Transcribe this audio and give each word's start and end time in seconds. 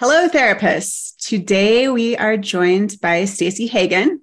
Hello, 0.00 0.30
therapists. 0.30 1.14
Today 1.18 1.90
we 1.90 2.16
are 2.16 2.38
joined 2.38 2.96
by 3.02 3.26
Stacey 3.26 3.66
Hagen, 3.66 4.22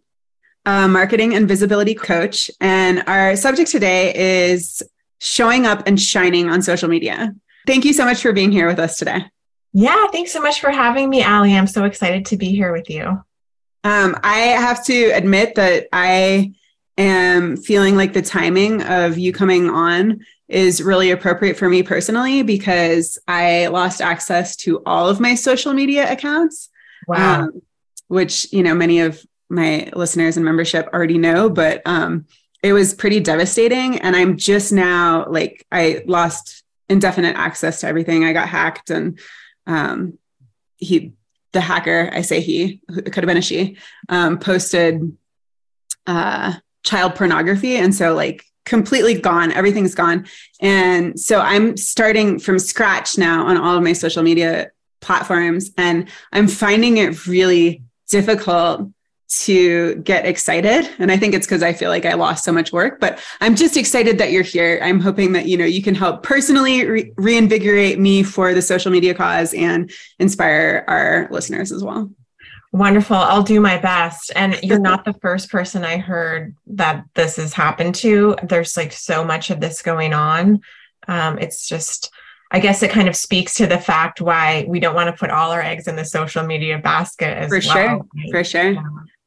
a 0.66 0.88
marketing 0.88 1.36
and 1.36 1.48
visibility 1.48 1.94
coach, 1.94 2.50
and 2.60 3.04
our 3.06 3.36
subject 3.36 3.70
today 3.70 4.12
is 4.50 4.82
showing 5.20 5.68
up 5.68 5.84
and 5.86 6.02
shining 6.02 6.50
on 6.50 6.64
social 6.64 6.90
media. 6.90 7.32
Thank 7.68 7.86
you 7.86 7.94
so 7.94 8.06
much 8.06 8.24
for 8.24 8.34
being 8.34 8.52
here 8.52 8.66
with 8.66 8.80
us 8.80 8.98
today. 8.98 9.26
Yeah, 9.72 10.08
thanks 10.08 10.32
so 10.32 10.42
much 10.42 10.60
for 10.60 10.72
having 10.72 11.12
me, 11.12 11.22
Allie. 11.22 11.56
I'm 11.56 11.68
so 11.68 11.84
excited 11.84 12.26
to 12.26 12.38
be 12.38 12.48
here 12.50 12.72
with 12.72 12.90
you. 12.90 13.24
Um, 13.84 14.18
I 14.24 14.40
have 14.58 14.84
to 14.86 15.12
admit 15.12 15.54
that 15.58 15.90
I 15.94 16.54
am 16.98 17.56
feeling 17.56 17.96
like 17.96 18.14
the 18.14 18.24
timing 18.24 18.82
of 18.82 19.20
you 19.20 19.32
coming 19.32 19.70
on 19.70 20.26
is 20.48 20.82
really 20.82 21.12
appropriate 21.12 21.58
for 21.58 21.70
me 21.70 21.84
personally 21.84 22.42
because 22.42 23.18
I 23.28 23.68
lost 23.68 24.02
access 24.02 24.56
to 24.58 24.82
all 24.86 25.10
of 25.10 25.20
my 25.20 25.36
social 25.36 25.74
media 25.74 26.12
accounts. 26.12 26.70
Wow. 27.08 27.44
Um, 27.44 27.62
which, 28.08 28.52
you 28.54 28.64
know, 28.64 28.74
many 28.74 29.02
of 29.02 29.22
my 29.50 29.90
listeners 29.94 30.38
and 30.38 30.46
membership 30.46 30.88
already 30.94 31.18
know, 31.18 31.50
but 31.50 31.82
um, 31.86 32.26
it 32.64 32.74
was 32.74 32.94
pretty 32.94 33.20
devastating. 33.20 34.00
And 34.00 34.16
I'm 34.16 34.38
just 34.38 34.72
now 34.72 35.26
like, 35.30 35.66
I 35.72 36.04
lost 36.06 36.64
indefinite 36.90 37.36
access 37.36 37.82
to 37.82 37.88
everything. 37.88 38.24
I 38.24 38.34
got 38.34 38.48
hacked 38.48 38.90
and 38.90 39.20
um, 39.66 40.18
he, 40.78 41.14
the 41.52 41.62
hacker, 41.62 42.10
I 42.14 42.22
say 42.22 42.40
he, 42.40 42.82
it 42.90 43.12
could 43.12 43.24
have 43.24 43.28
been 43.28 43.38
a 43.38 43.42
she, 43.42 43.78
um, 44.10 44.40
posted 44.40 45.18
uh, 46.06 46.54
child 46.84 47.16
pornography. 47.16 47.76
And 47.76 47.94
so, 47.94 48.14
like, 48.14 48.46
completely 48.68 49.20
gone. 49.20 49.52
Everything's 49.52 49.96
gone. 49.96 50.28
And 50.62 51.20
so 51.20 51.40
I'm 51.40 51.76
starting 51.78 52.38
from 52.38 52.60
scratch 52.60 53.18
now 53.18 53.48
on 53.48 53.58
all 53.58 53.76
of 53.78 53.84
my 53.84 53.94
social 53.94 54.22
media 54.22 54.72
platforms. 55.02 55.72
And 55.78 56.10
I'm 56.32 56.48
finding 56.48 56.98
it 56.98 57.26
really 57.26 57.82
difficult 58.10 58.90
to 59.30 59.96
get 59.96 60.26
excited 60.26 60.90
and 61.00 61.12
i 61.12 61.18
think 61.18 61.34
it's 61.34 61.46
because 61.46 61.62
i 61.62 61.74
feel 61.74 61.90
like 61.90 62.06
i 62.06 62.14
lost 62.14 62.46
so 62.46 62.52
much 62.54 62.72
work 62.72 62.98
but 63.02 63.20
i'm 63.42 63.58
just 63.58 63.76
excited 63.76 64.18
that 64.18 64.32
you're 64.32 64.42
here 64.42 64.80
i'm 64.82 65.02
hoping 65.02 65.34
that 65.34 65.48
you 65.48 65.58
know 65.58 65.66
you 65.66 65.84
can 65.84 65.94
help 65.94 66.24
personally 66.24 66.86
re- 66.86 67.12
reinvigorate 67.18 68.00
me 68.00 68.24
for 68.24 68.54
the 68.54 68.62
social 68.62 68.90
media 68.90 69.14
cause 69.14 69.54
and 69.54 69.92
inspire 70.20 70.86
our 70.88 71.28
listeners 71.30 71.74
as 71.74 71.84
well 71.84 72.10
Wonderful. 72.78 73.16
I'll 73.16 73.42
do 73.44 73.60
my 73.60 73.78
best. 73.78 74.32
And 74.36 74.60
you're 74.62 74.78
not 74.80 75.04
the 75.04 75.14
first 75.14 75.50
person 75.50 75.84
I 75.84 75.98
heard 75.98 76.56
that 76.68 77.04
this 77.16 77.38
has 77.38 77.54
happened 77.54 77.96
to. 77.96 78.36
There's 78.44 78.78
like 78.78 78.92
so 78.92 79.24
much 79.24 79.50
of 79.50 79.60
this 79.60 79.82
going 79.82 80.14
on. 80.14 80.62
Um, 81.08 81.40
it's 81.40 81.68
just, 81.68 82.12
I 82.52 82.60
guess 82.60 82.84
it 82.84 82.92
kind 82.92 83.08
of 83.08 83.16
speaks 83.16 83.56
to 83.56 83.66
the 83.66 83.80
fact 83.80 84.22
why 84.22 84.66
we 84.68 84.80
don't 84.80 84.94
want 84.94 85.08
to 85.10 85.20
put 85.20 85.32
all 85.32 85.52
our 85.52 85.62
eggs 85.62 85.88
in 85.88 85.96
the 85.96 86.06
social 86.06 86.46
media 86.46 86.78
basket 86.78 87.36
as 87.36 87.50
For 87.50 87.60
well. 87.68 88.08
sure. 88.14 88.32
For 88.32 88.44
sure. 88.44 88.72
Yeah. 88.74 88.82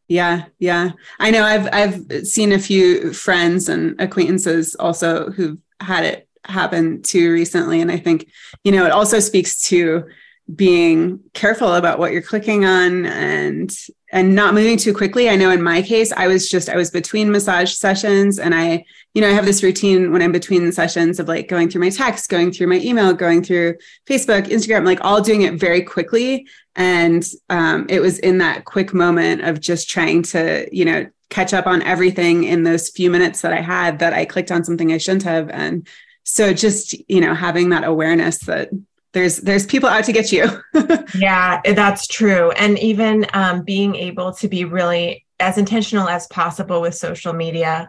Yeah, 0.08 0.44
yeah. 0.58 0.90
I 1.20 1.30
know 1.30 1.44
I've 1.44 1.68
I've 1.72 2.26
seen 2.26 2.52
a 2.52 2.58
few 2.58 3.12
friends 3.12 3.68
and 3.68 4.00
acquaintances 4.00 4.74
also 4.74 5.30
who've 5.30 5.58
had 5.80 6.04
it 6.04 6.28
happen 6.44 7.02
too 7.02 7.32
recently. 7.32 7.80
And 7.80 7.92
I 7.92 7.96
think, 7.96 8.28
you 8.64 8.72
know, 8.72 8.84
it 8.84 8.92
also 8.92 9.20
speaks 9.20 9.62
to 9.68 10.08
being 10.54 11.20
careful 11.34 11.74
about 11.74 11.98
what 11.98 12.12
you're 12.12 12.22
clicking 12.22 12.64
on 12.64 13.06
and 13.06 13.76
and 14.12 14.34
not 14.34 14.54
moving 14.54 14.76
too 14.76 14.92
quickly. 14.92 15.28
I 15.28 15.36
know 15.36 15.50
in 15.50 15.62
my 15.62 15.82
case 15.82 16.12
i 16.12 16.26
was 16.26 16.50
just 16.50 16.68
i 16.68 16.76
was 16.76 16.90
between 16.90 17.30
massage 17.30 17.72
sessions 17.72 18.38
and 18.38 18.54
i 18.54 18.84
you 19.14 19.20
know 19.20 19.28
i 19.28 19.32
have 19.32 19.44
this 19.44 19.62
routine 19.62 20.12
when 20.12 20.22
i'm 20.22 20.32
between 20.32 20.70
sessions 20.72 21.20
of 21.20 21.28
like 21.28 21.48
going 21.48 21.68
through 21.68 21.82
my 21.82 21.90
text 21.90 22.28
going 22.28 22.52
through 22.52 22.66
my 22.66 22.78
email 22.78 23.12
going 23.12 23.42
through 23.42 23.74
facebook 24.08 24.46
instagram 24.46 24.84
like 24.84 25.02
all 25.02 25.20
doing 25.20 25.42
it 25.42 25.54
very 25.54 25.82
quickly. 25.82 26.46
And 26.76 27.26
um, 27.50 27.86
it 27.88 28.00
was 28.00 28.18
in 28.20 28.38
that 28.38 28.64
quick 28.64 28.94
moment 28.94 29.42
of 29.42 29.60
just 29.60 29.90
trying 29.90 30.22
to 30.24 30.68
you 30.72 30.84
know 30.84 31.06
catch 31.28 31.52
up 31.52 31.66
on 31.66 31.82
everything 31.82 32.44
in 32.44 32.64
those 32.64 32.88
few 32.88 33.10
minutes 33.10 33.42
that 33.42 33.52
i 33.52 33.60
had 33.60 34.00
that 34.00 34.12
i 34.12 34.24
clicked 34.24 34.50
on 34.50 34.64
something 34.64 34.92
i 34.92 34.98
shouldn't 34.98 35.24
have. 35.24 35.48
And 35.50 35.86
so 36.24 36.52
just 36.52 36.94
you 37.08 37.20
know 37.20 37.34
having 37.34 37.70
that 37.70 37.84
awareness 37.84 38.38
that 38.40 38.70
there's 39.12 39.38
there's 39.38 39.66
people 39.66 39.88
out 39.88 40.04
to 40.04 40.12
get 40.12 40.32
you. 40.32 40.48
Yeah 41.14 41.60
that's 41.64 42.06
true. 42.06 42.52
And 42.52 42.78
even 42.78 43.26
um, 43.32 43.62
being 43.62 43.94
able 43.96 44.32
to 44.34 44.48
be 44.48 44.64
really 44.64 45.26
as 45.40 45.58
intentional 45.58 46.08
as 46.08 46.26
possible 46.28 46.80
with 46.80 46.94
social 46.94 47.32
media 47.32 47.88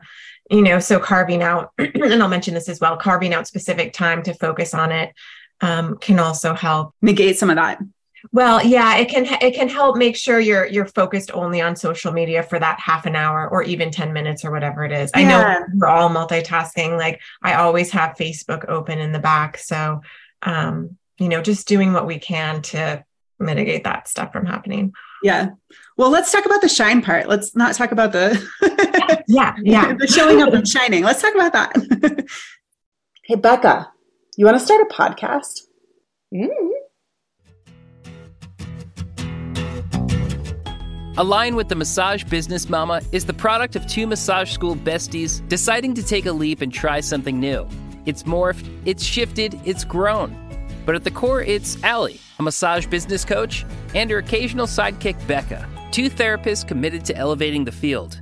you 0.49 0.61
know 0.61 0.79
so 0.79 0.99
carving 0.99 1.43
out 1.43 1.71
and 1.77 2.23
i'll 2.23 2.29
mention 2.29 2.53
this 2.53 2.67
as 2.67 2.79
well 2.79 2.97
carving 2.97 3.33
out 3.33 3.45
specific 3.45 3.93
time 3.93 4.23
to 4.23 4.33
focus 4.33 4.73
on 4.73 4.91
it 4.91 5.13
um, 5.61 5.97
can 5.97 6.19
also 6.19 6.53
help. 6.53 6.95
Negate 7.01 7.37
some 7.37 7.49
of 7.49 7.55
that. 7.55 7.79
Well 8.31 8.63
yeah 8.63 8.97
it 8.97 9.09
can 9.09 9.25
it 9.41 9.55
can 9.55 9.67
help 9.67 9.97
make 9.97 10.15
sure 10.15 10.39
you're 10.39 10.67
you're 10.67 10.85
focused 10.85 11.31
only 11.33 11.59
on 11.59 11.75
social 11.75 12.11
media 12.11 12.43
for 12.43 12.59
that 12.59 12.79
half 12.79 13.07
an 13.07 13.15
hour 13.15 13.49
or 13.49 13.63
even 13.63 13.89
10 13.89 14.13
minutes 14.13 14.45
or 14.45 14.51
whatever 14.51 14.85
it 14.85 14.91
is. 14.91 15.09
Yeah. 15.15 15.21
i 15.21 15.23
know 15.23 15.65
we're 15.73 15.87
all 15.87 16.07
multitasking. 16.07 16.99
Like 16.99 17.19
i 17.41 17.55
always 17.55 17.89
have 17.91 18.15
facebook 18.15 18.69
open 18.69 18.99
in 18.99 19.11
the 19.11 19.17
back. 19.17 19.57
So 19.57 20.01
um 20.43 20.97
you 21.21 21.29
know, 21.29 21.41
just 21.41 21.67
doing 21.67 21.93
what 21.93 22.07
we 22.07 22.17
can 22.17 22.63
to 22.63 23.05
mitigate 23.39 23.83
that 23.83 24.07
stuff 24.07 24.31
from 24.33 24.45
happening. 24.45 24.91
Yeah. 25.23 25.49
Well, 25.97 26.09
let's 26.09 26.31
talk 26.31 26.45
about 26.45 26.61
the 26.61 26.69
shine 26.69 27.01
part. 27.03 27.27
Let's 27.27 27.55
not 27.55 27.75
talk 27.75 27.91
about 27.91 28.11
the 28.11 29.23
yeah, 29.27 29.55
yeah, 29.61 29.93
the 29.99 30.07
showing 30.07 30.41
up 30.41 30.53
and 30.53 30.67
shining. 30.67 31.03
Let's 31.03 31.21
talk 31.21 31.35
about 31.35 31.53
that. 31.53 32.25
hey, 33.25 33.35
Becca, 33.35 33.91
you 34.35 34.45
want 34.45 34.57
to 34.57 34.65
start 34.65 34.81
a 34.81 34.93
podcast? 34.93 35.61
Mm-hmm. 36.33 36.67
Align 41.17 41.55
with 41.55 41.67
the 41.67 41.75
Massage 41.75 42.23
Business 42.23 42.67
Mama 42.67 43.01
is 43.11 43.25
the 43.25 43.33
product 43.33 43.75
of 43.75 43.85
two 43.85 44.07
massage 44.07 44.51
school 44.51 44.75
besties 44.75 45.47
deciding 45.49 45.93
to 45.95 46.03
take 46.03 46.25
a 46.25 46.31
leap 46.31 46.61
and 46.61 46.73
try 46.73 46.99
something 46.99 47.39
new. 47.39 47.67
It's 48.07 48.23
morphed, 48.23 48.67
it's 48.85 49.03
shifted, 49.03 49.59
it's 49.65 49.83
grown. 49.83 50.50
But 50.85 50.95
at 50.95 51.03
the 51.03 51.11
core, 51.11 51.41
it's 51.41 51.81
Allie, 51.83 52.19
a 52.39 52.43
massage 52.43 52.85
business 52.85 53.23
coach, 53.23 53.65
and 53.93 54.09
her 54.09 54.17
occasional 54.17 54.67
sidekick, 54.67 55.15
Becca, 55.27 55.67
two 55.91 56.09
therapists 56.09 56.67
committed 56.67 57.05
to 57.05 57.15
elevating 57.15 57.65
the 57.65 57.71
field. 57.71 58.21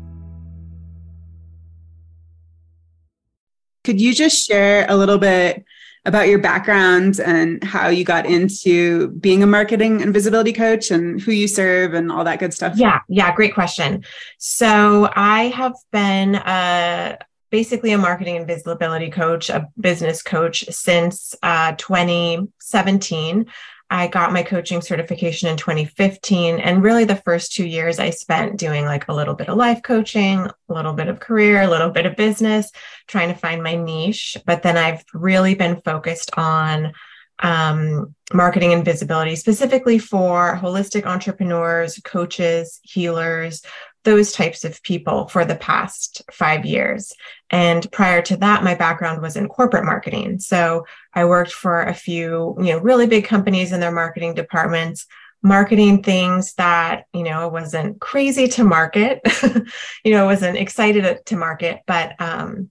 Could 3.84 4.02
you 4.02 4.14
just 4.14 4.46
share 4.46 4.86
a 4.90 4.96
little 4.96 5.18
bit 5.18 5.64
about 6.06 6.28
your 6.28 6.40
background 6.40 7.20
and 7.20 7.64
how 7.64 7.88
you 7.88 8.04
got 8.04 8.26
into 8.26 9.10
being 9.20 9.44
a 9.44 9.48
marketing 9.48 10.02
and 10.02 10.14
visibility 10.14 10.54
coach 10.54 10.92
and 10.92 11.22
who 11.22 11.32
you 11.32 11.48
serve 11.48 11.94
and 11.94 12.12
all 12.12 12.24
that 12.24 12.40
good 12.40 12.54
stuff? 12.54 12.74
Yeah, 12.76 13.00
yeah, 13.08 13.34
great 13.36 13.54
question. 13.54 14.04
So 14.38 15.10
I 15.16 15.50
have 15.50 15.74
been 15.92 16.36
a, 16.36 17.18
basically 17.50 17.92
a 17.92 17.98
marketing 17.98 18.38
and 18.38 18.48
visibility 18.48 19.10
coach, 19.10 19.50
a 19.50 19.68
business 19.80 20.22
coach 20.22 20.66
since 20.70 21.36
uh, 21.42 21.74
2017. 21.78 23.46
I 23.92 24.08
got 24.08 24.34
my 24.34 24.44
coaching 24.44 24.82
certification 24.82 25.50
in 25.50 25.58
2015. 25.58 26.60
And 26.60 26.84
really, 26.84 27.06
the 27.06 27.16
first 27.16 27.54
two 27.54 27.66
years 27.66 27.98
I 27.98 28.12
spent 28.12 28.58
doing 28.58 28.86
like 28.86 29.08
a 29.08 29.14
little 29.14 29.34
bit 29.34 29.50
of 29.50 29.58
life 29.58 29.82
coaching, 29.82 30.40
a 30.40 30.74
little 30.74 30.94
bit 30.94 31.08
of 31.08 31.20
career, 31.20 31.64
a 31.64 31.70
little 31.70 31.90
bit 31.90 32.06
of 32.06 32.16
business, 32.16 32.72
trying 33.08 33.30
to 33.30 33.40
find 33.40 33.64
my 33.64 33.76
niche. 33.76 34.38
But 34.46 34.62
then 34.62 34.78
I've 34.78 35.04
really 35.14 35.56
been 35.56 35.82
focused 35.82 36.30
on 36.38 36.94
um, 37.42 38.14
marketing 38.34 38.74
and 38.74 38.86
visibility, 38.86 39.36
specifically 39.36 39.98
for 39.98 40.58
holistic 40.62 41.06
entrepreneurs, 41.06 42.00
coaches, 42.04 42.80
healers, 42.84 43.64
those 44.04 44.32
types 44.32 44.64
of 44.64 44.82
people 44.84 45.28
for 45.28 45.44
the 45.46 45.56
past 45.56 46.22
five 46.32 46.66
years. 46.66 47.14
And 47.50 47.90
prior 47.92 48.22
to 48.24 48.38
that, 48.38 48.64
my 48.64 48.76
background 48.76 49.22
was 49.22 49.36
in 49.36 49.50
corporate 49.50 49.86
marketing. 49.86 50.40
So 50.40 50.86
I 51.14 51.26
worked 51.26 51.52
for 51.52 51.82
a 51.82 51.94
few, 51.94 52.56
you 52.60 52.74
know, 52.74 52.80
really 52.80 53.08
big 53.08 53.26
companies 53.26 53.72
in 53.72 53.80
their 53.80 53.92
marketing 53.92 54.36
departments, 54.36 55.06
marketing 55.42 56.04
things 56.04 56.54
that, 56.56 57.06
you 57.14 57.24
know, 57.24 57.48
wasn't 57.50 58.00
crazy 58.00 58.48
to 58.50 58.64
market, 58.64 59.22
you 60.04 60.12
know, 60.12 60.26
wasn't 60.26 60.58
excited 60.58 61.26
to 61.26 61.36
market, 61.36 61.82
but 61.86 62.20
um, 62.22 62.70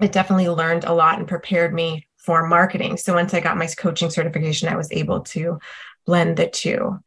it 0.00 0.12
definitely 0.12 0.48
learned 0.48 0.84
a 0.84 0.92
lot 0.92 1.18
and 1.18 1.28
prepared 1.28 1.72
me 1.72 2.06
for 2.18 2.46
marketing. 2.46 2.96
So 2.96 3.14
once 3.14 3.34
I 3.34 3.40
got 3.40 3.56
my 3.56 3.66
coaching 3.66 4.10
certification, 4.10 4.68
I 4.68 4.76
was 4.76 4.92
able 4.92 5.20
to 5.20 5.58
blend 6.06 6.36
the 6.36 6.48
two 6.48 7.00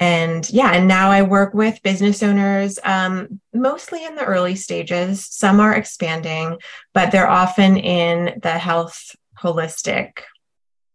and 0.00 0.50
yeah 0.50 0.72
and 0.72 0.88
now 0.88 1.10
i 1.10 1.22
work 1.22 1.54
with 1.54 1.82
business 1.82 2.22
owners 2.22 2.78
um, 2.84 3.40
mostly 3.54 4.04
in 4.04 4.14
the 4.16 4.24
early 4.24 4.56
stages. 4.56 5.26
Some 5.26 5.60
are 5.60 5.74
expanding 5.74 6.58
but 6.94 7.12
they're 7.12 7.30
often 7.30 7.76
in 7.76 8.40
the 8.42 8.58
health 8.58 9.14
holistic 9.40 10.20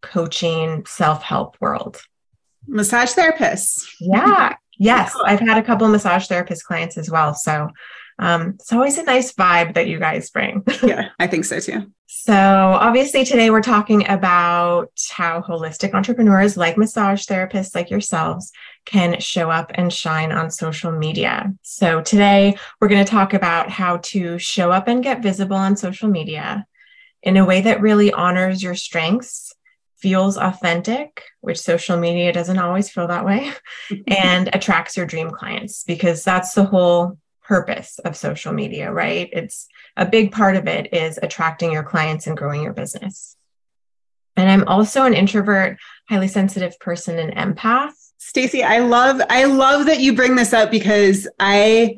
coaching 0.02 0.86
self-help 0.86 1.57
world. 1.60 2.02
Massage 2.68 3.13
therapists. 3.13 3.86
Yeah. 4.00 4.56
Yes. 4.78 5.16
I've 5.25 5.40
had 5.40 5.58
a 5.58 5.63
couple 5.63 5.88
massage 5.88 6.28
therapist 6.28 6.66
clients 6.66 6.98
as 6.98 7.10
well. 7.10 7.34
So 7.34 7.69
Um, 8.18 8.56
it's 8.56 8.72
always 8.72 8.98
a 8.98 9.04
nice 9.04 9.34
vibe 9.34 9.74
that 9.74 9.88
you 9.88 10.00
guys 10.00 10.30
bring. 10.30 10.64
yeah, 10.84 11.10
I 11.20 11.28
think 11.28 11.46
so 11.46 11.60
too. 11.60 11.92
So, 12.08 12.34
obviously, 12.34 13.26
today 13.26 13.50
we're 13.50 13.62
talking 13.62 14.08
about 14.08 14.92
how 15.10 15.42
holistic 15.42 15.94
entrepreneurs 15.94 16.56
like 16.56 16.78
massage 16.78 17.26
therapists 17.26 17.76
like 17.76 17.90
yourselves 17.90 18.52
can 18.86 19.20
show 19.20 19.52
up 19.52 19.72
and 19.76 19.92
shine 19.92 20.32
on 20.32 20.50
social 20.50 20.92
media. 20.92 21.54
So, 21.62 22.02
today 22.02 22.58
we're 22.80 22.88
going 22.88 23.04
to 23.04 23.12
talk 23.12 23.34
about 23.34 23.70
how 23.70 23.98
to 23.98 24.40
show 24.40 24.72
up 24.72 24.88
and 24.88 25.04
get 25.04 25.24
visible 25.24 25.58
on 25.58 25.76
social 25.76 26.10
media 26.10 26.66
in 27.22 27.38
a 27.38 27.46
way 27.46 27.62
that 27.62 27.82
really 27.82 28.14
honors 28.14 28.64
your 28.64 28.76
strengths, 28.76 29.54
feels 29.98 30.38
authentic, 30.38 31.24
which 31.42 31.60
social 31.60 31.98
media 31.98 32.32
doesn't 32.32 32.60
always 32.60 32.90
feel 32.90 33.08
that 33.08 33.26
way, 33.26 33.52
and 34.08 34.50
attracts 34.54 34.96
your 34.96 35.06
dream 35.06 35.32
clients 35.32 35.84
because 35.84 36.24
that's 36.24 36.54
the 36.54 36.66
whole 36.66 37.18
purpose 37.48 38.00
of 38.00 38.18
social 38.18 38.54
media, 38.54 38.92
right? 38.92 39.30
It's 39.32 39.68
a 39.96 40.06
big 40.06 40.32
part 40.32 40.56
of 40.56 40.68
it 40.68 40.94
is 40.94 41.20
attracting 41.22 41.72
your 41.72 41.84
clients 41.84 42.28
and 42.28 42.36
growing 42.36 42.62
your 42.62 42.74
business. 42.74 43.38
And 44.36 44.50
I'm 44.50 44.68
also 44.68 45.06
an 45.06 45.14
introvert, 45.14 45.78
highly 46.10 46.28
sensitive 46.28 46.78
person 46.80 47.18
and 47.20 47.58
empath. 47.58 47.94
Stacey, 48.18 48.64
I 48.64 48.80
love 48.80 49.22
I 49.30 49.46
love 49.46 49.86
that 49.86 50.00
you 50.00 50.16
bring 50.16 50.36
this 50.36 50.54
up 50.54 50.72
because 50.72 51.28
I 51.40 51.98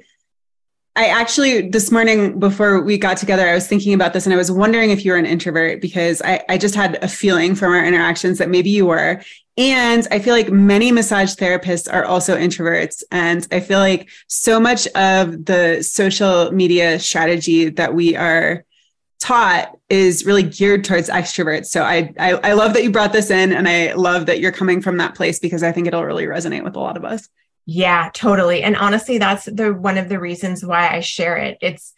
I 0.98 1.10
actually 1.10 1.70
this 1.70 1.92
morning 1.92 2.40
before 2.40 2.82
we 2.82 2.98
got 2.98 3.18
together, 3.18 3.48
I 3.48 3.54
was 3.54 3.68
thinking 3.68 3.94
about 3.94 4.14
this 4.14 4.26
and 4.26 4.34
I 4.34 4.38
was 4.38 4.52
wondering 4.52 4.90
if 4.90 5.06
you 5.06 5.12
were 5.12 5.18
an 5.20 5.28
introvert 5.28 5.80
because 5.80 6.24
I, 6.24 6.44
I 6.50 6.58
just 6.58 6.74
had 6.74 6.98
a 7.04 7.08
feeling 7.08 7.54
from 7.54 7.72
our 7.74 7.86
interactions 7.86 8.40
that 8.40 8.50
maybe 8.50 8.72
you 8.72 8.88
were. 8.88 9.22
And 9.60 10.08
I 10.10 10.18
feel 10.18 10.34
like 10.34 10.50
many 10.50 10.92
massage 10.92 11.36
therapists 11.36 11.92
are 11.92 12.04
also 12.04 12.36
introverts. 12.36 13.04
And 13.12 13.48
I 13.52 13.60
feel 13.60 13.78
like 13.78 14.10
so 14.28 14.60
much 14.60 14.88
of 14.96 15.46
the 15.46 15.84
social 15.84 16.52
media 16.52 17.00
strategy 17.00 17.70
that 17.70 17.94
we 17.94 18.16
are 18.16 18.66
taught 19.20 19.78
is 19.90 20.26
really 20.26 20.44
geared 20.44 20.84
towards 20.84 21.10
extroverts. 21.10 21.68
So 21.68 21.84
I, 21.84 22.12
I, 22.18 22.32
I 22.44 22.54
love 22.54 22.74
that 22.74 22.84
you 22.84 22.90
brought 22.90 23.14
this 23.14 23.30
in 23.30 23.54
and 23.54 23.68
I 23.68 23.94
love 23.94 24.26
that 24.26 24.40
you're 24.40 24.52
coming 24.52 24.82
from 24.82 24.98
that 24.98 25.14
place 25.14 25.38
because 25.38 25.62
I 25.62 25.72
think 25.72 25.86
it'll 25.86 26.06
really 26.06 26.26
resonate 26.26 26.64
with 26.64 26.76
a 26.76 26.80
lot 26.80 26.98
of 26.98 27.06
us. 27.06 27.30
Yeah, 27.70 28.10
totally. 28.14 28.64
And 28.64 28.78
honestly, 28.78 29.18
that's 29.18 29.44
the 29.46 29.74
one 29.74 29.98
of 29.98 30.08
the 30.08 30.20
reasons 30.20 30.66
why 30.66 30.88
I 30.90 31.02
share 31.02 31.36
it. 31.36 31.58
It's 31.62 31.94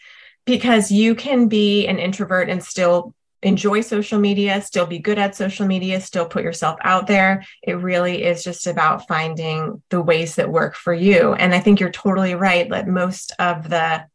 because 0.45 0.91
you 0.91 1.13
can 1.13 1.47
be 1.47 1.85
an 1.85 1.99
introvert 1.99 2.49
and 2.49 2.63
still 2.63 3.13
enjoy 3.43 3.81
social 3.81 4.19
media, 4.19 4.61
still 4.61 4.87
be 4.87 4.97
good 4.97 5.19
at 5.19 5.35
social 5.35 5.67
media, 5.67 6.01
still 6.01 6.25
put 6.25 6.43
yourself 6.43 6.77
out 6.83 7.05
there. 7.05 7.45
It 7.61 7.73
really 7.73 8.23
is 8.23 8.43
just 8.43 8.65
about 8.65 9.07
finding 9.07 9.81
the 9.91 10.01
ways 10.01 10.35
that 10.35 10.49
work 10.51 10.75
for 10.75 10.91
you. 10.91 11.33
And 11.33 11.53
I 11.53 11.59
think 11.59 11.79
you're 11.79 11.91
totally 11.91 12.33
right 12.33 12.67
that 12.71 12.87
most 12.87 13.31
of 13.37 13.69
the 13.69 14.05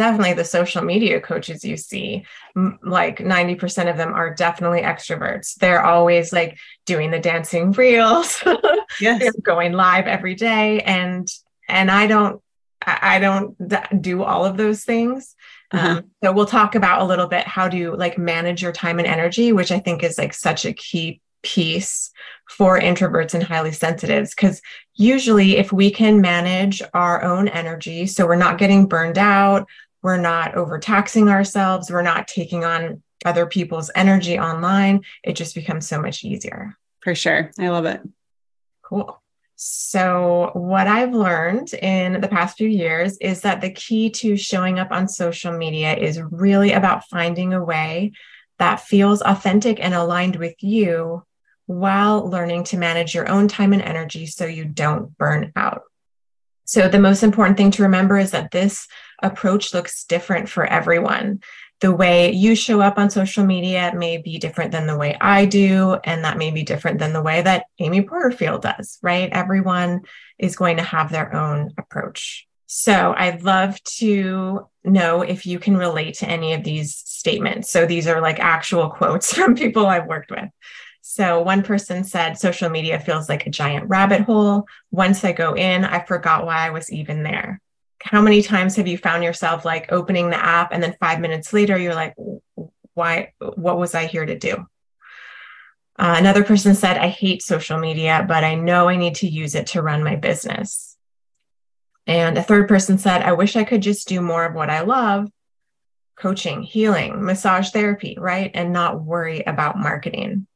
definitely 0.00 0.32
the 0.32 0.44
social 0.46 0.82
media 0.82 1.20
coaches 1.20 1.62
you 1.62 1.76
see 1.76 2.24
like 2.82 3.18
90% 3.18 3.90
of 3.90 3.98
them 3.98 4.14
are 4.14 4.34
definitely 4.34 4.80
extroverts 4.80 5.56
they're 5.56 5.84
always 5.84 6.32
like 6.32 6.58
doing 6.86 7.10
the 7.10 7.18
dancing 7.18 7.70
reels 7.72 8.42
yes. 9.00 9.30
going 9.42 9.72
live 9.74 10.06
every 10.06 10.34
day 10.34 10.80
and 10.80 11.28
and 11.68 11.90
i 11.90 12.06
don't 12.06 12.40
i 12.86 13.18
don't 13.18 13.54
do 14.00 14.22
all 14.22 14.46
of 14.46 14.56
those 14.56 14.84
things 14.84 15.36
uh-huh. 15.72 15.88
Um, 15.88 16.10
so 16.24 16.32
we'll 16.32 16.46
talk 16.46 16.74
about 16.74 17.02
a 17.02 17.04
little 17.04 17.28
bit 17.28 17.46
how 17.46 17.68
to 17.68 17.94
like 17.94 18.18
manage 18.18 18.60
your 18.60 18.72
time 18.72 18.98
and 18.98 19.06
energy, 19.06 19.52
which 19.52 19.70
I 19.70 19.78
think 19.78 20.02
is 20.02 20.18
like 20.18 20.34
such 20.34 20.64
a 20.64 20.72
key 20.72 21.20
piece 21.42 22.10
for 22.48 22.80
introverts 22.80 23.34
and 23.34 23.42
highly 23.42 23.70
sensitives. 23.70 24.34
Because 24.34 24.60
usually, 24.94 25.58
if 25.58 25.72
we 25.72 25.92
can 25.92 26.20
manage 26.20 26.82
our 26.92 27.22
own 27.22 27.46
energy, 27.48 28.06
so 28.06 28.26
we're 28.26 28.34
not 28.34 28.58
getting 28.58 28.86
burned 28.86 29.18
out, 29.18 29.68
we're 30.02 30.16
not 30.16 30.54
overtaxing 30.54 31.28
ourselves, 31.28 31.90
we're 31.90 32.02
not 32.02 32.28
taking 32.28 32.64
on 32.64 33.02
other 33.24 33.46
people's 33.46 33.90
energy 33.94 34.38
online, 34.38 35.02
it 35.22 35.34
just 35.34 35.54
becomes 35.54 35.86
so 35.86 36.00
much 36.00 36.24
easier. 36.24 36.76
For 37.00 37.14
sure. 37.14 37.50
I 37.58 37.68
love 37.68 37.84
it. 37.84 38.00
Cool. 38.82 39.20
So, 39.56 40.52
what 40.54 40.86
I've 40.86 41.12
learned 41.12 41.74
in 41.74 42.22
the 42.22 42.28
past 42.28 42.56
few 42.56 42.68
years 42.68 43.18
is 43.18 43.42
that 43.42 43.60
the 43.60 43.70
key 43.70 44.08
to 44.10 44.36
showing 44.36 44.78
up 44.78 44.90
on 44.90 45.06
social 45.06 45.52
media 45.52 45.94
is 45.94 46.18
really 46.30 46.72
about 46.72 47.08
finding 47.08 47.52
a 47.52 47.62
way 47.62 48.12
that 48.58 48.80
feels 48.80 49.20
authentic 49.20 49.78
and 49.78 49.92
aligned 49.92 50.36
with 50.36 50.54
you 50.62 51.24
while 51.66 52.28
learning 52.28 52.64
to 52.64 52.78
manage 52.78 53.14
your 53.14 53.28
own 53.28 53.48
time 53.48 53.74
and 53.74 53.82
energy 53.82 54.26
so 54.26 54.46
you 54.46 54.64
don't 54.64 55.16
burn 55.18 55.52
out. 55.54 55.82
So, 56.70 56.88
the 56.88 57.00
most 57.00 57.22
important 57.22 57.56
thing 57.56 57.72
to 57.72 57.82
remember 57.82 58.16
is 58.16 58.30
that 58.30 58.52
this 58.52 58.86
approach 59.22 59.74
looks 59.74 60.04
different 60.04 60.48
for 60.48 60.64
everyone 60.64 61.40
the 61.80 61.94
way 61.94 62.30
you 62.32 62.54
show 62.54 62.80
up 62.80 62.98
on 62.98 63.08
social 63.10 63.44
media 63.44 63.92
may 63.96 64.18
be 64.18 64.38
different 64.38 64.70
than 64.70 64.86
the 64.86 64.96
way 64.96 65.16
I 65.20 65.46
do, 65.46 65.98
and 66.04 66.24
that 66.24 66.36
may 66.36 66.50
be 66.50 66.62
different 66.62 66.98
than 66.98 67.14
the 67.14 67.22
way 67.22 67.40
that 67.40 67.64
Amy 67.78 68.02
Porterfield 68.02 68.62
does, 68.62 68.98
right? 69.02 69.30
Everyone 69.32 70.02
is 70.38 70.56
going 70.56 70.76
to 70.76 70.82
have 70.82 71.10
their 71.10 71.34
own 71.34 71.70
approach. 71.78 72.46
So 72.66 73.14
I'd 73.16 73.42
love 73.42 73.82
to 73.98 74.66
know 74.84 75.22
if 75.22 75.46
you 75.46 75.58
can 75.58 75.76
relate 75.76 76.14
to 76.16 76.28
any 76.28 76.52
of 76.52 76.64
these 76.64 76.94
statements. 76.94 77.70
So 77.70 77.86
these 77.86 78.06
are 78.06 78.20
like 78.20 78.38
actual 78.38 78.90
quotes 78.90 79.32
from 79.34 79.54
people 79.54 79.86
I've 79.86 80.06
worked 80.06 80.30
with. 80.30 80.50
So 81.02 81.40
one 81.40 81.62
person 81.62 82.04
said, 82.04 82.38
social 82.38 82.68
media 82.68 83.00
feels 83.00 83.28
like 83.28 83.46
a 83.46 83.50
giant 83.50 83.88
rabbit 83.88 84.22
hole. 84.22 84.66
Once 84.90 85.24
I 85.24 85.32
go 85.32 85.54
in, 85.54 85.84
I 85.84 86.04
forgot 86.04 86.44
why 86.44 86.66
I 86.66 86.70
was 86.70 86.92
even 86.92 87.22
there. 87.22 87.60
How 88.02 88.20
many 88.20 88.42
times 88.42 88.76
have 88.76 88.86
you 88.86 88.98
found 88.98 89.24
yourself 89.24 89.64
like 89.64 89.92
opening 89.92 90.30
the 90.30 90.42
app 90.42 90.72
and 90.72 90.82
then 90.82 90.96
five 91.00 91.20
minutes 91.20 91.52
later 91.52 91.76
you're 91.76 91.94
like 91.94 92.14
why 92.94 93.32
what 93.38 93.78
was 93.78 93.94
i 93.94 94.06
here 94.06 94.24
to 94.24 94.38
do? 94.38 94.66
Uh, 95.98 96.14
another 96.18 96.44
person 96.44 96.74
said 96.74 96.96
i 96.96 97.08
hate 97.08 97.42
social 97.42 97.78
media 97.78 98.24
but 98.26 98.42
i 98.42 98.54
know 98.54 98.88
i 98.88 98.96
need 98.96 99.16
to 99.16 99.28
use 99.28 99.54
it 99.54 99.66
to 99.68 99.82
run 99.82 100.02
my 100.02 100.16
business. 100.16 100.96
And 102.06 102.38
a 102.38 102.42
third 102.42 102.68
person 102.68 102.96
said 102.96 103.22
i 103.22 103.32
wish 103.32 103.54
i 103.54 103.64
could 103.64 103.82
just 103.82 104.08
do 104.08 104.20
more 104.20 104.44
of 104.44 104.54
what 104.54 104.70
i 104.70 104.80
love 104.80 105.28
coaching 106.16 106.62
healing 106.62 107.22
massage 107.22 107.70
therapy 107.70 108.16
right? 108.18 108.50
And 108.54 108.72
not 108.72 109.02
worry 109.02 109.40
about 109.40 109.78
marketing 109.78 110.46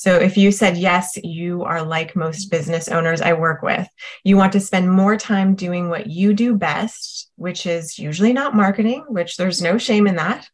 so 0.00 0.16
if 0.16 0.38
you 0.38 0.50
said 0.50 0.78
yes, 0.78 1.18
you 1.22 1.62
are 1.62 1.82
like 1.82 2.16
most 2.16 2.50
business 2.50 2.88
owners 2.88 3.20
I 3.20 3.34
work 3.34 3.60
with. 3.60 3.86
You 4.24 4.38
want 4.38 4.54
to 4.54 4.60
spend 4.60 4.90
more 4.90 5.14
time 5.14 5.54
doing 5.54 5.90
what 5.90 6.06
you 6.06 6.32
do 6.32 6.56
best, 6.56 7.30
which 7.36 7.66
is 7.66 7.98
usually 7.98 8.32
not 8.32 8.56
marketing, 8.56 9.04
which 9.08 9.36
there's 9.36 9.60
no 9.60 9.76
shame 9.76 10.06
in 10.06 10.16
that, 10.16 10.48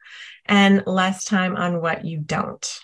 and 0.46 0.82
less 0.84 1.25
time 1.25 1.54
on 1.54 1.81
what 1.81 2.04
you 2.04 2.19
don't. 2.19 2.81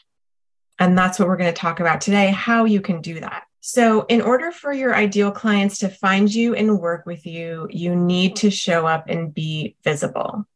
And 0.79 0.97
that's 0.97 1.19
what 1.19 1.27
we're 1.27 1.37
going 1.37 1.53
to 1.53 1.61
talk 1.61 1.81
about 1.81 2.01
today 2.01 2.31
how 2.31 2.65
you 2.65 2.81
can 2.81 3.01
do 3.01 3.19
that. 3.19 3.43
So, 3.61 4.03
in 4.03 4.21
order 4.21 4.53
for 4.53 4.73
your 4.73 4.95
ideal 4.95 5.33
clients 5.33 5.79
to 5.79 5.89
find 5.89 6.33
you 6.33 6.55
and 6.55 6.79
work 6.79 7.07
with 7.07 7.27
you, 7.27 7.67
you 7.71 7.97
need 7.97 8.37
to 8.37 8.53
show 8.53 8.87
up 8.87 9.09
and 9.09 9.35
be 9.35 9.75
visible. 9.83 10.47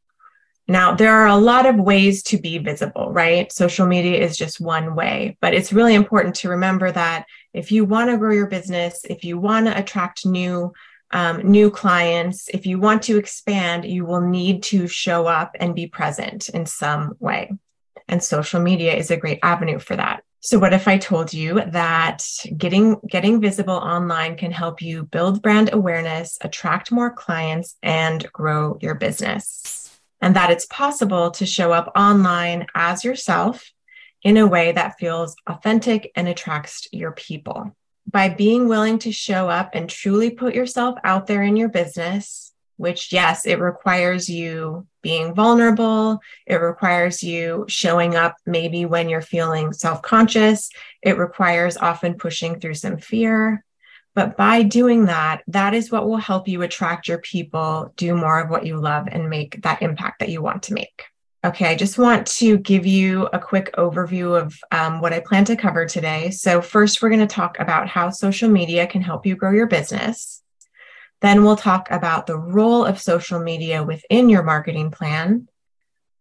Now, 0.69 0.95
there 0.95 1.15
are 1.15 1.29
a 1.29 1.37
lot 1.37 1.67
of 1.67 1.77
ways 1.77 2.23
to 2.25 2.39
be 2.39 2.59
visible, 2.59 3.13
right? 3.13 3.53
Social 3.53 3.87
media 3.87 4.19
is 4.19 4.37
just 4.37 4.61
one 4.61 4.97
way, 4.97 5.37
but 5.41 5.55
it's 5.55 5.73
really 5.73 5.95
important 5.95 6.35
to 6.37 6.49
remember 6.49 6.91
that 6.91 7.27
if 7.55 7.71
you 7.71 7.85
want 7.85 8.11
to 8.11 8.19
grow 8.19 8.33
your 8.33 8.49
business, 8.49 9.05
if 9.05 9.25
you 9.25 9.39
want 9.39 9.67
to 9.67 9.79
attract 9.79 10.27
new 10.27 10.73
um, 11.13 11.39
new 11.49 11.71
clients, 11.71 12.49
if 12.49 12.67
you 12.67 12.81
want 12.81 13.05
to 13.05 13.17
expand, 13.17 13.85
you 13.85 14.05
will 14.05 14.21
need 14.21 14.65
to 14.65 14.89
show 14.89 15.29
up 15.29 15.55
and 15.61 15.73
be 15.73 15.87
present 15.87 16.49
in 16.49 16.67
some 16.67 17.15
way. 17.21 17.53
And 18.09 18.23
social 18.23 18.61
media 18.61 18.93
is 18.95 19.13
a 19.13 19.17
great 19.17 19.39
avenue 19.43 19.79
for 19.79 19.95
that. 19.95 20.25
So 20.41 20.59
what 20.59 20.73
if 20.73 20.87
I 20.89 20.99
told 20.99 21.33
you 21.33 21.61
that 21.61 22.25
getting 22.57 23.01
getting 23.09 23.41
visible 23.41 23.75
online 23.75 24.37
can 24.37 24.51
help 24.51 24.83
you 24.83 25.05
build 25.05 25.43
brand 25.43 25.71
awareness, 25.73 26.39
attract 26.41 26.93
more 26.93 27.13
clients 27.13 27.77
and 27.83 28.31
grow 28.33 28.77
your 28.81 28.97
business? 28.97 29.86
And 30.21 30.37
that 30.37 30.51
it's 30.51 30.67
possible 30.67 31.31
to 31.33 31.47
show 31.47 31.73
up 31.73 31.93
online 31.97 32.67
as 32.75 33.05
yourself 33.05 33.73
in 34.23 34.37
a 34.37 34.47
way 34.47 34.73
that 34.73 34.99
feels 34.99 35.37
authentic 35.47 36.11
and 36.17 36.29
attracts 36.29 36.89
your 36.93 37.13
people. 37.13 37.77
By 38.11 38.29
being 38.29 38.69
willing 38.69 38.99
to 39.01 39.13
show 39.13 39.49
up 39.49 39.71
and 39.75 39.91
truly 39.91 40.31
put 40.31 40.55
yourself 40.55 40.99
out 41.05 41.27
there 41.27 41.43
in 41.43 41.57
your 41.57 41.69
business, 41.69 42.53
which, 42.77 43.13
yes, 43.13 43.47
it 43.47 43.59
requires 43.59 44.29
you 44.29 44.87
being 45.03 45.35
vulnerable. 45.35 46.21
It 46.47 46.57
requires 46.57 47.23
you 47.23 47.65
showing 47.69 48.15
up 48.15 48.37
maybe 48.45 48.85
when 48.85 49.09
you're 49.09 49.23
feeling 49.23 49.73
self 49.73 50.03
conscious. 50.03 50.71
It 51.03 51.19
requires 51.19 51.77
often 51.77 52.15
pushing 52.15 52.61
through 52.61 52.75
some 52.75 52.99
fear. 52.99 53.65
But 54.17 54.35
by 54.35 54.63
doing 54.63 55.05
that, 55.05 55.43
that 55.49 55.75
is 55.75 55.93
what 55.93 56.09
will 56.09 56.17
help 56.17 56.49
you 56.49 56.63
attract 56.63 57.07
your 57.07 57.19
people, 57.19 57.93
do 57.97 58.15
more 58.15 58.41
of 58.41 58.49
what 58.49 58.65
you 58.65 58.79
love, 58.79 59.07
and 59.13 59.29
make 59.29 59.61
that 59.61 59.83
impact 59.83 60.21
that 60.21 60.31
you 60.31 60.41
want 60.41 60.63
to 60.65 60.75
make. 60.75 61.05
Okay, 61.45 61.67
I 61.67 61.75
just 61.75 61.99
want 61.99 62.27
to 62.39 62.57
give 62.57 62.87
you 62.87 63.27
a 63.35 63.39
quick 63.39 63.75
overview 63.77 64.41
of 64.41 64.59
um, 64.73 65.03
what 65.03 65.13
I 65.13 65.21
plan 65.21 65.45
to 65.45 65.55
cover 65.55 65.85
today. 65.85 66.31
So, 66.31 66.63
first, 66.63 67.03
we're 67.03 67.11
going 67.11 67.21
to 67.21 67.27
talk 67.27 67.61
about 67.61 67.89
how 67.89 68.09
social 68.09 68.49
media 68.49 68.87
can 68.87 69.03
help 69.03 69.27
you 69.27 69.37
grow 69.37 69.53
your 69.53 69.67
business. 69.67 70.43
Then 71.21 71.45
we'll 71.45 71.57
talk 71.57 71.91
about 71.91 72.27
the 72.27 72.39
role 72.39 72.87
of 72.87 72.99
social 72.99 73.39
media 73.39 73.85
within 73.85 74.31
your 74.31 74.43
marketing 74.43 74.93
plan. 74.93 75.47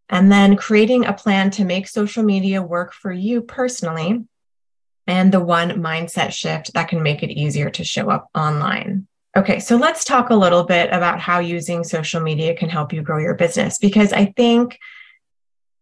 And 0.09 0.29
then 0.29 0.57
creating 0.57 1.05
a 1.05 1.13
plan 1.13 1.49
to 1.51 1.63
make 1.63 1.87
social 1.87 2.23
media 2.23 2.61
work 2.61 2.91
for 2.91 3.11
you 3.11 3.41
personally 3.41 4.25
and 5.07 5.31
the 5.31 5.39
one 5.39 5.71
mindset 5.81 6.31
shift 6.31 6.73
that 6.73 6.87
can 6.87 7.03
make 7.03 7.23
it 7.23 7.31
easier 7.31 7.69
to 7.71 7.83
show 7.83 8.09
up 8.09 8.29
online. 8.35 9.07
Okay, 9.37 9.59
so 9.59 9.75
let's 9.75 10.05
talk 10.05 10.29
a 10.29 10.35
little 10.35 10.63
bit 10.63 10.89
about 10.91 11.19
how 11.19 11.39
using 11.39 11.83
social 11.83 12.21
media 12.21 12.55
can 12.55 12.69
help 12.69 12.93
you 12.93 13.01
grow 13.01 13.17
your 13.19 13.35
business 13.35 13.77
because 13.77 14.13
I 14.13 14.25
think 14.37 14.79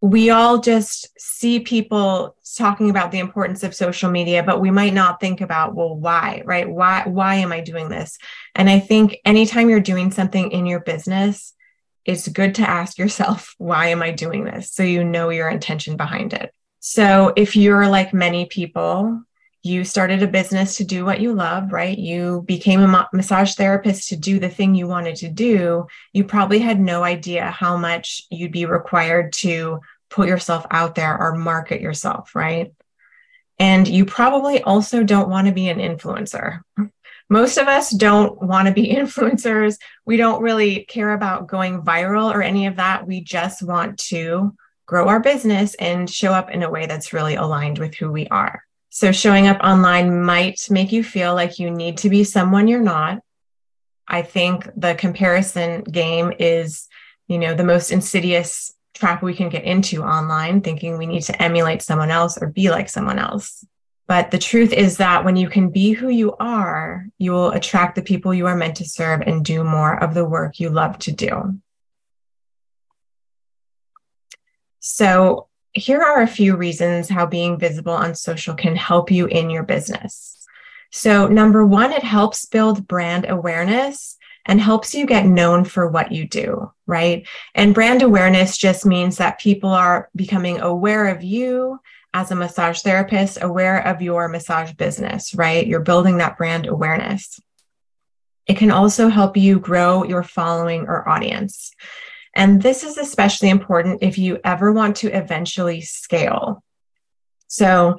we 0.02 0.32
all 0.32 0.60
just 0.60 1.08
see 1.18 1.62
people 1.62 2.36
talking 2.58 2.90
about 2.90 3.12
the 3.12 3.20
importance 3.20 3.64
of 3.64 3.74
social 3.74 4.12
media 4.12 4.44
but 4.44 4.60
we 4.60 4.70
might 4.70 4.94
not 4.94 5.22
think 5.22 5.40
about 5.40 5.76
well 5.76 5.96
why 5.96 6.42
right? 6.46 6.70
Why 6.70 7.04
why 7.06 7.36
am 7.36 7.54
i 7.54 7.62
doing 7.62 7.88
this? 7.88 8.18
And 8.54 8.70
i 8.70 8.80
think 8.80 9.18
anytime 9.24 9.70
you're 9.70 9.80
doing 9.80 10.12
something 10.12 10.52
in 10.52 10.66
your 10.66 10.82
business 10.82 11.54
it's 12.04 12.28
good 12.28 12.56
to 12.56 12.70
ask 12.70 12.98
yourself 12.98 13.56
why 13.58 13.88
am 13.88 14.02
i 14.02 14.12
doing 14.12 14.44
this? 14.44 14.74
So 14.74 14.84
you 14.84 15.06
know 15.06 15.30
your 15.30 15.50
intention 15.50 15.96
behind 15.96 16.34
it 16.34 16.54
so 16.86 17.32
if 17.38 17.56
you're 17.56 17.88
like 17.88 18.14
many 18.14 18.46
people 18.46 19.24
you 19.66 19.86
started 19.86 20.22
a 20.22 20.28
business 20.28 20.76
to 20.76 20.84
do 20.84 21.06
what 21.06 21.22
you 21.22 21.34
love, 21.34 21.72
right? 21.72 21.98
You 21.98 22.44
became 22.46 22.82
a 22.82 23.08
massage 23.14 23.56
therapist 23.56 24.10
to 24.10 24.18
do 24.18 24.38
the 24.38 24.50
thing 24.50 24.76
you 24.76 24.88
wanted 24.88 25.16
to 25.18 25.30
do. 25.30 25.88
You 26.12 26.26
probably 26.26 26.60
had 26.60 26.82
no 26.82 27.06
idea 27.06 27.50
how 27.50 27.78
much 27.78 28.24
you'd 28.30 28.52
be 28.52 28.66
required 28.66 29.32
to 29.34 29.80
put 30.10 30.28
yourself 30.28 30.66
out 30.70 30.96
there 30.96 31.18
or 31.18 31.38
market 31.38 31.80
yourself, 31.80 32.36
right? 32.36 32.74
And 33.58 33.88
you 33.88 34.04
probably 34.04 34.62
also 34.62 35.02
don't 35.02 35.30
want 35.30 35.48
to 35.48 35.54
be 35.54 35.70
an 35.70 35.80
influencer. 35.80 36.60
Most 37.30 37.58
of 37.58 37.70
us 37.70 37.90
don't 37.90 38.42
want 38.42 38.68
to 38.68 38.74
be 38.74 38.88
influencers. 38.94 39.78
We 40.06 40.18
don't 40.18 40.44
really 40.44 40.84
care 40.84 41.14
about 41.14 41.48
going 41.48 41.84
viral 41.84 42.34
or 42.34 42.42
any 42.42 42.68
of 42.68 42.76
that. 42.76 43.08
We 43.08 43.22
just 43.22 43.64
want 43.64 43.98
to 44.10 44.54
grow 44.86 45.08
our 45.08 45.20
business 45.20 45.76
and 45.76 46.10
show 46.10 46.34
up 46.34 46.52
in 46.52 46.64
a 46.64 46.70
way 46.70 46.86
that's 46.86 47.14
really 47.14 47.36
aligned 47.36 47.80
with 47.80 47.96
who 47.96 48.12
we 48.12 48.28
are. 48.28 48.64
So, 48.90 49.12
showing 49.12 49.48
up 49.48 49.60
online 49.64 50.24
might 50.24 50.68
make 50.70 50.92
you 50.92 51.04
feel 51.04 51.34
like 51.34 51.60
you 51.60 51.72
need 51.72 51.98
to 52.00 52.10
be 52.10 52.24
someone 52.24 52.68
you're 52.68 52.80
not. 52.80 53.20
I 54.08 54.22
think 54.22 54.70
the 54.76 54.96
comparison 54.96 55.84
game 55.84 56.34
is, 56.38 56.88
you 57.28 57.40
know, 57.40 57.56
the 57.56 57.64
most 57.64 57.92
insidious 57.92 58.74
trap 58.94 59.24
we 59.24 59.34
can 59.34 59.50
get 59.50 59.64
into 59.64 60.04
online, 60.04 60.62
thinking 60.62 60.98
we 60.98 61.08
need 61.08 61.24
to 61.24 61.42
emulate 61.42 61.82
someone 61.82 62.12
else 62.12 62.38
or 62.38 62.48
be 62.48 62.70
like 62.70 62.90
someone 62.90 63.18
else. 63.18 63.66
But 64.08 64.32
the 64.32 64.38
truth 64.38 64.74
is 64.74 64.98
that 64.98 65.24
when 65.24 65.38
you 65.38 65.50
can 65.50 65.70
be 65.70 65.94
who 65.94 66.10
you 66.10 66.36
are, 66.40 67.08
you 67.18 67.32
will 67.32 67.52
attract 67.52 67.96
the 67.96 68.02
people 68.02 68.34
you 68.34 68.48
are 68.48 68.56
meant 68.56 68.78
to 68.78 68.86
serve 68.86 69.22
and 69.22 69.44
do 69.46 69.64
more 69.64 69.96
of 69.96 70.14
the 70.14 70.26
work 70.26 70.60
you 70.60 70.70
love 70.70 71.00
to 71.00 71.12
do. 71.12 71.58
So, 74.86 75.48
here 75.72 76.02
are 76.02 76.22
a 76.22 76.28
few 76.28 76.58
reasons 76.58 77.08
how 77.08 77.26
being 77.26 77.58
visible 77.58 77.94
on 77.94 78.16
social 78.16 78.54
can 78.54 78.76
help 78.76 79.10
you 79.10 79.28
in 79.28 79.50
your 79.50 79.64
business. 79.64 80.46
So, 80.92 81.26
number 81.26 81.66
one, 81.66 81.94
it 81.94 82.04
helps 82.04 82.46
build 82.46 82.86
brand 82.86 83.26
awareness 83.30 84.18
and 84.46 84.60
helps 84.60 84.94
you 84.94 85.06
get 85.06 85.26
known 85.26 85.64
for 85.64 85.88
what 85.88 86.12
you 86.12 86.28
do, 86.28 86.70
right? 86.86 87.26
And 87.56 87.74
brand 87.74 88.02
awareness 88.02 88.58
just 88.58 88.86
means 88.86 89.16
that 89.18 89.40
people 89.40 89.70
are 89.70 90.10
becoming 90.18 90.60
aware 90.60 91.08
of 91.08 91.24
you 91.24 91.80
as 92.14 92.32
a 92.32 92.36
massage 92.36 92.82
therapist, 92.82 93.42
aware 93.42 93.88
of 93.88 94.02
your 94.02 94.28
massage 94.28 94.74
business, 94.74 95.34
right? 95.34 95.66
You're 95.66 95.80
building 95.80 96.18
that 96.18 96.38
brand 96.38 96.68
awareness. 96.68 97.40
It 98.48 98.58
can 98.58 98.70
also 98.70 99.08
help 99.08 99.38
you 99.38 99.60
grow 99.60 100.04
your 100.04 100.24
following 100.24 100.88
or 100.90 101.08
audience. 101.08 101.72
And 102.34 102.62
this 102.62 102.84
is 102.84 102.98
especially 102.98 103.50
important 103.50 104.02
if 104.02 104.18
you 104.18 104.40
ever 104.44 104.72
want 104.72 104.98
to 104.98 105.16
eventually 105.16 105.82
scale. 105.82 106.64
So, 107.48 107.98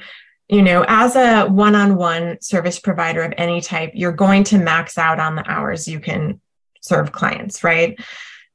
you 0.49 0.63
know, 0.63 0.85
as 0.89 1.17
a 1.17 1.47
one 1.47 1.75
on 1.75 1.97
one 1.97 2.41
service 2.41 2.79
provider 2.79 3.23
of 3.23 3.33
any 3.39 3.61
type, 3.61 3.93
you're 3.95 4.13
going 4.13 4.45
to 4.45 4.59
max 4.59 4.99
out 4.99 5.21
on 5.21 5.37
the 5.37 5.49
hours 5.49 5.89
you 5.89 6.01
can 6.01 6.41
serve 6.81 7.13
clients, 7.13 7.65
right? 7.65 7.99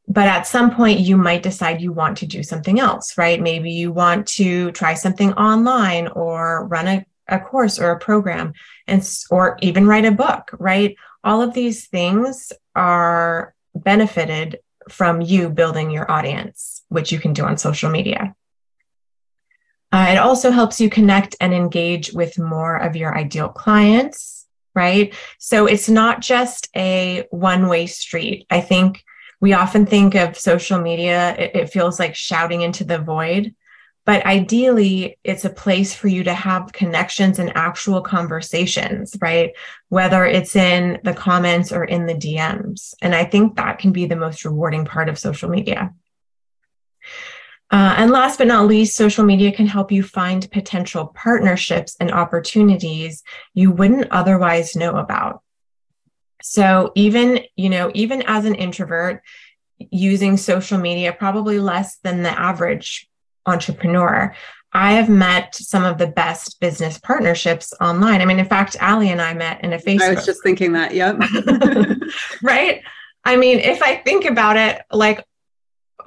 But 0.07 0.27
at 0.27 0.47
some 0.47 0.75
point, 0.75 0.99
you 0.99 1.17
might 1.17 1.43
decide 1.43 1.81
you 1.81 1.93
want 1.93 2.17
to 2.17 2.25
do 2.25 2.43
something 2.43 2.79
else, 2.79 3.17
right? 3.17 3.39
Maybe 3.39 3.71
you 3.71 3.91
want 3.91 4.27
to 4.27 4.71
try 4.71 4.95
something 4.95 5.33
online 5.33 6.07
or 6.07 6.65
run 6.65 6.87
a, 6.87 7.05
a 7.27 7.39
course 7.39 7.79
or 7.79 7.91
a 7.91 7.99
program 7.99 8.53
and 8.87 9.07
or 9.29 9.57
even 9.61 9.87
write 9.87 10.05
a 10.05 10.11
book, 10.11 10.49
right? 10.59 10.95
All 11.23 11.41
of 11.41 11.53
these 11.53 11.87
things 11.87 12.51
are 12.75 13.53
benefited 13.75 14.59
from 14.91 15.21
you 15.21 15.49
building 15.49 15.91
your 15.91 16.09
audience, 16.09 16.83
which 16.89 17.11
you 17.11 17.19
can 17.19 17.33
do 17.33 17.43
on 17.43 17.57
social 17.57 17.89
media. 17.89 18.35
Uh, 19.91 20.07
it 20.11 20.17
also 20.17 20.51
helps 20.51 20.79
you 20.79 20.89
connect 20.89 21.35
and 21.41 21.53
engage 21.53 22.13
with 22.13 22.37
more 22.37 22.77
of 22.77 22.95
your 22.95 23.17
ideal 23.17 23.49
clients, 23.49 24.45
right? 24.75 25.13
So 25.39 25.65
it's 25.65 25.89
not 25.89 26.21
just 26.21 26.69
a 26.75 27.25
one 27.31 27.67
way 27.67 27.87
street. 27.87 28.45
I 28.49 28.61
think 28.61 29.03
we 29.41 29.53
often 29.53 29.85
think 29.85 30.15
of 30.15 30.37
social 30.37 30.79
media, 30.79 31.35
it, 31.37 31.55
it 31.55 31.69
feels 31.69 31.99
like 31.99 32.15
shouting 32.15 32.61
into 32.61 32.83
the 32.83 32.99
void. 32.99 33.55
But 34.09 34.25
ideally, 34.25 35.19
it's 35.23 35.45
a 35.45 35.51
place 35.51 35.93
for 35.93 36.07
you 36.07 36.23
to 36.23 36.33
have 36.33 36.73
connections 36.73 37.37
and 37.37 37.55
actual 37.55 38.01
conversations, 38.01 39.15
right? 39.21 39.51
Whether 39.89 40.25
it's 40.25 40.55
in 40.55 40.97
the 41.03 41.13
comments 41.13 41.71
or 41.71 41.83
in 41.83 42.07
the 42.07 42.15
DMs. 42.15 42.95
And 43.03 43.13
I 43.13 43.23
think 43.23 43.57
that 43.57 43.77
can 43.77 43.91
be 43.91 44.07
the 44.07 44.15
most 44.15 44.43
rewarding 44.43 44.83
part 44.83 45.09
of 45.09 45.19
social 45.19 45.47
media. 45.47 45.93
Uh, 47.69 47.93
and 47.99 48.09
last 48.09 48.39
but 48.39 48.47
not 48.47 48.65
least, 48.65 48.95
social 48.95 49.23
media 49.23 49.51
can 49.51 49.67
help 49.67 49.91
you 49.91 50.01
find 50.01 50.49
potential 50.49 51.13
partnerships 51.13 51.95
and 51.99 52.11
opportunities 52.11 53.21
you 53.53 53.69
wouldn't 53.69 54.07
otherwise 54.09 54.75
know 54.75 54.95
about. 54.95 55.43
So 56.41 56.93
even, 56.95 57.41
you 57.55 57.69
know, 57.69 57.91
even 57.93 58.23
as 58.25 58.45
an 58.45 58.55
introvert, 58.55 59.21
using 59.77 60.35
social 60.35 60.79
media 60.79 61.13
probably 61.13 61.59
less 61.59 61.97
than 61.97 62.23
the 62.23 62.31
average 62.31 63.08
entrepreneur, 63.45 64.33
I 64.73 64.93
have 64.93 65.09
met 65.09 65.55
some 65.55 65.83
of 65.83 65.97
the 65.97 66.07
best 66.07 66.59
business 66.59 66.99
partnerships 66.99 67.73
online. 67.81 68.21
I 68.21 68.25
mean, 68.25 68.39
in 68.39 68.45
fact, 68.45 68.75
Allie 68.79 69.09
and 69.09 69.21
I 69.21 69.33
met 69.33 69.63
in 69.63 69.73
a 69.73 69.79
Facebook. 69.79 70.01
I 70.01 70.13
was 70.13 70.25
just 70.25 70.43
thinking 70.43 70.73
that. 70.73 70.93
Yep. 70.93 71.17
right. 72.43 72.81
I 73.25 73.35
mean, 73.35 73.59
if 73.59 73.81
I 73.81 73.97
think 73.97 74.25
about 74.25 74.57
it, 74.57 74.81
like 74.91 75.25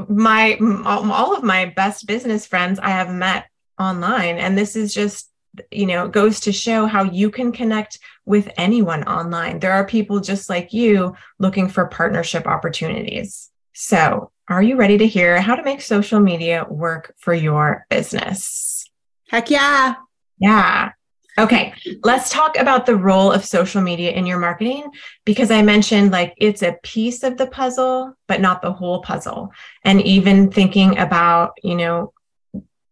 my 0.09 0.57
all 0.85 1.37
of 1.37 1.43
my 1.43 1.67
best 1.67 2.07
business 2.07 2.47
friends 2.47 2.79
I 2.79 2.91
have 2.91 3.11
met 3.11 3.47
online 3.79 4.39
and 4.39 4.57
this 4.57 4.77
is 4.77 4.95
just 4.95 5.31
you 5.71 5.87
know 5.87 6.09
goes 6.09 6.41
to 6.41 6.53
show 6.53 6.87
how 6.87 7.05
you 7.05 7.31
can 7.31 7.53
connect 7.53 7.99
with 8.25 8.49
anyone 8.57 9.05
online 9.05 9.59
there 9.59 9.73
are 9.73 9.87
people 9.87 10.21
just 10.21 10.49
like 10.49 10.73
you 10.73 11.15
looking 11.39 11.69
for 11.69 11.87
partnership 11.87 12.47
opportunities 12.47 13.51
so 13.75 14.32
are 14.49 14.63
you 14.63 14.77
ready 14.77 14.99
to 14.99 15.07
hear 15.07 15.41
how 15.41 15.55
to 15.55 15.63
make 15.63 15.81
social 15.81 16.21
media 16.21 16.67
work 16.69 17.15
for 17.19 17.33
your 17.33 17.87
business? 17.89 18.91
Heck 19.29 19.51
yeah. 19.51 19.95
Yeah. 20.39 20.93
Okay, 21.39 21.73
let's 22.05 22.29
talk 22.29 22.59
about 22.59 22.85
the 22.85 22.97
role 22.97 23.33
of 23.33 23.43
social 23.43 23.81
media 23.81 24.11
in 24.11 24.27
your 24.27 24.39
marketing 24.39 24.91
because 25.25 25.51
I 25.51 25.63
mentioned 25.63 26.11
like 26.11 26.35
it's 26.37 26.63
a 26.63 26.77
piece 26.83 27.23
of 27.23 27.39
the 27.39 27.47
puzzle, 27.47 28.15
but 28.29 28.43
not 28.43 28.61
the 28.61 28.73
whole 28.73 29.01
puzzle. 29.01 29.51
And 29.83 30.03
even 30.03 30.51
thinking 30.51 30.99
about, 30.99 31.53
you 31.63 31.75
know, 31.75 32.13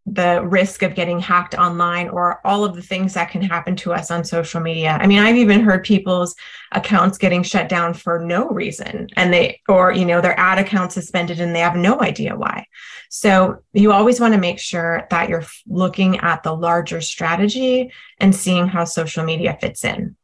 the 0.07 0.43
risk 0.45 0.83
of 0.83 0.95
getting 0.95 1.21
hacked 1.21 1.55
online 1.55 2.09
or 2.09 2.45
all 2.45 2.65
of 2.65 2.75
the 2.75 2.83
things 2.83 3.15
that 3.15 3.31
can 3.31 3.43
happen 3.43 3.77
to 3.77 3.93
us 3.93 4.11
on 4.11 4.25
social 4.25 4.61
media. 4.61 4.99
I 5.01 5.07
mean, 5.07 5.19
I've 5.21 5.37
even 5.37 5.61
heard 5.61 5.85
people's 5.85 6.35
accounts 6.73 7.19
getting 7.19 7.43
shut 7.43 7.69
down 7.69 7.95
for 7.95 8.19
no 8.19 8.49
reason 8.49 9.09
and 9.17 9.33
they, 9.33 9.61
or, 9.69 9.93
you 9.93 10.05
know, 10.05 10.21
their 10.21 10.39
ad 10.39 10.59
account 10.59 10.93
suspended 10.93 11.41
and 11.41 11.55
they 11.55 11.61
have 11.61 11.77
no 11.77 12.01
idea 12.01 12.35
why. 12.35 12.67
So 13.11 13.63
you 13.73 13.93
always 13.93 14.21
want 14.21 14.35
to 14.35 14.41
make 14.41 14.59
sure 14.59 15.07
that 15.11 15.29
you're 15.29 15.45
looking 15.67 16.19
at 16.19 16.43
the 16.43 16.55
larger 16.55 17.01
strategy 17.01 17.93
and 18.19 18.35
seeing 18.35 18.69
how 18.69 18.85
social 18.85 19.25
media 19.25 19.57
fits 19.61 19.85
in. 19.85 20.17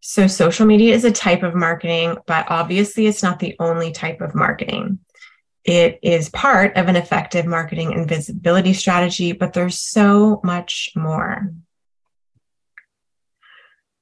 So 0.00 0.28
social 0.28 0.66
media 0.66 0.94
is 0.94 1.04
a 1.04 1.10
type 1.10 1.42
of 1.42 1.54
marketing, 1.54 2.16
but 2.26 2.46
obviously 2.48 3.08
it's 3.08 3.24
not 3.24 3.40
the 3.40 3.56
only 3.58 3.90
type 3.90 4.20
of 4.20 4.36
marketing. 4.36 5.00
It 5.66 5.98
is 6.02 6.28
part 6.28 6.76
of 6.76 6.86
an 6.86 6.94
effective 6.94 7.44
marketing 7.44 7.92
and 7.92 8.08
visibility 8.08 8.72
strategy, 8.72 9.32
but 9.32 9.52
there's 9.52 9.80
so 9.80 10.40
much 10.44 10.90
more. 10.94 11.52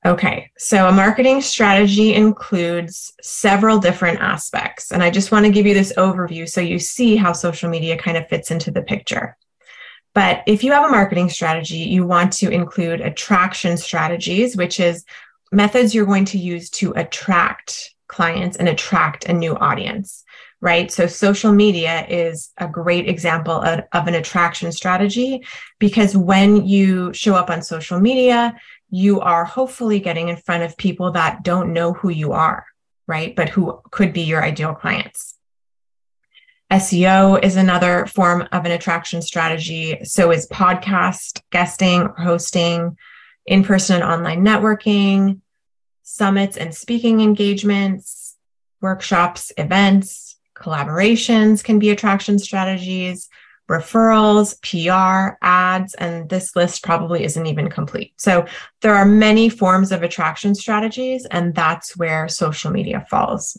Okay, 0.06 0.50
so 0.59 0.87
a 0.87 0.92
marketing 0.92 1.40
strategy 1.40 2.12
includes 2.12 3.14
several 3.23 3.78
different 3.78 4.21
aspects. 4.21 4.92
And 4.92 5.02
I 5.02 5.09
just 5.09 5.33
want 5.33 5.47
to 5.47 5.52
give 5.52 5.64
you 5.64 5.73
this 5.73 5.94
overview 5.97 6.47
so 6.47 6.61
you 6.61 6.78
see 6.78 7.16
how 7.16 7.33
social 7.33 7.71
media 7.71 7.97
kind 7.97 8.18
of 8.18 8.28
fits 8.28 8.50
into 8.50 8.71
the 8.71 8.83
picture. 8.83 9.35
But 10.12 10.42
if 10.47 10.62
you 10.62 10.73
have 10.73 10.87
a 10.87 10.92
marketing 10.92 11.30
strategy, 11.30 11.78
you 11.78 12.06
want 12.06 12.35
to 12.35 12.50
include 12.50 13.00
attraction 13.00 13.78
strategies, 13.78 14.54
which 14.54 14.78
is 14.78 15.06
methods 15.50 15.94
you're 15.94 16.04
going 16.04 16.26
to 16.26 16.38
use 16.38 16.68
to 16.71 16.92
attract 16.92 17.94
clients 18.06 18.59
and 18.59 18.68
attract 18.68 19.25
a 19.25 19.33
new 19.33 19.56
audience, 19.56 20.23
right? 20.64 20.90
So 20.90 21.06
social 21.06 21.52
media 21.52 22.06
is 22.09 22.50
a 22.56 22.66
great 22.66 23.06
example 23.06 23.61
of, 23.61 23.80
of 23.92 24.09
an 24.09 24.14
attraction 24.14 24.73
strategy 24.73 25.44
because 25.78 26.16
when 26.16 26.66
you 26.66 27.12
show 27.12 27.35
up 27.35 27.50
on 27.50 27.61
social 27.61 28.00
media, 28.00 28.56
you 28.88 29.21
are 29.21 29.44
hopefully 29.44 30.00
getting 30.00 30.30
in 30.30 30.38
front 30.38 30.62
of 30.62 30.75
people 30.78 31.11
that 31.11 31.42
don't 31.42 31.75
know 31.75 31.92
who 31.92 32.09
you 32.09 32.33
are, 32.33 32.64
right? 33.06 33.37
But 33.37 33.50
who 33.50 33.78
could 33.90 34.14
be 34.14 34.23
your 34.23 34.42
ideal 34.42 34.75
clients. 34.75 35.35
SEO 36.73 37.44
is 37.44 37.56
another 37.56 38.06
form 38.06 38.49
of 38.50 38.64
an 38.64 38.73
attraction 38.73 39.21
strategy. 39.21 40.02
So 40.04 40.30
is 40.30 40.49
podcast, 40.49 41.42
guesting, 41.52 42.09
hosting, 42.16 42.97
in 43.44 43.64
person 43.64 43.97
and 43.97 44.04
online 44.04 44.42
networking, 44.42 45.40
summits 46.04 46.56
and 46.56 46.75
speaking 46.75 47.21
engagements, 47.21 48.38
workshops, 48.80 49.52
events, 49.59 50.33
collaborations 50.54 51.62
can 51.62 51.78
be 51.78 51.90
attraction 51.90 52.38
strategies, 52.38 53.28
referrals, 53.68 54.61
PR, 54.62 55.37
ads, 55.42 55.94
and 55.94 56.28
this 56.28 56.54
list 56.54 56.82
probably 56.82 57.25
isn't 57.25 57.46
even 57.46 57.70
complete. 57.70 58.12
So 58.16 58.46
there 58.82 58.94
are 58.94 59.06
many 59.06 59.49
forms 59.49 59.90
of 59.90 60.02
attraction 60.02 60.54
strategies, 60.54 61.26
and 61.26 61.54
that's 61.54 61.96
where 61.96 62.28
social 62.28 62.70
media 62.70 63.06
falls. 63.08 63.56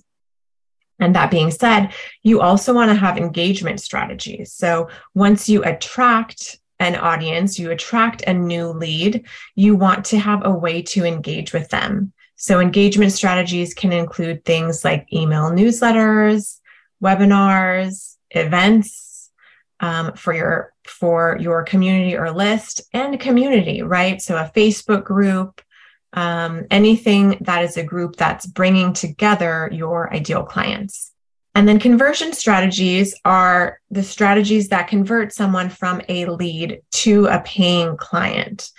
And 0.99 1.15
that 1.15 1.31
being 1.31 1.51
said, 1.51 1.93
you 2.23 2.41
also 2.41 2.73
want 2.73 2.89
to 2.89 2.95
have 2.95 3.17
engagement 3.17 3.81
strategies. 3.81 4.53
So 4.53 4.89
once 5.13 5.49
you 5.49 5.63
attract 5.63 6.59
an 6.79 6.95
audience, 6.95 7.57
you 7.57 7.71
attract 7.71 8.23
a 8.23 8.33
new 8.33 8.67
lead, 8.67 9.25
you 9.55 9.75
want 9.75 10.05
to 10.05 10.19
have 10.19 10.45
a 10.45 10.51
way 10.51 10.81
to 10.81 11.05
engage 11.05 11.53
with 11.53 11.69
them. 11.69 12.13
So 12.35 12.59
engagement 12.59 13.11
strategies 13.13 13.73
can 13.73 13.91
include 13.91 14.45
things 14.45 14.83
like 14.83 15.11
email 15.11 15.49
newsletters, 15.51 16.59
webinars, 17.03 18.15
events 18.31 19.31
um, 19.79 20.13
for 20.13 20.33
your 20.33 20.73
for 20.87 21.37
your 21.39 21.63
community 21.63 22.15
or 22.15 22.31
list 22.31 22.81
and 22.93 23.19
community, 23.19 23.81
right? 23.81 24.21
So 24.21 24.37
a 24.37 24.51
Facebook 24.55 25.03
group, 25.03 25.61
um, 26.13 26.65
anything 26.71 27.37
that 27.41 27.63
is 27.63 27.77
a 27.77 27.83
group 27.83 28.15
that's 28.15 28.45
bringing 28.45 28.93
together 28.93 29.69
your 29.71 30.13
ideal 30.13 30.43
clients. 30.43 31.11
And 31.55 31.67
then 31.67 31.79
conversion 31.79 32.33
strategies 32.33 33.15
are 33.23 33.79
the 33.89 34.03
strategies 34.03 34.69
that 34.69 34.89
convert 34.89 35.33
someone 35.33 35.69
from 35.69 36.01
a 36.09 36.25
lead 36.25 36.81
to 36.91 37.27
a 37.27 37.39
paying 37.39 37.95
client. 37.95 38.69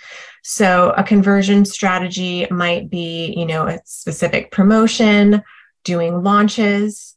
So 0.43 0.93
a 0.95 1.03
conversion 1.03 1.65
strategy 1.65 2.47
might 2.51 2.89
be, 2.89 3.33
you 3.35 3.45
know, 3.45 3.67
a 3.67 3.79
specific 3.83 4.51
promotion, 4.51 5.43
doing 5.83 6.23
launches, 6.23 7.16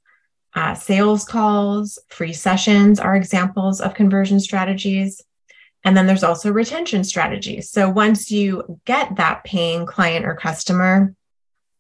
uh, 0.55 0.75
sales 0.75 1.25
calls, 1.25 1.99
free 2.09 2.33
sessions 2.33 2.99
are 2.99 3.15
examples 3.15 3.81
of 3.81 3.95
conversion 3.95 4.41
strategies. 4.41 5.23
And 5.85 5.97
then 5.97 6.07
there's 6.07 6.25
also 6.25 6.53
retention 6.53 7.05
strategies. 7.05 7.71
So 7.71 7.89
once 7.89 8.31
you 8.31 8.79
get 8.85 9.17
that 9.17 9.45
paying 9.45 9.87
client 9.87 10.27
or 10.27 10.35
customer, 10.35 11.15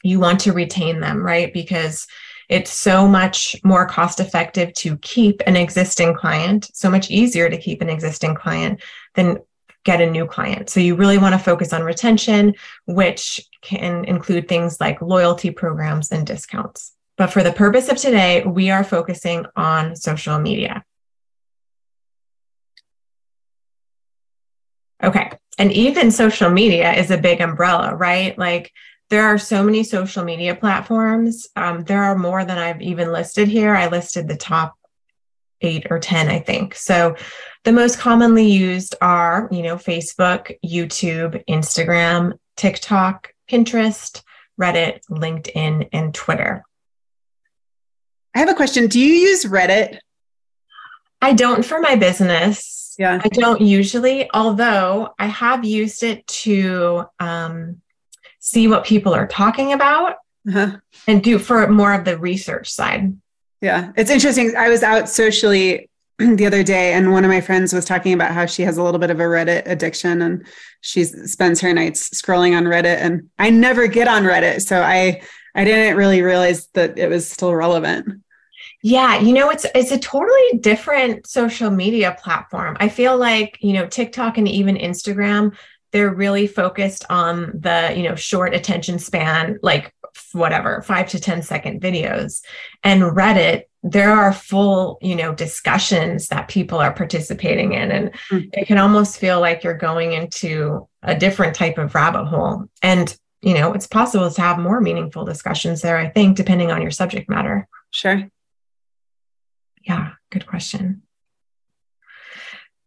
you 0.03 0.19
want 0.21 0.41
to 0.41 0.53
retain 0.53 1.01
them, 1.01 1.23
right? 1.23 1.53
Because 1.53 2.07
it's 2.49 2.73
so 2.73 3.07
much 3.07 3.57
more 3.63 3.87
cost 3.87 4.19
effective 4.19 4.73
to 4.75 4.97
keep 4.99 5.43
an 5.47 5.57
existing 5.57 6.15
client, 6.15 6.71
so 6.75 6.91
much 6.91 7.11
easier 7.11 7.51
to 7.51 7.59
keep 7.59 7.83
an 7.83 7.91
existing 7.91 8.35
client 8.35 8.81
than 9.15 9.39
get 9.85 10.01
a 10.01 10.11
new 10.11 10.27
client. 10.27 10.69
So 10.69 10.81
you 10.81 10.95
really 10.95 11.19
want 11.19 11.35
to 11.35 11.39
focus 11.39 11.73
on 11.73 11.83
retention, 11.83 12.55
which 12.87 13.41
can 13.63 14.05
include 14.05 14.49
things 14.49 14.81
like 14.81 15.01
loyalty 15.01 15.51
programs 15.51 16.11
and 16.11 16.27
discounts. 16.27 16.93
But 17.21 17.35
for 17.35 17.43
the 17.43 17.53
purpose 17.53 17.91
of 17.91 17.99
today, 17.99 18.43
we 18.45 18.71
are 18.71 18.83
focusing 18.83 19.45
on 19.55 19.95
social 19.95 20.39
media. 20.39 20.83
Okay. 25.03 25.31
And 25.59 25.71
even 25.71 26.13
social 26.13 26.49
media 26.49 26.95
is 26.95 27.11
a 27.11 27.19
big 27.19 27.43
umbrella, 27.43 27.95
right? 27.95 28.39
Like 28.39 28.73
there 29.11 29.27
are 29.27 29.37
so 29.37 29.63
many 29.63 29.85
social 29.85 30.25
media 30.25 30.55
platforms. 30.55 31.47
Um, 31.57 31.85
there 31.85 32.03
are 32.03 32.17
more 32.17 32.43
than 32.43 32.57
I've 32.57 32.81
even 32.81 33.13
listed 33.13 33.49
here. 33.49 33.75
I 33.75 33.89
listed 33.89 34.27
the 34.27 34.39
top 34.39 34.75
eight 35.61 35.89
or 35.91 35.99
10, 35.99 36.31
I 36.31 36.39
think. 36.39 36.75
So 36.75 37.17
the 37.65 37.73
most 37.73 37.99
commonly 37.99 38.49
used 38.51 38.95
are, 39.03 39.47
you 39.53 39.63
know, 39.63 39.77
Facebook, 39.77 40.57
YouTube, 40.65 41.45
Instagram, 41.47 42.39
TikTok, 42.57 43.35
Pinterest, 43.47 44.23
Reddit, 44.59 45.01
LinkedIn, 45.11 45.91
and 45.93 46.15
Twitter. 46.15 46.65
I 48.35 48.39
have 48.39 48.49
a 48.49 48.55
question. 48.55 48.87
Do 48.87 49.01
you 49.01 49.13
use 49.13 49.45
Reddit? 49.45 49.99
I 51.23 51.33
don't 51.33 51.65
for 51.65 51.81
my 51.81 51.97
business. 51.97 52.95
Yeah. 52.99 53.21
I 53.23 53.29
don't 53.29 53.61
usually, 53.61 54.31
although 54.33 55.15
I 55.19 55.27
have 55.27 55.65
used 55.65 56.03
it 56.03 56.27
to 56.27 57.05
um, 57.19 57.81
see 58.39 58.69
what 58.69 58.85
people 58.85 59.15
are 59.15 59.27
talking 59.27 59.73
about 59.73 60.17
uh-huh. 60.49 60.77
and 61.07 61.23
do 61.23 61.39
for 61.39 61.67
more 61.69 61.93
of 61.93 62.05
the 62.05 62.19
research 62.19 62.71
side. 62.71 63.17
Yeah. 63.61 63.93
It's 63.97 64.11
interesting. 64.11 64.55
I 64.57 64.69
was 64.69 64.83
out 64.83 65.09
socially 65.09 65.89
the 66.19 66.47
other 66.47 66.63
day 66.63 66.93
and 66.93 67.13
one 67.13 67.25
of 67.25 67.31
my 67.31 67.41
friends 67.41 67.73
was 67.73 67.85
talking 67.85 68.13
about 68.13 68.33
how 68.33 68.47
she 68.47 68.63
has 68.63 68.77
a 68.77 68.83
little 68.83 69.01
bit 69.01 69.11
of 69.11 69.21
a 69.21 69.25
Reddit 69.25 69.63
addiction 69.67 70.23
and 70.23 70.47
she 70.81 71.05
spends 71.05 71.61
her 71.61 71.73
nights 71.73 72.11
scrolling 72.11 72.57
on 72.57 72.65
Reddit 72.65 72.97
and 72.97 73.31
I 73.39 73.51
never 73.51 73.87
get 73.87 74.09
on 74.09 74.25
Reddit 74.25 74.63
so 74.63 74.83
I 74.83 75.23
I 75.55 75.65
didn't 75.65 75.97
really 75.97 76.23
realize 76.23 76.69
that 76.75 76.99
it 76.99 77.09
was 77.09 77.31
still 77.31 77.55
relevant. 77.55 78.23
Yeah, 78.83 79.19
you 79.19 79.35
know, 79.35 79.51
it's 79.51 79.67
it's 79.75 79.91
a 79.91 79.99
totally 79.99 80.59
different 80.61 81.27
social 81.27 81.71
media 81.71 82.17
platform. 82.23 82.77
I 82.81 82.89
feel 82.89 83.17
like, 83.17 83.59
you 83.61 83.75
know, 83.75 83.87
TikTok 83.87 84.39
and 84.39 84.49
even 84.49 84.77
Instagram, 84.77 85.55
they're 85.93 86.15
really 86.15 86.47
focused 86.47 87.05
on 87.11 87.53
the, 87.55 87.93
you 87.95 88.05
know, 88.05 88.15
short 88.15 88.55
attention 88.55 88.99
span, 88.99 89.59
like 89.63 89.95
whatever, 90.33 90.83
5 90.83 91.09
to 91.11 91.21
10 91.21 91.43
second 91.43 91.81
videos. 91.81 92.43
And 92.83 93.03
Reddit, 93.03 93.65
there 93.83 94.13
are 94.13 94.33
full, 94.33 94.99
you 95.01 95.17
know, 95.17 95.35
discussions 95.35 96.29
that 96.29 96.49
people 96.49 96.79
are 96.79 96.93
participating 96.93 97.73
in 97.73 97.91
and 97.91 98.13
mm-hmm. 98.31 98.49
it 98.53 98.67
can 98.67 98.79
almost 98.79 99.19
feel 99.19 99.41
like 99.41 99.65
you're 99.65 99.75
going 99.75 100.13
into 100.13 100.87
a 101.03 101.15
different 101.15 101.57
type 101.57 101.79
of 101.79 101.95
rabbit 101.95 102.27
hole. 102.27 102.67
And, 102.83 103.17
you 103.43 103.55
know, 103.55 103.73
it's 103.73 103.87
possible 103.87 104.31
to 104.31 104.41
have 104.41 104.59
more 104.59 104.81
meaningful 104.81 105.25
discussions 105.25 105.81
there, 105.81 105.97
I 105.97 106.09
think, 106.09 106.37
depending 106.37 106.71
on 106.71 106.83
your 106.83 106.91
subject 106.91 107.29
matter. 107.29 107.69
Sure. 107.91 108.29
Yeah, 109.83 110.13
good 110.31 110.47
question. 110.47 111.03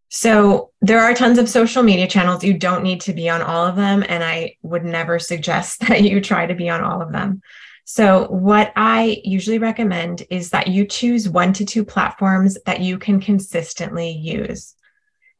So 0.09 0.69
there 0.79 0.99
are 0.99 1.15
tons 1.15 1.39
of 1.39 1.49
social 1.49 1.81
media 1.81 2.07
channels. 2.07 2.43
You 2.43 2.53
don't 2.53 2.83
need 2.83 3.01
to 3.01 3.13
be 3.13 3.29
on 3.29 3.41
all 3.41 3.65
of 3.65 3.75
them. 3.75 4.05
And 4.07 4.23
I 4.23 4.57
would 4.61 4.85
never 4.85 5.17
suggest 5.17 5.79
that 5.87 6.03
you 6.03 6.21
try 6.21 6.45
to 6.45 6.53
be 6.53 6.69
on 6.69 6.83
all 6.83 7.01
of 7.01 7.11
them. 7.11 7.41
So, 7.85 8.27
what 8.27 8.71
I 8.77 9.21
usually 9.25 9.57
recommend 9.57 10.23
is 10.29 10.51
that 10.51 10.67
you 10.67 10.85
choose 10.85 11.27
one 11.27 11.51
to 11.53 11.65
two 11.65 11.83
platforms 11.83 12.57
that 12.65 12.79
you 12.79 12.97
can 12.97 13.19
consistently 13.19 14.11
use. 14.11 14.75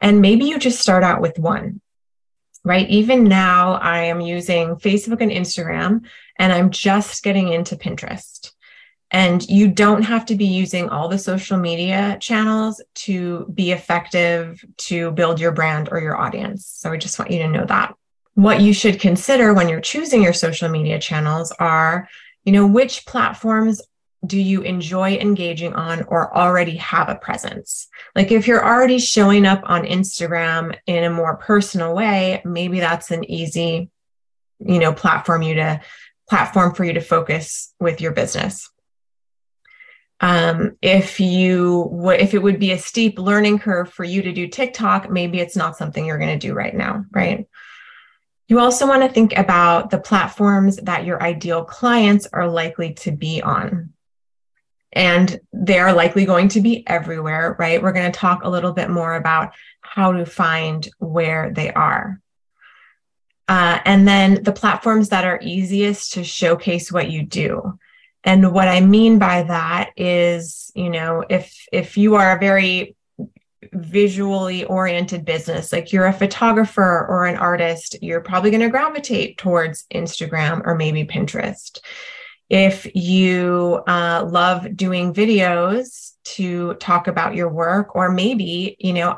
And 0.02 0.22
maybe 0.22 0.46
you 0.46 0.60
just 0.60 0.82
start 0.82 1.04
out 1.04 1.22
with 1.22 1.40
one, 1.40 1.80
right? 2.64 2.90
Even 2.90 3.26
now, 3.26 3.74
I 3.74 4.04
am 4.04 4.22
using 4.22 4.76
Facebook 4.76 5.22
and 5.22 5.32
Instagram, 5.32 6.06
and 6.38 6.54
I'm 6.54 6.70
just 6.70 7.24
getting 7.24 7.50
into 7.50 7.76
Pinterest. 7.76 8.52
And 9.12 9.48
you 9.48 9.68
don't 9.68 10.02
have 10.02 10.26
to 10.28 10.36
be 10.36 10.46
using 10.46 10.90
all 10.90 11.08
the 11.08 11.20
social 11.20 11.58
media 11.58 12.18
channels 12.20 12.82
to 12.96 13.46
be 13.54 13.72
effective 13.72 14.66
to 14.78 15.12
build 15.12 15.40
your 15.40 15.52
brand 15.52 15.90
or 15.92 16.00
your 16.00 16.18
audience. 16.18 16.66
So 16.66 16.92
I 16.92 16.98
just 16.98 17.20
want 17.20 17.30
you 17.30 17.40
to 17.40 17.48
know 17.48 17.66
that. 17.66 17.94
What 18.34 18.62
you 18.62 18.74
should 18.74 19.00
consider 19.00 19.54
when 19.54 19.70
you're 19.70 19.82
choosing 19.82 20.24
your 20.24 20.34
social 20.34 20.68
media 20.68 20.98
channels 21.00 21.52
are, 21.60 22.10
you 22.44 22.52
know, 22.52 22.66
which 22.66 23.06
platforms 23.06 23.82
do 24.26 24.40
you 24.40 24.62
enjoy 24.62 25.16
engaging 25.18 25.74
on 25.74 26.04
or 26.04 26.36
already 26.36 26.78
have 26.78 27.10
a 27.10 27.16
presence? 27.16 27.88
Like 28.16 28.32
if 28.32 28.48
you're 28.48 28.66
already 28.66 29.00
showing 29.00 29.46
up 29.46 29.62
on 29.66 29.84
Instagram 29.84 30.78
in 30.86 31.04
a 31.04 31.10
more 31.10 31.38
personal 31.38 31.94
way, 31.94 32.42
maybe 32.46 32.80
that's 32.80 33.12
an 33.12 33.30
easy, 33.30 33.90
you 34.60 34.80
know, 34.80 34.94
platform 34.94 35.42
you 35.42 35.56
to 35.56 35.82
platform 36.30 36.74
for 36.74 36.86
you 36.86 36.94
to 36.94 37.02
focus 37.02 37.74
with 37.80 38.00
your 38.00 38.14
business. 38.14 38.70
Um, 40.22 40.78
if 40.82 41.20
you 41.20 41.88
would 41.92 42.22
if 42.22 42.34
it 42.34 42.42
would 42.42 42.60
be 42.60 42.72
a 42.72 42.78
steep 42.78 43.20
learning 43.20 43.60
curve 43.60 43.92
for 43.92 44.06
you 44.06 44.22
to 44.22 44.32
do 44.32 44.48
tiktok 44.48 45.10
maybe 45.10 45.42
it's 45.42 45.58
not 45.58 45.76
something 45.76 46.06
you're 46.06 46.20
going 46.20 46.40
to 46.40 46.48
do 46.48 46.54
right 46.54 46.74
now 46.74 47.04
right? 47.12 47.46
You 48.48 48.60
also 48.60 48.88
want 48.88 49.04
to 49.04 49.10
think 49.10 49.38
about 49.38 49.90
the 49.90 50.00
platforms 50.00 50.78
that 50.78 51.06
your 51.06 51.22
ideal 51.22 51.66
clients 51.66 52.28
are 52.32 52.48
likely 52.48 52.94
to 52.96 53.12
be 53.12 53.42
on 53.42 53.93
and 54.94 55.40
they're 55.52 55.94
likely 55.94 56.26
going 56.26 56.48
to 56.48 56.62
be 56.62 56.84
everywhere 56.88 57.56
right 57.60 57.82
we're 57.82 57.92
going 57.92 58.12
to 58.12 58.20
talk 58.20 58.44
a 58.44 58.50
little 58.50 58.74
bit 58.74 58.90
more 58.90 59.16
about 59.16 59.54
how 59.82 60.12
to 60.12 60.26
find 60.26 60.90
where 61.00 61.52
they 61.54 61.72
are 61.74 62.20
Uh, 63.48 63.80
and 63.86 64.08
then 64.08 64.42
the 64.44 64.54
platforms 64.54 65.10
that 65.10 65.26
are 65.26 65.40
easiest 65.42 66.14
to 66.14 66.24
showcase 66.24 66.92
what 66.92 67.12
you 67.12 67.24
do. 67.24 67.78
And 68.24 68.54
what 68.54 68.70
I 68.70 68.80
mean 68.80 69.20
by 69.20 69.44
that 69.44 69.92
is, 69.98 70.72
you 70.76 70.90
know, 70.90 71.26
if 71.30 71.54
if 71.72 71.98
you 71.98 72.16
are 72.16 72.38
a 72.38 72.40
very 72.40 72.96
visually 73.74 74.64
oriented 74.64 75.26
business, 75.26 75.74
like 75.74 75.92
you're 75.92 76.08
a 76.08 76.14
photographer 76.14 77.06
or 77.10 77.26
an 77.26 77.36
artist, 77.38 77.98
you're 78.02 78.22
probably 78.22 78.50
going 78.50 78.62
to 78.62 78.70
gravitate 78.70 79.38
towards 79.38 79.86
Instagram 79.94 80.62
or 80.66 80.76
maybe 80.76 81.04
Pinterest. 81.06 81.80
If 82.50 82.88
you 82.96 83.82
uh, 83.88 84.26
love 84.30 84.76
doing 84.76 85.14
videos 85.14 86.12
to 86.36 86.76
talk 86.76 87.08
about 87.08 87.36
your 87.36 87.50
work, 87.50 87.96
or 87.96 88.12
maybe, 88.12 88.76
you 88.80 88.94
know, 88.94 89.18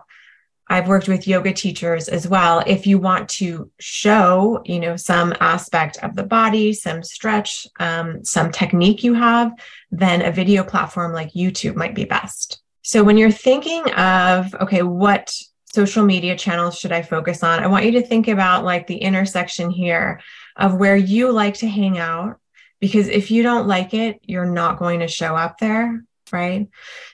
I've 0.68 0.88
worked 0.88 1.08
with 1.08 1.28
yoga 1.28 1.54
teachers 1.54 2.10
as 2.10 2.28
well. 2.28 2.64
If 2.66 2.88
you 2.88 2.98
want 2.98 3.30
to 3.30 3.70
show, 3.80 4.64
you 4.66 4.80
know, 4.80 4.96
some 4.96 5.34
aspect 5.40 5.98
of 6.02 6.16
the 6.16 6.24
body, 6.24 6.74
some 6.74 7.04
stretch, 7.04 7.68
um, 7.80 8.26
some 8.26 8.52
technique 8.52 9.04
you 9.04 9.14
have, 9.14 9.52
then 9.92 10.24
a 10.24 10.32
video 10.32 10.64
platform 10.64 11.14
like 11.14 11.34
YouTube 11.34 11.76
might 11.76 11.94
be 11.94 12.06
best. 12.06 12.64
So 12.82 13.04
when 13.04 13.18
you're 13.18 13.32
thinking 13.32 13.92
of, 13.94 14.56
okay, 14.56 14.82
what 14.82 15.36
social 15.72 16.04
media 16.04 16.36
channels 16.36 16.78
should 16.78 16.92
I 16.92 17.02
focus 17.02 17.44
on? 17.44 17.64
I 17.64 17.68
want 17.68 17.86
you 17.86 17.92
to 17.92 18.02
think 18.02 18.28
about 18.28 18.64
like 18.64 18.88
the 18.88 18.98
intersection 18.98 19.70
here 19.70 20.20
of 20.56 20.76
where 20.76 20.96
you 20.96 21.32
like 21.32 21.56
to 21.56 21.68
hang 21.68 22.00
out. 22.00 22.40
Because 22.86 23.08
if 23.08 23.32
you 23.32 23.42
don't 23.42 23.68
like 23.68 23.96
it, 23.96 24.20
you're 24.22 24.46
not 24.46 24.78
going 24.78 25.00
to 25.00 25.08
show 25.08 25.36
up 25.36 25.58
there, 25.58 26.04
right? 26.32 26.68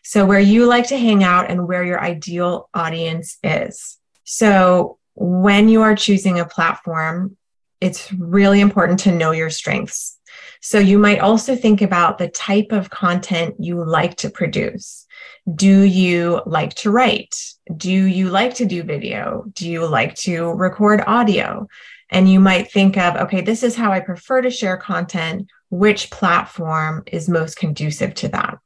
So 0.04 0.26
where 0.26 0.38
you 0.38 0.66
like 0.66 0.88
to 0.88 0.98
hang 0.98 1.24
out 1.24 1.50
and 1.50 1.66
where 1.66 1.86
your 1.86 1.98
ideal 1.98 2.70
audience 2.74 3.38
is. 3.42 3.98
So 4.26 4.98
when 5.16 5.70
you 5.70 5.82
are 5.84 5.96
choosing 5.96 6.42
a 6.42 6.46
platform, 6.46 7.38
it's 7.80 8.12
really 8.12 8.60
important 8.60 9.00
to 9.02 9.14
know 9.14 9.32
your 9.32 9.50
strengths. 9.50 10.20
So 10.60 10.78
you 10.78 10.98
might 10.98 11.20
also 11.20 11.56
think 11.56 11.82
about 11.82 12.18
the 12.18 12.28
type 12.28 12.74
of 12.74 12.90
content 12.90 13.56
you 13.58 13.82
like 13.82 14.18
to 14.18 14.30
produce. 14.30 15.08
Do 15.56 15.84
you 15.84 16.42
like 16.46 16.74
to 16.84 16.92
write? 16.92 17.34
Do 17.78 17.90
you 17.90 18.30
like 18.30 18.56
to 18.56 18.66
do 18.66 18.84
video? 18.84 19.46
Do 19.54 19.70
you 19.70 19.88
like 19.88 20.16
to 20.16 20.52
record 20.52 21.02
audio? 21.08 21.70
And 22.12 22.30
you 22.30 22.40
might 22.40 22.72
think 22.72 22.98
of, 22.98 23.16
okay, 23.16 23.42
this 23.42 23.64
is 23.64 23.76
how 23.76 23.92
I 23.92 24.02
prefer 24.02 24.42
to 24.42 24.52
share 24.52 24.78
content. 24.78 25.48
Which 25.70 26.12
platform 26.12 27.04
is 27.08 27.30
most 27.30 27.58
conducive 27.58 28.14
to 28.16 28.28
that? 28.30 28.58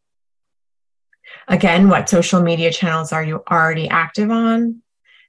Again, 1.47 1.89
what 1.89 2.09
social 2.09 2.41
media 2.41 2.71
channels 2.71 3.13
are 3.13 3.23
you 3.23 3.43
already 3.49 3.87
active 3.87 4.31
on? 4.31 4.81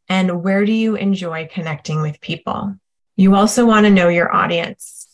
And 0.09 0.43
where 0.43 0.65
do 0.65 0.73
you 0.73 0.95
enjoy 0.95 1.49
connecting 1.53 2.01
with 2.01 2.21
people? 2.21 2.77
You 3.17 3.35
also 3.35 3.67
want 3.67 3.85
to 3.85 3.91
know 3.91 4.09
your 4.09 4.35
audience. 4.35 5.09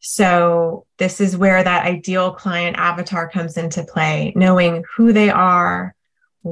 So 0.00 0.86
this 0.96 1.20
is 1.20 1.36
where 1.36 1.62
that 1.62 1.86
ideal 1.86 2.32
client 2.32 2.76
avatar 2.76 3.28
comes 3.28 3.56
into 3.56 3.84
play, 3.84 4.32
knowing 4.34 4.84
who 4.96 5.12
they 5.12 5.30
are, 5.30 5.94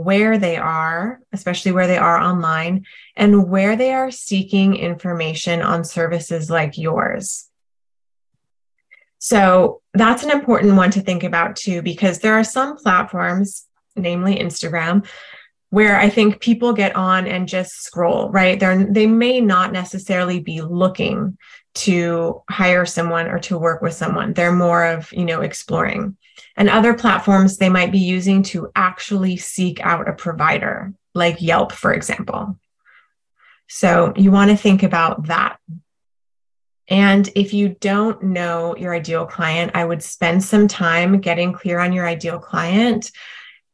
where 0.04 0.38
they 0.38 0.56
are, 0.56 1.20
especially 1.32 1.72
where 1.72 1.86
they 1.86 1.98
are 1.98 2.18
online, 2.18 2.84
and 3.16 3.48
where 3.48 3.76
they 3.76 3.92
are 3.92 4.10
seeking 4.10 4.76
information 4.76 5.62
on 5.62 5.84
services 5.84 6.50
like 6.50 6.76
yours. 6.78 7.48
So 9.18 9.80
that's 9.94 10.22
an 10.22 10.30
important 10.30 10.76
one 10.76 10.90
to 10.92 11.00
think 11.00 11.24
about 11.24 11.56
too, 11.56 11.82
because 11.82 12.18
there 12.18 12.34
are 12.34 12.44
some 12.44 12.76
platforms, 12.76 13.66
namely 13.96 14.36
Instagram, 14.36 15.06
where 15.70 15.98
I 15.98 16.08
think 16.08 16.40
people 16.40 16.72
get 16.72 16.94
on 16.94 17.26
and 17.26 17.48
just 17.48 17.82
scroll, 17.82 18.30
right? 18.30 18.58
They're, 18.60 18.84
they 18.84 19.06
may 19.06 19.40
not 19.40 19.72
necessarily 19.72 20.38
be 20.40 20.60
looking 20.60 21.38
to 21.76 22.42
hire 22.50 22.86
someone 22.86 23.28
or 23.28 23.38
to 23.40 23.58
work 23.58 23.82
with 23.82 23.94
someone. 23.94 24.32
They're 24.32 24.52
more 24.52 24.84
of, 24.84 25.12
you 25.12 25.24
know, 25.24 25.42
exploring. 25.42 26.16
And 26.56 26.68
other 26.68 26.94
platforms 26.94 27.56
they 27.56 27.68
might 27.68 27.92
be 27.92 27.98
using 27.98 28.42
to 28.44 28.70
actually 28.74 29.36
seek 29.36 29.80
out 29.80 30.08
a 30.08 30.12
provider, 30.12 30.92
like 31.14 31.42
Yelp, 31.42 31.72
for 31.72 31.92
example. 31.92 32.58
So 33.68 34.12
you 34.16 34.30
want 34.30 34.50
to 34.50 34.56
think 34.56 34.82
about 34.82 35.26
that. 35.26 35.58
And 36.88 37.28
if 37.34 37.52
you 37.52 37.70
don't 37.80 38.22
know 38.22 38.76
your 38.76 38.94
ideal 38.94 39.26
client, 39.26 39.72
I 39.74 39.84
would 39.84 40.02
spend 40.02 40.42
some 40.44 40.68
time 40.68 41.20
getting 41.20 41.52
clear 41.52 41.80
on 41.80 41.92
your 41.92 42.06
ideal 42.06 42.38
client. 42.38 43.10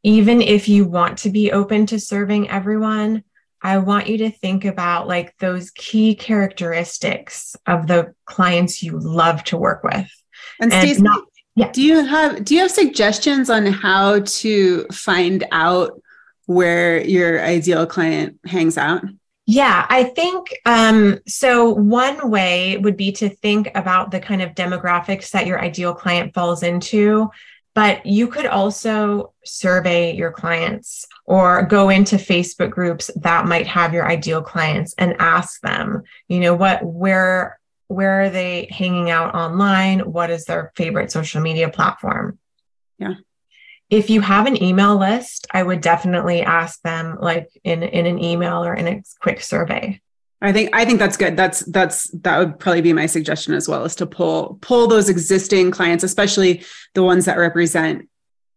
Even 0.02 0.40
if 0.40 0.68
you 0.68 0.86
want 0.86 1.18
to 1.18 1.30
be 1.30 1.52
open 1.52 1.86
to 1.86 2.00
serving 2.00 2.48
everyone, 2.48 3.22
I 3.62 3.78
want 3.78 4.08
you 4.08 4.18
to 4.18 4.30
think 4.30 4.64
about 4.64 5.06
like 5.06 5.36
those 5.38 5.70
key 5.70 6.14
characteristics 6.14 7.54
of 7.66 7.86
the 7.86 8.14
clients 8.24 8.82
you 8.82 8.98
love 8.98 9.44
to 9.44 9.56
work 9.56 9.84
with. 9.84 10.10
And, 10.60 10.72
and 10.72 10.88
Stacey, 10.88 11.06
yeah. 11.54 11.70
do 11.70 11.82
you 11.82 12.04
have 12.04 12.44
do 12.44 12.54
you 12.54 12.62
have 12.62 12.70
suggestions 12.70 13.50
on 13.50 13.66
how 13.66 14.20
to 14.20 14.84
find 14.86 15.44
out 15.52 16.00
where 16.46 17.02
your 17.04 17.40
ideal 17.40 17.86
client 17.86 18.38
hangs 18.46 18.76
out? 18.76 19.02
Yeah, 19.46 19.86
I 19.88 20.04
think 20.04 20.54
um, 20.66 21.18
so. 21.26 21.70
One 21.70 22.30
way 22.30 22.76
would 22.76 22.96
be 22.96 23.10
to 23.12 23.28
think 23.28 23.70
about 23.74 24.12
the 24.12 24.20
kind 24.20 24.40
of 24.40 24.54
demographics 24.54 25.30
that 25.30 25.46
your 25.46 25.60
ideal 25.60 25.94
client 25.94 26.32
falls 26.32 26.62
into 26.62 27.28
but 27.74 28.04
you 28.04 28.28
could 28.28 28.46
also 28.46 29.32
survey 29.44 30.14
your 30.14 30.30
clients 30.30 31.06
or 31.24 31.62
go 31.62 31.88
into 31.88 32.16
Facebook 32.16 32.70
groups 32.70 33.10
that 33.16 33.46
might 33.46 33.66
have 33.66 33.94
your 33.94 34.06
ideal 34.06 34.42
clients 34.42 34.94
and 34.98 35.16
ask 35.18 35.60
them, 35.62 36.02
you 36.28 36.40
know, 36.40 36.54
what, 36.54 36.84
where, 36.84 37.58
where 37.88 38.22
are 38.22 38.30
they 38.30 38.68
hanging 38.70 39.08
out 39.08 39.34
online? 39.34 40.00
What 40.00 40.28
is 40.28 40.44
their 40.44 40.72
favorite 40.76 41.10
social 41.10 41.40
media 41.40 41.70
platform? 41.70 42.38
Yeah. 42.98 43.14
If 43.88 44.10
you 44.10 44.20
have 44.20 44.46
an 44.46 44.62
email 44.62 44.98
list, 44.98 45.46
I 45.50 45.62
would 45.62 45.80
definitely 45.80 46.42
ask 46.42 46.80
them 46.82 47.16
like 47.20 47.48
in, 47.64 47.82
in 47.82 48.04
an 48.04 48.22
email 48.22 48.64
or 48.64 48.74
in 48.74 48.86
a 48.86 49.02
quick 49.20 49.40
survey. 49.40 50.01
I 50.42 50.52
think 50.52 50.70
I 50.72 50.84
think 50.84 50.98
that's 50.98 51.16
good. 51.16 51.36
That's 51.36 51.60
that's 51.60 52.10
that 52.10 52.38
would 52.38 52.58
probably 52.58 52.80
be 52.80 52.92
my 52.92 53.06
suggestion 53.06 53.54
as 53.54 53.68
well 53.68 53.84
is 53.84 53.94
to 53.96 54.06
pull 54.06 54.58
pull 54.60 54.88
those 54.88 55.08
existing 55.08 55.70
clients, 55.70 56.02
especially 56.02 56.64
the 56.94 57.04
ones 57.04 57.26
that 57.26 57.38
represent 57.38 58.08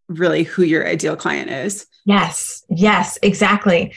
really 0.08 0.44
who 0.44 0.64
your 0.64 0.88
ideal 0.88 1.16
client 1.16 1.52
is. 1.52 1.86
Yes. 2.04 2.64
Yes, 2.70 3.20
exactly. 3.22 3.94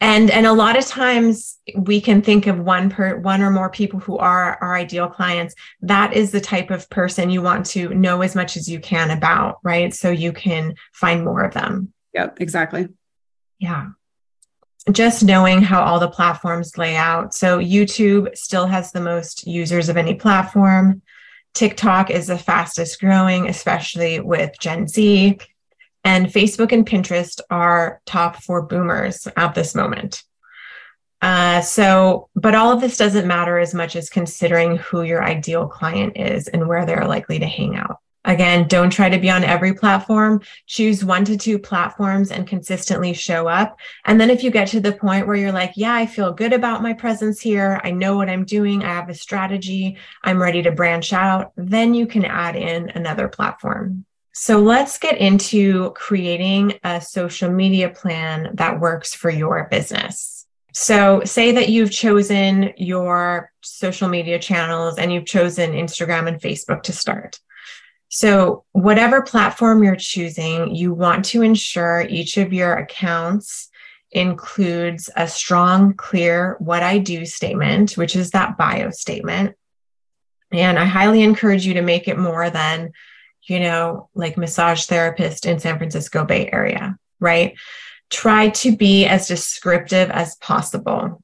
And 0.00 0.32
and 0.32 0.46
a 0.46 0.52
lot 0.52 0.76
of 0.76 0.84
times 0.84 1.58
we 1.76 2.00
can 2.00 2.22
think 2.22 2.48
of 2.48 2.58
one 2.58 2.90
per 2.90 3.16
one 3.16 3.40
or 3.40 3.50
more 3.50 3.70
people 3.70 4.00
who 4.00 4.18
are 4.18 4.58
our 4.60 4.74
ideal 4.74 5.08
clients. 5.08 5.54
That 5.80 6.14
is 6.14 6.32
the 6.32 6.40
type 6.40 6.72
of 6.72 6.90
person 6.90 7.30
you 7.30 7.40
want 7.40 7.66
to 7.66 7.94
know 7.94 8.22
as 8.22 8.34
much 8.34 8.56
as 8.56 8.68
you 8.68 8.80
can 8.80 9.12
about, 9.12 9.58
right? 9.62 9.94
So 9.94 10.10
you 10.10 10.32
can 10.32 10.74
find 10.92 11.24
more 11.24 11.44
of 11.44 11.54
them. 11.54 11.92
Yep, 12.14 12.40
exactly. 12.40 12.88
Yeah 13.60 13.90
just 14.90 15.22
knowing 15.22 15.62
how 15.62 15.82
all 15.82 16.00
the 16.00 16.08
platforms 16.08 16.76
lay 16.76 16.96
out. 16.96 17.34
So 17.34 17.58
YouTube 17.58 18.36
still 18.36 18.66
has 18.66 18.90
the 18.90 19.00
most 19.00 19.46
users 19.46 19.88
of 19.88 19.96
any 19.96 20.14
platform. 20.14 21.02
TikTok 21.54 22.10
is 22.10 22.26
the 22.26 22.38
fastest 22.38 23.00
growing, 23.00 23.48
especially 23.48 24.20
with 24.20 24.58
Gen 24.58 24.88
Z. 24.88 25.38
And 26.04 26.26
Facebook 26.26 26.72
and 26.72 26.84
Pinterest 26.84 27.40
are 27.48 28.00
top 28.06 28.42
for 28.42 28.62
boomers 28.62 29.28
at 29.36 29.54
this 29.54 29.74
moment. 29.74 30.24
Uh, 31.20 31.60
so, 31.60 32.28
but 32.34 32.56
all 32.56 32.72
of 32.72 32.80
this 32.80 32.96
doesn't 32.96 33.28
matter 33.28 33.58
as 33.58 33.72
much 33.72 33.94
as 33.94 34.10
considering 34.10 34.78
who 34.78 35.02
your 35.02 35.22
ideal 35.22 35.68
client 35.68 36.16
is 36.16 36.48
and 36.48 36.66
where 36.66 36.84
they're 36.84 37.06
likely 37.06 37.38
to 37.38 37.46
hang 37.46 37.76
out. 37.76 37.98
Again, 38.24 38.68
don't 38.68 38.90
try 38.90 39.08
to 39.08 39.18
be 39.18 39.30
on 39.30 39.42
every 39.42 39.74
platform. 39.74 40.42
Choose 40.66 41.04
one 41.04 41.24
to 41.24 41.36
two 41.36 41.58
platforms 41.58 42.30
and 42.30 42.46
consistently 42.46 43.12
show 43.14 43.48
up. 43.48 43.78
And 44.04 44.20
then 44.20 44.30
if 44.30 44.44
you 44.44 44.50
get 44.50 44.68
to 44.68 44.80
the 44.80 44.92
point 44.92 45.26
where 45.26 45.36
you're 45.36 45.52
like, 45.52 45.72
yeah, 45.74 45.94
I 45.94 46.06
feel 46.06 46.32
good 46.32 46.52
about 46.52 46.82
my 46.82 46.92
presence 46.92 47.40
here. 47.40 47.80
I 47.82 47.90
know 47.90 48.16
what 48.16 48.30
I'm 48.30 48.44
doing. 48.44 48.84
I 48.84 48.94
have 48.94 49.08
a 49.08 49.14
strategy. 49.14 49.96
I'm 50.22 50.40
ready 50.40 50.62
to 50.62 50.70
branch 50.70 51.12
out. 51.12 51.52
Then 51.56 51.94
you 51.94 52.06
can 52.06 52.24
add 52.24 52.54
in 52.54 52.90
another 52.90 53.28
platform. 53.28 54.04
So 54.34 54.60
let's 54.60 54.98
get 54.98 55.18
into 55.18 55.90
creating 55.90 56.78
a 56.84 57.00
social 57.00 57.50
media 57.50 57.90
plan 57.90 58.50
that 58.54 58.80
works 58.80 59.14
for 59.14 59.30
your 59.30 59.68
business. 59.70 60.46
So, 60.74 61.22
say 61.24 61.52
that 61.52 61.68
you've 61.68 61.90
chosen 61.90 62.72
your 62.78 63.52
social 63.60 64.08
media 64.08 64.38
channels 64.38 64.96
and 64.96 65.12
you've 65.12 65.26
chosen 65.26 65.72
Instagram 65.72 66.28
and 66.28 66.40
Facebook 66.40 66.82
to 66.84 66.94
start. 66.94 67.38
So, 68.14 68.64
whatever 68.72 69.22
platform 69.22 69.82
you're 69.82 69.96
choosing, 69.96 70.74
you 70.74 70.92
want 70.92 71.24
to 71.26 71.40
ensure 71.40 72.02
each 72.02 72.36
of 72.36 72.52
your 72.52 72.74
accounts 72.74 73.70
includes 74.10 75.08
a 75.16 75.26
strong, 75.26 75.94
clear 75.94 76.56
what 76.58 76.82
I 76.82 76.98
do 76.98 77.24
statement, 77.24 77.96
which 77.96 78.14
is 78.14 78.32
that 78.32 78.58
bio 78.58 78.90
statement. 78.90 79.56
And 80.50 80.78
I 80.78 80.84
highly 80.84 81.22
encourage 81.22 81.64
you 81.64 81.72
to 81.72 81.80
make 81.80 82.06
it 82.06 82.18
more 82.18 82.50
than, 82.50 82.92
you 83.44 83.60
know, 83.60 84.10
like 84.14 84.36
massage 84.36 84.84
therapist 84.84 85.46
in 85.46 85.58
San 85.58 85.78
Francisco 85.78 86.26
Bay 86.26 86.50
Area, 86.52 86.98
right? 87.18 87.54
Try 88.10 88.50
to 88.50 88.76
be 88.76 89.06
as 89.06 89.26
descriptive 89.26 90.10
as 90.10 90.36
possible. 90.36 91.22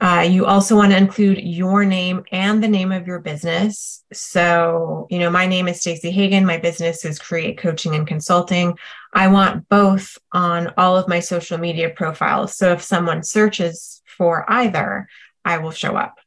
Uh, 0.00 0.26
you 0.28 0.46
also 0.46 0.76
want 0.76 0.92
to 0.92 0.96
include 0.96 1.38
your 1.38 1.84
name 1.84 2.22
and 2.30 2.62
the 2.62 2.68
name 2.68 2.92
of 2.92 3.06
your 3.06 3.18
business. 3.18 4.04
So, 4.12 5.08
you 5.10 5.18
know, 5.18 5.30
my 5.30 5.46
name 5.46 5.66
is 5.66 5.80
Stacey 5.80 6.10
Hagen. 6.10 6.46
My 6.46 6.58
business 6.58 7.04
is 7.04 7.18
Create 7.18 7.58
Coaching 7.58 7.96
and 7.96 8.06
Consulting. 8.06 8.78
I 9.12 9.28
want 9.28 9.68
both 9.68 10.16
on 10.30 10.72
all 10.76 10.96
of 10.96 11.08
my 11.08 11.18
social 11.18 11.58
media 11.58 11.90
profiles. 11.90 12.54
So 12.56 12.72
if 12.72 12.82
someone 12.82 13.24
searches 13.24 14.00
for 14.04 14.44
either, 14.48 15.08
I 15.44 15.58
will 15.58 15.72
show 15.72 15.96
up. 15.96 16.18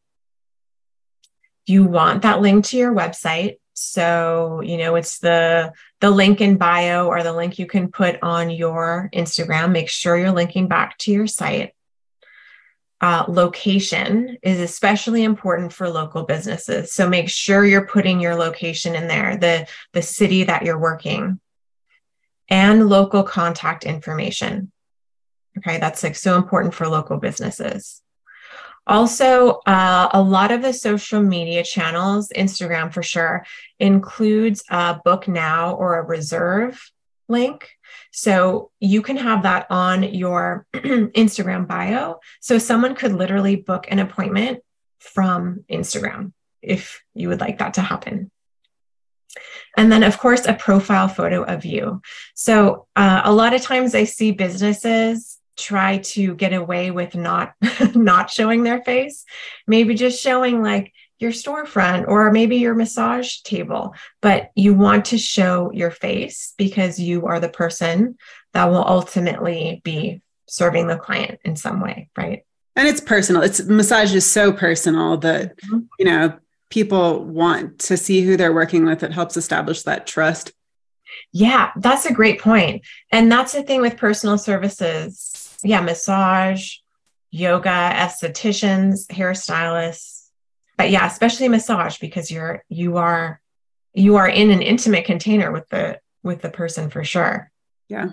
You 1.66 1.86
want 1.86 2.24
that 2.24 2.42
link 2.42 2.66
to 2.66 2.78
your 2.78 2.94
website. 2.94 3.58
So, 3.74 4.62
you 4.62 4.78
know, 4.78 4.96
it's 4.96 5.20
the 5.20 5.72
the 6.02 6.10
link 6.10 6.42
in 6.42 6.58
bio 6.58 7.08
or 7.08 7.24
the 7.24 7.34
link 7.34 7.58
you 7.58 7.68
can 7.68 7.90
put 7.90 8.22
on 8.22 8.50
your 8.50 9.10
Instagram. 9.14 9.72
Make 9.72 9.90
sure 9.90 10.18
you're 10.18 10.32
linking 10.32 10.68
back 10.68 10.98
to 11.00 11.12
your 11.12 11.28
site 11.28 11.74
uh, 13.02 13.26
location 13.28 14.38
is 14.44 14.60
especially 14.60 15.24
important 15.24 15.74
for 15.74 15.90
local 15.90 16.24
businesses. 16.24 16.94
So 16.94 17.10
make 17.10 17.30
sure 17.30 17.66
you're 17.66 17.88
putting 17.88 18.20
your 18.20 18.36
location 18.36 18.96
in 18.96 19.08
there, 19.08 19.38
the, 19.38 19.68
the 19.94 20.04
city 20.04 20.44
that 20.44 20.64
you're 20.64 20.80
working, 20.80 21.40
and 22.48 22.90
local 22.90 23.24
contact 23.24 23.86
information. 23.86 24.72
Okay, 25.58 25.80
that's 25.80 26.04
like 26.04 26.16
so 26.16 26.38
important 26.38 26.76
for 26.76 26.88
local 26.88 27.18
businesses. 27.18 28.02
Also, 28.86 29.62
uh, 29.66 30.10
a 30.14 30.22
lot 30.22 30.52
of 30.52 30.62
the 30.62 30.74
social 30.74 31.22
media 31.22 31.64
channels, 31.64 32.30
Instagram 32.36 32.94
for 32.94 33.04
sure, 33.04 33.46
includes 33.80 34.64
a 34.70 35.00
book 35.04 35.28
now 35.28 35.74
or 35.74 35.98
a 35.98 36.04
reserve 36.04 36.92
link. 37.32 37.70
So 38.12 38.72
you 38.80 39.02
can 39.02 39.18
have 39.18 39.44
that 39.44 39.68
on 39.70 40.04
your 40.04 40.66
Instagram 40.74 41.68
bio. 41.68 42.20
So 42.42 42.58
someone 42.58 42.96
could 42.96 43.14
literally 43.14 43.56
book 43.56 43.88
an 43.90 44.00
appointment 44.00 44.60
from 45.00 45.64
Instagram 45.72 46.34
if 46.62 47.02
you 47.14 47.30
would 47.30 47.40
like 47.40 47.58
that 47.60 47.76
to 47.76 47.82
happen. 47.82 48.30
And 49.78 49.92
then, 49.92 50.04
of 50.04 50.18
course, 50.18 50.46
a 50.46 50.54
profile 50.54 51.08
photo 51.08 51.44
of 51.44 51.64
you. 51.64 52.02
So, 52.36 52.88
uh, 52.96 53.22
a 53.24 53.34
lot 53.34 53.54
of 53.54 53.62
times 53.62 53.96
I 53.96 54.04
see 54.04 54.32
businesses 54.32 55.40
try 55.58 55.98
to 55.98 56.36
get 56.36 56.54
away 56.54 56.92
with 56.92 57.16
not 57.16 57.54
not 57.96 58.30
showing 58.30 58.64
their 58.64 58.84
face, 58.84 59.24
maybe 59.68 59.96
just 59.96 60.22
showing 60.22 60.62
like 60.62 60.94
your 61.22 61.32
storefront 61.32 62.08
or 62.08 62.32
maybe 62.32 62.58
your 62.58 62.74
massage 62.74 63.38
table, 63.42 63.94
but 64.22 64.52
you 64.56 64.74
want 64.74 65.06
to 65.06 65.18
show 65.18 65.72
your 65.72 65.92
face 65.92 66.54
because 66.58 67.00
you 67.00 67.28
are 67.28 67.40
the 67.40 67.50
person 67.50 68.18
that 68.54 68.66
will 68.66 68.86
ultimately 68.86 69.82
be 69.84 70.22
serving 70.48 70.88
the 70.88 70.98
client 70.98 71.40
in 71.46 71.56
some 71.56 71.80
way, 71.80 72.10
right? 72.18 72.44
And 72.76 72.88
it's 72.88 73.02
personal. 73.02 73.44
It's 73.44 73.62
massage 73.64 74.14
is 74.14 74.30
so 74.30 74.52
personal 74.52 75.18
that, 75.18 75.58
mm-hmm. 75.58 75.80
you 76.00 76.06
know, 76.06 76.38
people 76.70 77.24
want 77.24 77.80
to 77.80 77.98
see 77.98 78.22
who 78.22 78.36
they're 78.36 78.54
working 78.54 78.86
with. 78.86 79.04
It 79.04 79.14
helps 79.14 79.38
establish 79.38 79.84
that 79.84 80.08
trust. 80.08 80.54
Yeah, 81.34 81.72
that's 81.76 82.06
a 82.06 82.14
great 82.14 82.40
point. 82.40 82.84
And 83.12 83.32
that's 83.32 83.54
the 83.54 83.64
thing 83.64 83.82
with 83.82 83.98
personal 83.98 84.38
services. 84.38 85.58
Yeah, 85.64 85.82
massage, 85.82 86.78
yoga, 87.30 87.70
estheticians, 87.70 89.08
hairstylists, 89.08 90.21
but 90.82 90.90
yeah 90.90 91.06
especially 91.06 91.48
massage 91.48 92.00
because 92.00 92.32
you're 92.32 92.64
you 92.68 92.98
are 92.98 93.40
you 93.94 94.16
are 94.16 94.28
in 94.28 94.50
an 94.50 94.64
intimate 94.64 95.06
container 95.06 95.52
with 95.52 95.68
the 95.70 96.00
with 96.24 96.42
the 96.42 96.50
person 96.50 96.90
for 96.90 97.04
sure. 97.04 97.52
Yeah. 97.88 98.10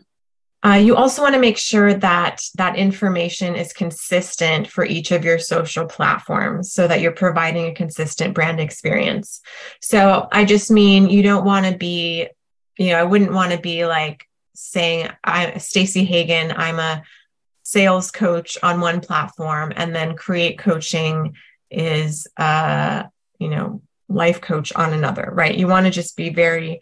Uh, 0.65 0.75
you 0.75 0.97
also 0.97 1.23
want 1.23 1.35
to 1.35 1.41
make 1.41 1.57
sure 1.57 1.95
that 1.95 2.43
that 2.57 2.77
information 2.77 3.55
is 3.55 3.73
consistent 3.73 4.67
for 4.67 4.85
each 4.85 5.13
of 5.13 5.25
your 5.25 5.39
social 5.39 5.87
platforms 5.87 6.73
so 6.73 6.89
that 6.89 7.01
you're 7.01 7.13
providing 7.13 7.67
a 7.67 7.75
consistent 7.75 8.35
brand 8.35 8.61
experience. 8.61 9.41
So 9.81 10.29
i 10.33 10.45
just 10.45 10.71
mean 10.71 11.09
you 11.09 11.23
don't 11.23 11.45
want 11.45 11.65
to 11.67 11.77
be 11.77 12.29
you 12.77 12.89
know 12.91 12.99
i 12.99 13.05
wouldn't 13.05 13.33
want 13.33 13.53
to 13.53 13.59
be 13.59 13.87
like 13.87 14.25
saying 14.55 15.09
i'm 15.23 15.59
stacey 15.59 16.05
hagen 16.05 16.53
i'm 16.57 16.79
a 16.81 17.03
sales 17.63 18.11
coach 18.11 18.59
on 18.63 18.81
one 18.81 19.01
platform 19.01 19.73
and 19.77 19.95
then 19.95 20.17
create 20.17 20.59
coaching 20.59 21.35
is 21.71 22.27
uh 22.37 23.05
you 23.39 23.49
know 23.49 23.83
life 24.09 24.41
coach 24.41 24.73
on 24.75 24.93
another 24.93 25.31
right? 25.33 25.57
You 25.57 25.67
want 25.67 25.87
to 25.87 25.93
just 25.93 26.17
be 26.17 26.31
very 26.31 26.81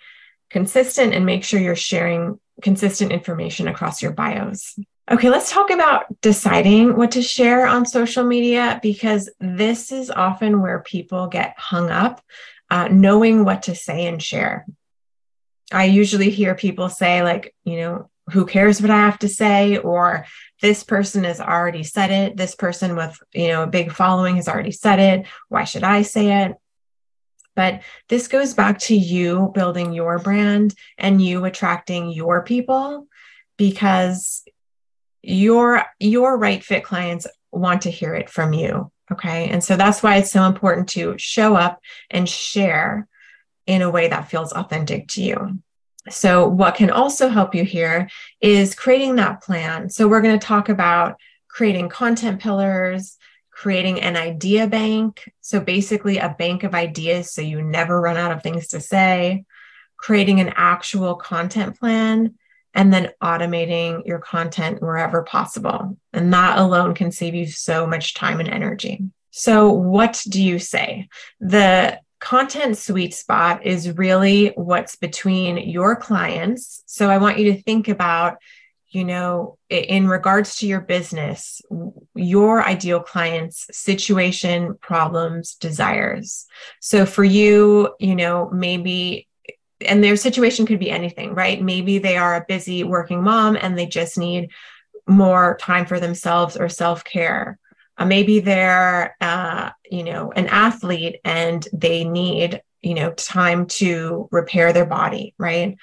consistent 0.50 1.12
and 1.12 1.26
make 1.26 1.42
sure 1.42 1.58
you're 1.58 1.74
sharing 1.74 2.38
consistent 2.62 3.12
information 3.12 3.68
across 3.68 4.00
your 4.00 4.12
bios. 4.12 4.78
Okay 5.10 5.30
let's 5.30 5.50
talk 5.50 5.70
about 5.70 6.04
deciding 6.20 6.96
what 6.96 7.12
to 7.12 7.22
share 7.22 7.66
on 7.66 7.86
social 7.86 8.24
media 8.24 8.80
because 8.82 9.30
this 9.40 9.92
is 9.92 10.10
often 10.10 10.60
where 10.60 10.80
people 10.80 11.26
get 11.26 11.54
hung 11.58 11.90
up 11.90 12.22
uh, 12.70 12.88
knowing 12.88 13.44
what 13.44 13.62
to 13.64 13.74
say 13.74 14.06
and 14.06 14.22
share. 14.22 14.66
I 15.72 15.84
usually 15.84 16.30
hear 16.30 16.54
people 16.54 16.88
say 16.88 17.22
like 17.22 17.54
you 17.64 17.76
know 17.78 18.10
who 18.30 18.46
cares 18.46 18.80
what 18.80 18.90
I 18.90 18.98
have 18.98 19.18
to 19.20 19.28
say? 19.28 19.78
Or 19.78 20.26
this 20.62 20.82
person 20.82 21.24
has 21.24 21.40
already 21.40 21.82
said 21.82 22.10
it. 22.10 22.36
This 22.36 22.54
person 22.54 22.96
with, 22.96 23.18
you 23.32 23.48
know, 23.48 23.62
a 23.64 23.68
big 23.68 23.92
following 23.92 24.36
has 24.36 24.48
already 24.48 24.72
said 24.72 24.98
it. 24.98 25.26
Why 25.48 25.64
should 25.64 25.84
I 25.84 26.02
say 26.02 26.44
it? 26.44 26.56
But 27.54 27.82
this 28.08 28.28
goes 28.28 28.52
back 28.54 28.78
to 28.80 28.96
you 28.96 29.50
building 29.54 29.92
your 29.92 30.18
brand 30.18 30.74
and 30.98 31.22
you 31.22 31.44
attracting 31.44 32.10
your 32.10 32.42
people 32.42 33.06
because 33.56 34.42
your 35.22 35.82
your 35.98 36.36
right 36.36 36.62
fit 36.62 36.84
clients 36.84 37.26
want 37.50 37.82
to 37.82 37.90
hear 37.90 38.14
it 38.14 38.28
from 38.28 38.52
you. 38.52 38.92
Okay. 39.10 39.48
And 39.48 39.64
so 39.64 39.76
that's 39.76 40.02
why 40.02 40.16
it's 40.16 40.30
so 40.30 40.44
important 40.44 40.88
to 40.90 41.14
show 41.16 41.56
up 41.56 41.80
and 42.10 42.28
share 42.28 43.08
in 43.66 43.82
a 43.82 43.90
way 43.90 44.08
that 44.08 44.28
feels 44.28 44.52
authentic 44.52 45.08
to 45.08 45.22
you. 45.22 45.62
So, 46.08 46.46
what 46.48 46.74
can 46.74 46.90
also 46.90 47.28
help 47.28 47.54
you 47.54 47.64
here 47.64 48.08
is 48.40 48.74
creating 48.74 49.16
that 49.16 49.42
plan. 49.42 49.90
So, 49.90 50.08
we're 50.08 50.22
going 50.22 50.38
to 50.38 50.46
talk 50.46 50.68
about 50.68 51.18
creating 51.48 51.88
content 51.88 52.40
pillars, 52.40 53.16
creating 53.50 54.00
an 54.00 54.16
idea 54.16 54.66
bank. 54.66 55.32
So, 55.40 55.60
basically, 55.60 56.18
a 56.18 56.36
bank 56.38 56.62
of 56.62 56.74
ideas 56.74 57.32
so 57.32 57.42
you 57.42 57.62
never 57.62 58.00
run 58.00 58.16
out 58.16 58.32
of 58.32 58.42
things 58.42 58.68
to 58.68 58.80
say, 58.80 59.44
creating 59.96 60.40
an 60.40 60.52
actual 60.56 61.16
content 61.16 61.78
plan, 61.78 62.34
and 62.74 62.92
then 62.92 63.10
automating 63.22 64.06
your 64.06 64.18
content 64.18 64.82
wherever 64.82 65.22
possible. 65.22 65.96
And 66.12 66.32
that 66.34 66.58
alone 66.58 66.94
can 66.94 67.10
save 67.10 67.34
you 67.34 67.46
so 67.46 67.86
much 67.86 68.14
time 68.14 68.38
and 68.38 68.48
energy. 68.48 69.02
So, 69.30 69.70
what 69.72 70.22
do 70.28 70.42
you 70.42 70.58
say? 70.58 71.08
The 71.40 72.00
content 72.20 72.78
sweet 72.78 73.14
spot 73.14 73.66
is 73.66 73.96
really 73.96 74.48
what's 74.56 74.96
between 74.96 75.58
your 75.58 75.96
clients. 75.96 76.82
So 76.86 77.10
I 77.10 77.18
want 77.18 77.38
you 77.38 77.52
to 77.52 77.62
think 77.62 77.88
about, 77.88 78.38
you 78.88 79.04
know, 79.04 79.58
in 79.68 80.08
regards 80.08 80.56
to 80.56 80.66
your 80.66 80.80
business, 80.80 81.60
your 82.14 82.64
ideal 82.64 83.00
clients' 83.00 83.66
situation, 83.72 84.76
problems, 84.80 85.54
desires. 85.56 86.46
So 86.80 87.04
for 87.04 87.24
you, 87.24 87.94
you 87.98 88.16
know, 88.16 88.50
maybe 88.50 89.28
and 89.82 90.02
their 90.02 90.16
situation 90.16 90.64
could 90.64 90.78
be 90.78 90.90
anything, 90.90 91.34
right? 91.34 91.60
Maybe 91.60 91.98
they 91.98 92.16
are 92.16 92.36
a 92.36 92.44
busy 92.48 92.82
working 92.82 93.22
mom 93.22 93.58
and 93.60 93.76
they 93.76 93.84
just 93.84 94.16
need 94.16 94.50
more 95.06 95.58
time 95.60 95.84
for 95.84 96.00
themselves 96.00 96.56
or 96.56 96.70
self 96.70 97.04
care 97.04 97.58
uh, 97.98 98.04
maybe 98.04 98.40
they're 98.40 99.16
uh, 99.20 99.70
you 99.90 100.04
know 100.04 100.32
an 100.32 100.46
athlete 100.48 101.20
and 101.24 101.66
they 101.72 102.04
need 102.04 102.60
you 102.82 102.94
know 102.94 103.12
time 103.12 103.66
to 103.66 104.28
repair 104.30 104.72
their 104.72 104.86
body 104.86 105.34
right? 105.38 105.76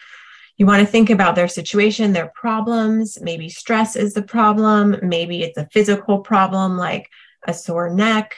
You 0.57 0.67
want 0.67 0.81
to 0.81 0.91
think 0.91 1.09
about 1.09 1.35
their 1.35 1.47
situation 1.47 2.13
their 2.13 2.31
problems. 2.35 3.17
Maybe 3.19 3.49
stress 3.49 3.95
is 3.95 4.13
the 4.13 4.21
problem. 4.21 4.97
Maybe 5.01 5.41
it's 5.41 5.57
a 5.57 5.67
physical 5.71 6.19
problem 6.19 6.77
like 6.77 7.09
a 7.47 7.53
sore 7.53 7.89
neck. 7.89 8.35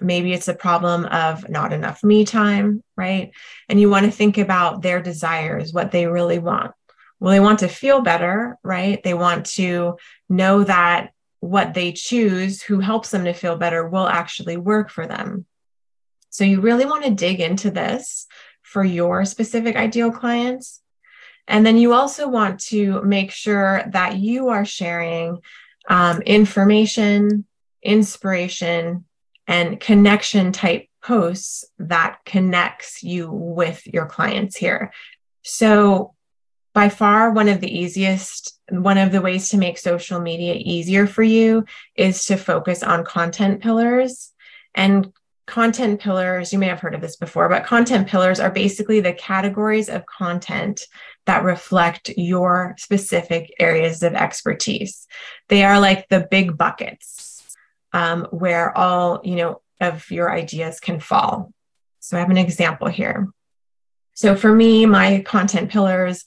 Maybe 0.00 0.32
it's 0.32 0.48
a 0.48 0.54
problem 0.54 1.06
of 1.06 1.48
not 1.48 1.72
enough 1.72 2.02
me 2.04 2.24
time 2.24 2.82
right? 2.96 3.32
And 3.68 3.80
you 3.80 3.90
want 3.90 4.06
to 4.06 4.12
think 4.12 4.38
about 4.38 4.82
their 4.82 5.02
desires 5.02 5.72
what 5.72 5.90
they 5.90 6.06
really 6.06 6.38
want. 6.38 6.72
Well 7.18 7.32
they 7.32 7.40
want 7.40 7.60
to 7.60 7.68
feel 7.68 8.02
better 8.02 8.56
right? 8.62 9.02
They 9.02 9.14
want 9.14 9.46
to 9.56 9.96
know 10.28 10.62
that 10.64 11.10
what 11.44 11.74
they 11.74 11.92
choose, 11.92 12.62
who 12.62 12.80
helps 12.80 13.10
them 13.10 13.24
to 13.24 13.34
feel 13.34 13.56
better, 13.56 13.86
will 13.86 14.08
actually 14.08 14.56
work 14.56 14.88
for 14.88 15.06
them. 15.06 15.44
So 16.30 16.44
you 16.44 16.60
really 16.60 16.86
want 16.86 17.04
to 17.04 17.10
dig 17.10 17.40
into 17.40 17.70
this 17.70 18.26
for 18.62 18.82
your 18.82 19.24
specific 19.24 19.76
ideal 19.76 20.10
clients. 20.10 20.80
And 21.46 21.64
then 21.64 21.76
you 21.76 21.92
also 21.92 22.28
want 22.28 22.60
to 22.70 23.02
make 23.02 23.30
sure 23.30 23.84
that 23.92 24.16
you 24.16 24.48
are 24.48 24.64
sharing 24.64 25.40
um, 25.88 26.22
information, 26.22 27.44
inspiration, 27.82 29.04
and 29.46 29.78
connection 29.78 30.50
type 30.50 30.88
posts 31.02 31.66
that 31.78 32.20
connects 32.24 33.02
you 33.02 33.30
with 33.30 33.86
your 33.86 34.06
clients 34.06 34.56
here. 34.56 34.92
So 35.42 36.14
by 36.74 36.88
far 36.88 37.30
one 37.30 37.48
of 37.48 37.60
the 37.60 37.78
easiest 37.78 38.58
one 38.68 38.98
of 38.98 39.12
the 39.12 39.20
ways 39.20 39.50
to 39.50 39.56
make 39.56 39.78
social 39.78 40.20
media 40.20 40.54
easier 40.58 41.06
for 41.06 41.22
you 41.22 41.64
is 41.94 42.24
to 42.26 42.36
focus 42.36 42.82
on 42.82 43.04
content 43.04 43.62
pillars. 43.62 44.32
And 44.74 45.12
content 45.46 46.00
pillars 46.00 46.52
you 46.52 46.58
may 46.58 46.66
have 46.66 46.80
heard 46.80 46.94
of 46.94 47.02
this 47.02 47.16
before 47.16 47.50
but 47.50 47.66
content 47.66 48.08
pillars 48.08 48.40
are 48.40 48.50
basically 48.50 49.00
the 49.00 49.12
categories 49.12 49.90
of 49.90 50.06
content 50.06 50.80
that 51.26 51.44
reflect 51.44 52.08
your 52.16 52.74
specific 52.78 53.54
areas 53.60 54.02
of 54.02 54.14
expertise. 54.14 55.06
They 55.48 55.62
are 55.62 55.78
like 55.78 56.08
the 56.08 56.26
big 56.30 56.56
buckets 56.56 57.56
um, 57.92 58.26
where 58.30 58.76
all 58.76 59.20
you 59.22 59.36
know 59.36 59.60
of 59.80 60.10
your 60.10 60.32
ideas 60.32 60.80
can 60.80 60.98
fall. 60.98 61.52
So 62.00 62.16
i 62.16 62.20
have 62.20 62.30
an 62.30 62.38
example 62.38 62.88
here. 62.88 63.28
So 64.14 64.34
for 64.34 64.52
me 64.52 64.86
my 64.86 65.20
content 65.20 65.70
pillars 65.70 66.24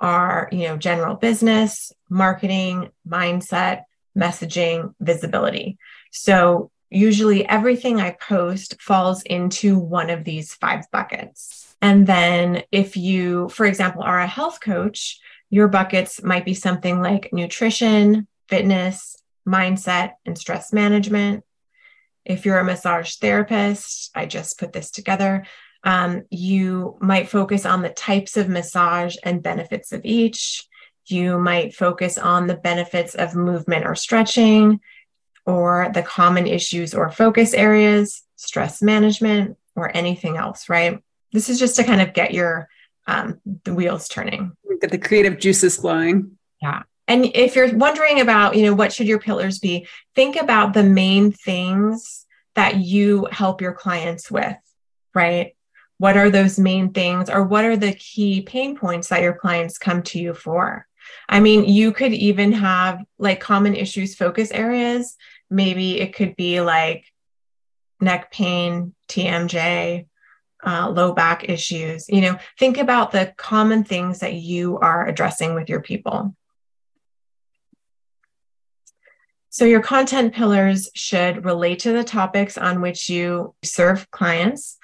are, 0.00 0.48
you 0.50 0.66
know, 0.66 0.76
general 0.76 1.14
business, 1.14 1.92
marketing, 2.08 2.90
mindset, 3.06 3.84
messaging, 4.16 4.94
visibility. 5.00 5.78
So 6.10 6.70
usually 6.90 7.46
everything 7.46 8.00
I 8.00 8.12
post 8.12 8.80
falls 8.80 9.22
into 9.22 9.78
one 9.78 10.10
of 10.10 10.24
these 10.24 10.54
five 10.54 10.90
buckets. 10.90 11.76
And 11.80 12.06
then 12.06 12.62
if 12.72 12.96
you, 12.96 13.48
for 13.50 13.64
example, 13.64 14.02
are 14.02 14.20
a 14.20 14.26
health 14.26 14.60
coach, 14.60 15.18
your 15.50 15.68
buckets 15.68 16.22
might 16.22 16.44
be 16.44 16.54
something 16.54 17.00
like 17.00 17.32
nutrition, 17.32 18.26
fitness, 18.48 19.16
mindset, 19.46 20.12
and 20.26 20.36
stress 20.36 20.72
management. 20.72 21.44
If 22.24 22.44
you're 22.44 22.58
a 22.58 22.64
massage 22.64 23.16
therapist, 23.16 24.10
I 24.14 24.26
just 24.26 24.58
put 24.58 24.72
this 24.72 24.90
together. 24.90 25.46
Um, 25.82 26.24
you 26.30 26.96
might 27.00 27.28
focus 27.28 27.64
on 27.64 27.82
the 27.82 27.90
types 27.90 28.36
of 28.36 28.48
massage 28.48 29.16
and 29.24 29.42
benefits 29.42 29.92
of 29.92 30.02
each. 30.04 30.66
You 31.06 31.38
might 31.38 31.74
focus 31.74 32.18
on 32.18 32.46
the 32.46 32.56
benefits 32.56 33.14
of 33.14 33.34
movement 33.34 33.86
or 33.86 33.94
stretching, 33.94 34.80
or 35.46 35.90
the 35.94 36.02
common 36.02 36.46
issues 36.46 36.94
or 36.94 37.10
focus 37.10 37.54
areas, 37.54 38.22
stress 38.36 38.82
management, 38.82 39.56
or 39.74 39.94
anything 39.96 40.36
else, 40.36 40.68
right? 40.68 41.02
This 41.32 41.48
is 41.48 41.58
just 41.58 41.76
to 41.76 41.84
kind 41.84 42.00
of 42.00 42.12
get 42.12 42.34
your 42.34 42.68
um, 43.06 43.40
the 43.64 43.74
wheels 43.74 44.08
turning. 44.08 44.52
Get 44.80 44.90
the 44.90 44.98
creative 44.98 45.38
juices 45.38 45.76
flowing. 45.76 46.38
Yeah. 46.62 46.82
And 47.08 47.26
if 47.34 47.56
you're 47.56 47.76
wondering 47.76 48.20
about, 48.20 48.54
you 48.54 48.62
know, 48.62 48.74
what 48.74 48.92
should 48.92 49.08
your 49.08 49.18
pillars 49.18 49.58
be, 49.58 49.88
think 50.14 50.36
about 50.36 50.74
the 50.74 50.84
main 50.84 51.32
things 51.32 52.26
that 52.54 52.76
you 52.76 53.26
help 53.32 53.60
your 53.60 53.72
clients 53.72 54.30
with, 54.30 54.56
right? 55.14 55.56
What 56.00 56.16
are 56.16 56.30
those 56.30 56.58
main 56.58 56.94
things 56.94 57.28
or 57.28 57.44
what 57.44 57.66
are 57.66 57.76
the 57.76 57.92
key 57.92 58.40
pain 58.40 58.74
points 58.74 59.08
that 59.08 59.20
your 59.20 59.34
clients 59.34 59.76
come 59.76 60.02
to 60.02 60.18
you 60.18 60.32
for? 60.32 60.86
I 61.28 61.40
mean 61.40 61.66
you 61.66 61.92
could 61.92 62.14
even 62.14 62.52
have 62.52 63.04
like 63.18 63.38
common 63.38 63.76
issues 63.76 64.14
focus 64.14 64.50
areas. 64.50 65.18
Maybe 65.50 66.00
it 66.00 66.14
could 66.14 66.36
be 66.36 66.62
like 66.62 67.04
neck 68.00 68.32
pain 68.32 68.94
tmj 69.08 70.06
uh, 70.66 70.88
low 70.88 71.12
back 71.12 71.50
issues. 71.50 72.08
You 72.08 72.22
know 72.22 72.38
think 72.58 72.78
about 72.78 73.12
the 73.12 73.34
common 73.36 73.84
things 73.84 74.20
that 74.20 74.32
you 74.32 74.78
are 74.78 75.06
addressing 75.06 75.54
with 75.54 75.68
your 75.68 75.82
people. 75.82 76.34
So 79.50 79.66
your 79.66 79.82
content 79.82 80.32
pillars 80.32 80.88
should 80.94 81.44
relate 81.44 81.80
to 81.80 81.92
the 81.92 82.04
topics 82.04 82.56
on 82.56 82.80
which 82.80 83.10
you 83.10 83.54
serve 83.62 84.10
clients 84.10 84.78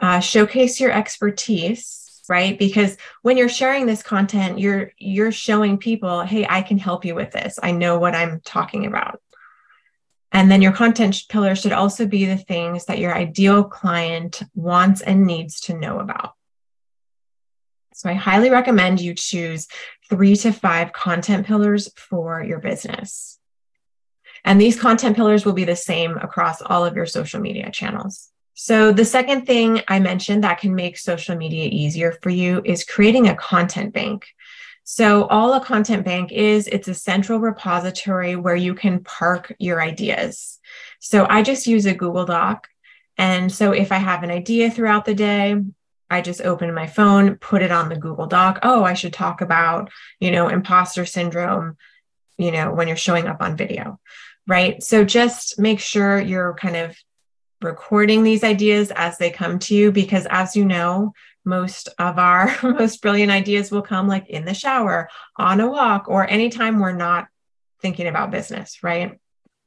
uh, 0.00 0.20
showcase 0.20 0.80
your 0.80 0.90
expertise 0.90 2.00
right? 2.30 2.60
Because 2.60 2.96
when 3.22 3.36
you're 3.36 3.48
sharing 3.48 3.84
this 3.84 4.04
content 4.04 4.60
you're 4.60 4.92
you're 4.96 5.32
showing 5.32 5.76
people 5.76 6.22
hey 6.22 6.46
i 6.48 6.62
can 6.62 6.78
help 6.78 7.04
you 7.04 7.14
with 7.14 7.32
this. 7.32 7.58
I 7.62 7.72
know 7.72 7.98
what 7.98 8.14
i'm 8.14 8.40
talking 8.40 8.86
about. 8.86 9.20
And 10.32 10.48
then 10.48 10.62
your 10.62 10.72
content 10.72 11.24
pillar 11.28 11.56
should 11.56 11.72
also 11.72 12.06
be 12.06 12.24
the 12.24 12.36
things 12.36 12.86
that 12.86 13.00
your 13.00 13.12
ideal 13.12 13.64
client 13.64 14.44
wants 14.54 15.00
and 15.00 15.26
needs 15.26 15.60
to 15.62 15.74
know 15.76 15.98
about. 15.98 16.34
So 17.94 18.08
i 18.08 18.14
highly 18.14 18.48
recommend 18.48 19.00
you 19.00 19.12
choose 19.14 19.66
three 20.08 20.36
to 20.36 20.52
five 20.52 20.92
content 20.92 21.46
pillars 21.46 21.92
for 21.96 22.42
your 22.42 22.60
business. 22.60 23.38
And 24.44 24.58
these 24.58 24.80
content 24.80 25.16
pillars 25.16 25.44
will 25.44 25.52
be 25.52 25.64
the 25.64 25.76
same 25.76 26.16
across 26.16 26.62
all 26.62 26.84
of 26.86 26.94
your 26.94 27.06
social 27.06 27.40
media 27.40 27.70
channels 27.72 28.29
so, 28.62 28.92
the 28.92 29.06
second 29.06 29.46
thing 29.46 29.80
I 29.88 30.00
mentioned 30.00 30.44
that 30.44 30.60
can 30.60 30.74
make 30.74 30.98
social 30.98 31.34
media 31.34 31.70
easier 31.72 32.12
for 32.20 32.28
you 32.28 32.60
is 32.62 32.84
creating 32.84 33.26
a 33.26 33.34
content 33.34 33.94
bank. 33.94 34.26
So, 34.84 35.24
all 35.28 35.54
a 35.54 35.64
content 35.64 36.04
bank 36.04 36.30
is, 36.30 36.66
it's 36.66 36.86
a 36.86 36.92
central 36.92 37.38
repository 37.38 38.36
where 38.36 38.54
you 38.54 38.74
can 38.74 39.02
park 39.02 39.56
your 39.58 39.80
ideas. 39.80 40.58
So, 40.98 41.26
I 41.26 41.42
just 41.42 41.66
use 41.66 41.86
a 41.86 41.94
Google 41.94 42.26
Doc. 42.26 42.68
And 43.16 43.50
so, 43.50 43.72
if 43.72 43.92
I 43.92 43.96
have 43.96 44.24
an 44.24 44.30
idea 44.30 44.70
throughout 44.70 45.06
the 45.06 45.14
day, 45.14 45.56
I 46.10 46.20
just 46.20 46.42
open 46.42 46.74
my 46.74 46.86
phone, 46.86 47.36
put 47.36 47.62
it 47.62 47.72
on 47.72 47.88
the 47.88 47.96
Google 47.96 48.26
Doc. 48.26 48.58
Oh, 48.62 48.84
I 48.84 48.92
should 48.92 49.14
talk 49.14 49.40
about, 49.40 49.90
you 50.18 50.32
know, 50.32 50.48
imposter 50.48 51.06
syndrome, 51.06 51.78
you 52.36 52.50
know, 52.50 52.74
when 52.74 52.88
you're 52.88 52.96
showing 52.98 53.26
up 53.26 53.40
on 53.40 53.56
video, 53.56 53.98
right? 54.46 54.82
So 54.82 55.02
just 55.02 55.58
make 55.58 55.80
sure 55.80 56.20
you're 56.20 56.52
kind 56.52 56.76
of 56.76 56.94
recording 57.62 58.22
these 58.22 58.44
ideas 58.44 58.90
as 58.94 59.18
they 59.18 59.30
come 59.30 59.58
to 59.58 59.74
you 59.74 59.92
because 59.92 60.26
as 60.30 60.56
you 60.56 60.64
know 60.64 61.12
most 61.44 61.88
of 61.98 62.18
our 62.18 62.54
most 62.62 63.02
brilliant 63.02 63.30
ideas 63.30 63.70
will 63.70 63.82
come 63.82 64.08
like 64.08 64.28
in 64.28 64.44
the 64.44 64.54
shower 64.54 65.08
on 65.36 65.60
a 65.60 65.68
walk 65.68 66.08
or 66.08 66.28
anytime 66.28 66.78
we're 66.78 66.92
not 66.92 67.26
thinking 67.80 68.06
about 68.06 68.30
business 68.30 68.82
right 68.82 69.18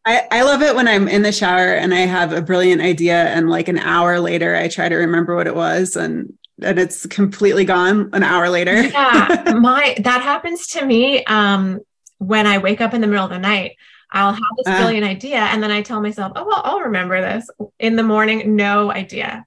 I, 0.06 0.28
I 0.32 0.42
love 0.42 0.62
it 0.62 0.76
when 0.76 0.88
I'm 0.88 1.08
in 1.08 1.22
the 1.22 1.32
shower 1.32 1.74
and 1.74 1.94
I 1.94 2.02
have 2.02 2.34
a 2.34 2.42
brilliant 2.42 2.82
idea 2.82 3.16
and 3.16 3.50
like 3.50 3.70
an 3.70 3.80
hour 3.80 4.20
later 4.20 4.56
I 4.56 4.68
try 4.68 4.90
to 4.90 4.96
remember 4.96 5.36
what 5.36 5.48
it 5.48 5.56
was 5.56 5.96
and 5.96 6.34
and 6.62 6.80
it's 6.80 7.06
completely 7.08 7.66
gone 7.66 8.10
an 8.14 8.24
hour 8.24 8.50
later. 8.50 8.84
yeah, 8.84 9.54
my 9.60 9.96
that 10.00 10.22
happens 10.22 10.68
to 10.68 10.86
me 10.86 11.24
um 11.26 11.80
when 12.20 12.48
I 12.48 12.58
wake 12.60 12.82
up 12.82 12.94
in 12.94 13.02
the 13.02 13.08
middle 13.08 13.26
of 13.26 13.32
the 13.32 13.40
night. 13.40 13.78
I'll 14.14 14.34
have 14.34 14.42
this 14.58 14.68
uh, 14.68 14.78
brilliant 14.78 15.06
idea. 15.06 15.40
And 15.40 15.62
then 15.62 15.72
I 15.72 15.82
tell 15.82 16.02
myself, 16.02 16.34
oh, 16.36 16.46
well, 16.46 16.62
I'll 16.64 16.82
remember 16.82 17.20
this 17.20 17.50
in 17.80 17.96
the 17.96 18.04
morning. 18.04 18.56
No 18.56 18.92
idea. 18.92 19.46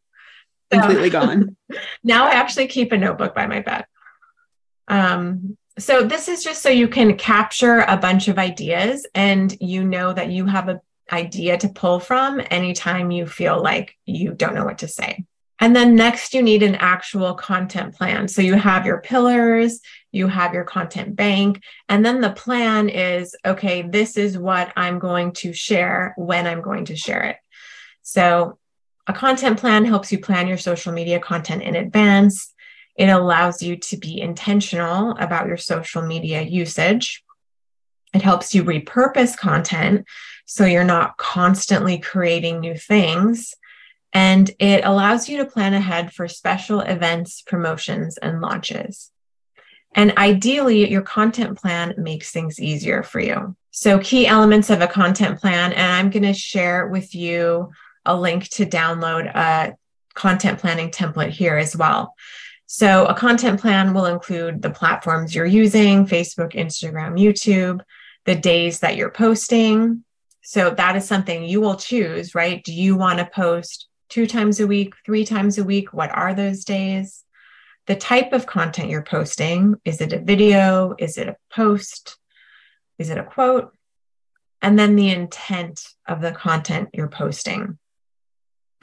So, 0.73 0.81
completely 0.81 1.11
gone. 1.19 1.57
now 2.03 2.27
I 2.27 2.33
actually 2.33 2.67
keep 2.67 2.93
a 2.93 2.99
notebook 2.99 3.35
by 3.35 3.47
my 3.47 3.61
bed. 3.61 3.87
Um, 4.89 5.57
so 5.79 6.03
this 6.03 6.29
is 6.29 6.43
just 6.43 6.63
so 6.63 6.69
you 6.69 6.89
can 6.89 7.17
capture 7.17 7.81
a 7.81 7.97
bunch 7.97 8.29
of 8.29 8.39
ideas 8.39 9.07
and 9.15 9.57
you 9.61 9.85
know 9.85 10.13
that 10.13 10.31
you 10.31 10.47
have 10.47 10.69
an 10.69 10.81
idea 11.13 11.59
to 11.59 11.69
pull 11.69 12.01
from 12.01 12.41
anytime 12.51 13.11
you 13.11 13.27
feel 13.27 13.63
like 13.63 13.97
you 14.05 14.33
don't 14.33 14.55
know 14.55 14.65
what 14.65 14.79
to 14.79 14.89
say. 14.89 15.25
And 15.59 15.75
then 15.75 15.95
next, 15.95 16.35
you 16.35 16.43
need 16.43 16.63
an 16.63 16.75
actual 16.75 17.35
content 17.35 17.95
plan. 17.95 18.29
So 18.29 18.43
you 18.43 18.55
have 18.55 18.85
your 18.85 19.01
pillars, 19.01 19.81
you 20.13 20.27
have 20.29 20.53
your 20.53 20.65
content 20.65 21.17
bank, 21.17 21.63
and 21.89 22.05
then 22.05 22.21
the 22.21 22.31
plan 22.31 22.89
is 22.89 23.35
okay, 23.45 23.83
this 23.83 24.17
is 24.17 24.37
what 24.37 24.73
I'm 24.77 24.99
going 24.99 25.33
to 25.33 25.53
share 25.53 26.15
when 26.17 26.47
I'm 26.47 26.61
going 26.61 26.87
to 26.87 26.97
share 26.97 27.23
it. 27.23 27.37
So 28.03 28.59
a 29.07 29.13
content 29.13 29.59
plan 29.59 29.85
helps 29.85 30.13
you 30.13 30.19
plan 30.19 30.47
your 30.47 30.59
social 30.59 30.93
media 30.93 31.21
content 31.21 31.63
in 31.63 31.75
advance. 31.75 32.53
It 32.97 33.09
allows 33.09 33.63
you 33.63 33.77
to 33.77 33.97
be 33.97 34.21
intentional 34.21 35.13
about 35.13 35.47
your 35.47 35.57
social 35.57 36.03
media 36.03 36.43
usage. 36.43 37.23
It 38.15 38.23
helps 38.23 38.55
you 38.55 38.65
repurpose 38.65 39.37
content 39.37 40.07
so 40.45 40.65
you're 40.65 40.85
not 40.85 41.17
constantly 41.17 41.99
creating 41.99 42.61
new 42.61 42.75
things 42.75 43.55
and 44.13 44.51
it 44.59 44.85
allows 44.85 45.29
you 45.29 45.39
to 45.39 45.45
plan 45.45 45.75
ahead 45.75 46.13
for 46.13 46.29
special 46.29 46.81
events, 46.81 47.43
promotions, 47.43 48.17
and 48.19 48.41
launches. 48.41 49.11
And 49.95 50.17
ideally, 50.19 50.91
your 50.91 51.03
content 51.03 51.59
plan 51.59 51.95
makes 51.97 52.31
things 52.31 52.61
easier 52.61 53.03
for 53.03 53.19
you. 53.21 53.57
So, 53.71 53.99
key 53.99 54.27
elements 54.27 54.71
of 54.71 54.81
a 54.81 54.87
content 54.87 55.41
plan, 55.41 55.73
and 55.73 55.93
I'm 55.93 56.11
going 56.11 56.23
to 56.23 56.35
share 56.35 56.89
with 56.89 57.15
you 57.15 57.71
a 58.05 58.19
link 58.19 58.49
to 58.51 58.67
download 58.67 59.35
a 59.35 59.75
content 60.15 60.59
planning 60.61 60.91
template 60.91 61.31
here 61.31 61.57
as 61.57 61.77
well. 61.77 62.15
So, 62.67 63.07
a 63.07 63.15
content 63.15 63.61
plan 63.61 63.95
will 63.95 64.07
include 64.07 64.61
the 64.61 64.71
platforms 64.71 65.35
you're 65.35 65.47
using 65.47 66.07
Facebook, 66.07 66.55
Instagram, 66.55 67.19
YouTube, 67.19 67.81
the 68.25 68.35
days 68.35 68.81
that 68.81 68.97
you're 68.97 69.11
posting. 69.11 70.05
So, 70.43 70.71
that 70.71 70.97
is 70.97 71.07
something 71.07 71.45
you 71.45 71.61
will 71.61 71.77
choose, 71.77 72.35
right? 72.35 72.63
Do 72.63 72.73
you 72.73 72.97
want 72.97 73.19
to 73.19 73.27
post 73.27 73.89
two 74.09 74.27
times 74.27 74.61
a 74.61 74.67
week, 74.67 74.95
three 75.05 75.25
times 75.25 75.59
a 75.59 75.65
week? 75.65 75.93
What 75.93 76.11
are 76.11 76.35
those 76.35 76.65
days? 76.65 77.25
The 77.87 77.97
type 77.97 78.33
of 78.33 78.47
content 78.47 78.91
you're 78.91 79.03
posting 79.03 79.77
is 79.85 80.01
it 80.01 80.13
a 80.13 80.19
video? 80.19 80.95
Is 80.99 81.19
it 81.19 81.29
a 81.29 81.37
post? 81.51 82.19
Is 82.99 83.11
it 83.11 83.19
a 83.19 83.25
quote? 83.25 83.73
And 84.63 84.79
then 84.79 84.97
the 84.97 85.11
intent 85.11 85.87
of 86.07 86.21
the 86.21 86.33
content 86.33 86.91
you're 86.93 87.09
posting. 87.09 87.79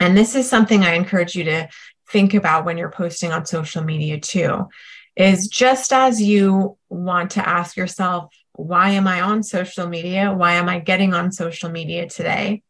And 0.00 0.16
this 0.16 0.34
is 0.34 0.48
something 0.48 0.82
I 0.82 0.94
encourage 0.94 1.34
you 1.34 1.44
to 1.44 1.68
think 2.10 2.34
about 2.34 2.64
when 2.64 2.78
you're 2.78 2.90
posting 2.90 3.32
on 3.32 3.46
social 3.46 3.82
media 3.84 4.18
too. 4.18 4.68
is 5.16 5.46
just 5.46 5.92
as 5.92 6.20
you 6.20 6.76
want 6.88 7.32
to 7.32 7.48
ask 7.48 7.76
yourself, 7.76 8.34
why 8.54 8.90
am 8.90 9.06
I 9.06 9.20
on 9.20 9.42
social 9.42 9.86
media? 9.86 10.32
Why 10.32 10.54
am 10.54 10.68
I 10.68 10.80
getting 10.80 11.14
on 11.14 11.32
social 11.32 11.70
media 11.70 12.08
today? 12.08 12.63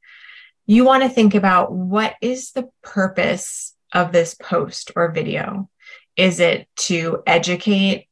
You 0.67 0.85
want 0.85 1.03
to 1.03 1.09
think 1.09 1.35
about 1.35 1.73
what 1.73 2.15
is 2.21 2.53
the 2.53 2.69
purpose 2.83 3.75
of 3.93 4.13
this 4.13 4.35
post 4.35 4.93
or 4.97 5.13
video? 5.13 5.69
Is 6.17 6.41
it 6.41 6.69
to 6.77 7.23
educate 7.27 8.09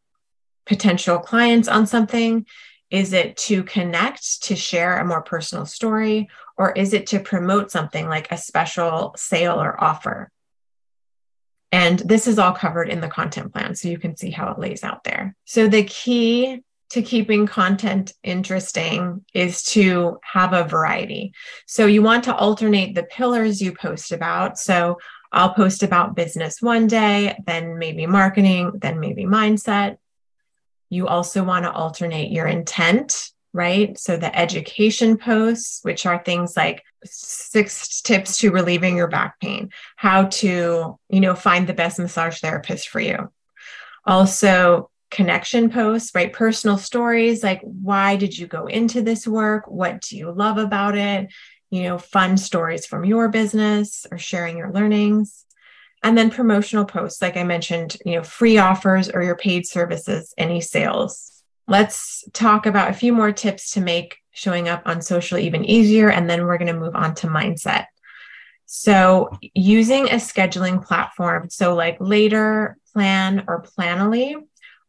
potential 0.66 1.18
clients 1.18 1.68
on 1.68 1.86
something? 1.86 2.46
Is 2.90 3.14
it 3.14 3.36
to 3.38 3.62
connect, 3.62 4.44
to 4.44 4.56
share 4.56 4.98
a 4.98 5.04
more 5.04 5.22
personal 5.22 5.64
story? 5.64 6.28
Or 6.58 6.72
is 6.72 6.92
it 6.92 7.06
to 7.08 7.20
promote 7.20 7.70
something 7.70 8.06
like 8.06 8.30
a 8.30 8.36
special 8.36 9.14
sale 9.16 9.60
or 9.60 9.82
offer? 9.82 10.30
And 11.72 12.00
this 12.00 12.26
is 12.26 12.38
all 12.38 12.52
covered 12.52 12.90
in 12.90 13.00
the 13.00 13.08
content 13.08 13.54
plan. 13.54 13.74
So 13.74 13.88
you 13.88 13.98
can 13.98 14.14
see 14.16 14.30
how 14.30 14.50
it 14.50 14.58
lays 14.58 14.84
out 14.84 15.04
there. 15.04 15.34
So 15.46 15.68
the 15.68 15.84
key 15.84 16.62
to 16.92 17.02
keeping 17.02 17.46
content 17.46 18.12
interesting 18.22 19.24
is 19.32 19.62
to 19.62 20.18
have 20.22 20.52
a 20.52 20.64
variety. 20.64 21.32
So 21.66 21.86
you 21.86 22.02
want 22.02 22.24
to 22.24 22.36
alternate 22.36 22.94
the 22.94 23.02
pillars 23.02 23.62
you 23.62 23.72
post 23.72 24.12
about. 24.12 24.58
So 24.58 24.98
I'll 25.32 25.54
post 25.54 25.82
about 25.82 26.14
business 26.14 26.60
one 26.60 26.86
day, 26.86 27.38
then 27.46 27.78
maybe 27.78 28.06
marketing, 28.06 28.72
then 28.74 29.00
maybe 29.00 29.24
mindset. 29.24 29.96
You 30.90 31.06
also 31.06 31.42
want 31.42 31.64
to 31.64 31.72
alternate 31.72 32.30
your 32.30 32.46
intent, 32.46 33.30
right? 33.54 33.98
So 33.98 34.18
the 34.18 34.38
education 34.38 35.16
posts, 35.16 35.80
which 35.80 36.04
are 36.04 36.22
things 36.22 36.58
like 36.58 36.82
six 37.04 38.02
tips 38.02 38.36
to 38.38 38.50
relieving 38.50 38.98
your 38.98 39.08
back 39.08 39.40
pain, 39.40 39.70
how 39.96 40.24
to, 40.24 40.98
you 41.08 41.20
know, 41.20 41.34
find 41.34 41.66
the 41.66 41.72
best 41.72 41.98
massage 41.98 42.40
therapist 42.40 42.90
for 42.90 43.00
you. 43.00 43.32
Also, 44.04 44.90
connection 45.12 45.68
posts, 45.70 46.12
right? 46.14 46.32
Personal 46.32 46.78
stories 46.78 47.44
like 47.44 47.60
why 47.62 48.16
did 48.16 48.36
you 48.36 48.46
go 48.46 48.66
into 48.66 49.02
this 49.02 49.28
work? 49.28 49.68
What 49.68 50.00
do 50.00 50.16
you 50.16 50.32
love 50.32 50.58
about 50.58 50.96
it? 50.96 51.30
You 51.70 51.84
know, 51.84 51.98
fun 51.98 52.36
stories 52.36 52.86
from 52.86 53.04
your 53.04 53.28
business 53.28 54.06
or 54.10 54.18
sharing 54.18 54.56
your 54.56 54.72
learnings. 54.72 55.44
And 56.02 56.18
then 56.18 56.30
promotional 56.30 56.86
posts, 56.86 57.22
like 57.22 57.36
I 57.36 57.44
mentioned, 57.44 57.96
you 58.04 58.16
know, 58.16 58.24
free 58.24 58.58
offers 58.58 59.08
or 59.08 59.22
your 59.22 59.36
paid 59.36 59.66
services, 59.66 60.34
any 60.36 60.60
sales. 60.60 61.42
Let's 61.68 62.24
talk 62.32 62.66
about 62.66 62.90
a 62.90 62.94
few 62.94 63.12
more 63.12 63.30
tips 63.30 63.72
to 63.72 63.80
make 63.80 64.16
showing 64.32 64.68
up 64.68 64.82
on 64.86 65.02
social 65.02 65.38
even 65.38 65.64
easier. 65.64 66.10
And 66.10 66.28
then 66.28 66.44
we're 66.44 66.58
going 66.58 66.72
to 66.72 66.80
move 66.80 66.96
on 66.96 67.14
to 67.16 67.28
mindset. 67.28 67.86
So, 68.64 69.30
using 69.54 70.08
a 70.08 70.14
scheduling 70.14 70.82
platform, 70.82 71.50
so 71.50 71.74
like 71.74 71.98
Later, 72.00 72.78
Plan, 72.94 73.44
or 73.46 73.62
Planoly 73.62 74.36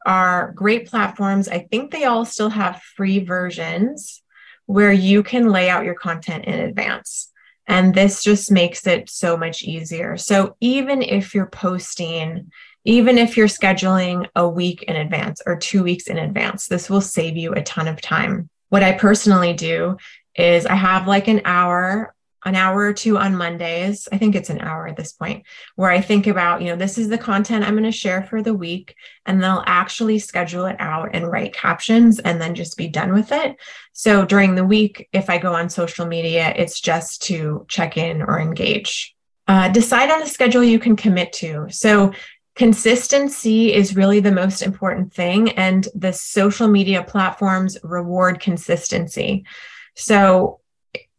are 0.05 0.51
great 0.55 0.87
platforms. 0.87 1.47
I 1.47 1.59
think 1.59 1.91
they 1.91 2.03
all 2.03 2.25
still 2.25 2.49
have 2.49 2.81
free 2.95 3.19
versions 3.19 4.21
where 4.65 4.91
you 4.91 5.23
can 5.23 5.49
lay 5.49 5.69
out 5.69 5.85
your 5.85 5.95
content 5.95 6.45
in 6.45 6.59
advance. 6.59 7.31
And 7.67 7.93
this 7.93 8.23
just 8.23 8.51
makes 8.51 8.85
it 8.87 9.09
so 9.09 9.37
much 9.37 9.63
easier. 9.63 10.17
So 10.17 10.55
even 10.59 11.01
if 11.01 11.33
you're 11.33 11.47
posting, 11.47 12.51
even 12.85 13.17
if 13.17 13.37
you're 13.37 13.47
scheduling 13.47 14.27
a 14.35 14.47
week 14.47 14.83
in 14.83 14.95
advance 14.95 15.41
or 15.45 15.57
two 15.57 15.83
weeks 15.83 16.07
in 16.07 16.17
advance, 16.17 16.67
this 16.67 16.89
will 16.89 17.01
save 17.01 17.37
you 17.37 17.53
a 17.53 17.63
ton 17.63 17.87
of 17.87 18.01
time. 18.01 18.49
What 18.69 18.83
I 18.83 18.93
personally 18.93 19.53
do 19.53 19.97
is 20.35 20.65
I 20.65 20.75
have 20.75 21.07
like 21.07 21.27
an 21.27 21.41
hour 21.45 22.13
an 22.45 22.55
hour 22.55 22.79
or 22.81 22.93
two 22.93 23.17
on 23.17 23.35
Mondays. 23.35 24.07
I 24.11 24.17
think 24.17 24.35
it's 24.35 24.49
an 24.49 24.61
hour 24.61 24.87
at 24.87 24.97
this 24.97 25.13
point 25.13 25.45
where 25.75 25.91
I 25.91 26.01
think 26.01 26.27
about, 26.27 26.61
you 26.61 26.67
know, 26.67 26.75
this 26.75 26.97
is 26.97 27.09
the 27.09 27.17
content 27.17 27.63
I'm 27.63 27.73
going 27.73 27.83
to 27.83 27.91
share 27.91 28.23
for 28.23 28.41
the 28.41 28.53
week. 28.53 28.95
And 29.25 29.41
then 29.41 29.49
I'll 29.49 29.63
actually 29.65 30.19
schedule 30.19 30.65
it 30.65 30.75
out 30.79 31.11
and 31.13 31.31
write 31.31 31.53
captions 31.53 32.19
and 32.19 32.41
then 32.41 32.55
just 32.55 32.77
be 32.77 32.87
done 32.87 33.13
with 33.13 33.31
it. 33.31 33.55
So 33.93 34.25
during 34.25 34.55
the 34.55 34.65
week, 34.65 35.07
if 35.13 35.29
I 35.29 35.37
go 35.37 35.53
on 35.53 35.69
social 35.69 36.05
media, 36.05 36.53
it's 36.55 36.81
just 36.81 37.21
to 37.23 37.65
check 37.69 37.97
in 37.97 38.21
or 38.21 38.39
engage. 38.39 39.15
Uh, 39.47 39.69
decide 39.69 40.09
on 40.09 40.21
a 40.21 40.27
schedule 40.27 40.63
you 40.63 40.79
can 40.79 40.95
commit 40.95 41.33
to. 41.33 41.67
So 41.69 42.13
consistency 42.55 43.73
is 43.73 43.95
really 43.95 44.19
the 44.19 44.31
most 44.31 44.61
important 44.61 45.13
thing. 45.13 45.49
And 45.51 45.87
the 45.95 46.13
social 46.13 46.67
media 46.67 47.03
platforms 47.03 47.77
reward 47.83 48.39
consistency. 48.39 49.45
So 49.95 50.59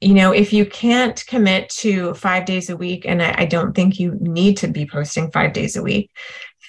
you 0.04 0.14
know, 0.14 0.32
if 0.32 0.52
you 0.52 0.66
can't 0.66 1.24
commit 1.26 1.68
to 1.70 2.14
five 2.14 2.44
days 2.44 2.70
a 2.70 2.76
week, 2.76 3.04
and 3.06 3.22
I, 3.22 3.34
I, 3.38 3.44
don't 3.46 3.74
think 3.74 3.98
you 3.98 4.16
need 4.20 4.58
to 4.58 4.68
be 4.68 4.86
posting 4.86 5.30
five 5.30 5.52
days 5.52 5.76
a 5.76 5.82
week, 5.82 6.10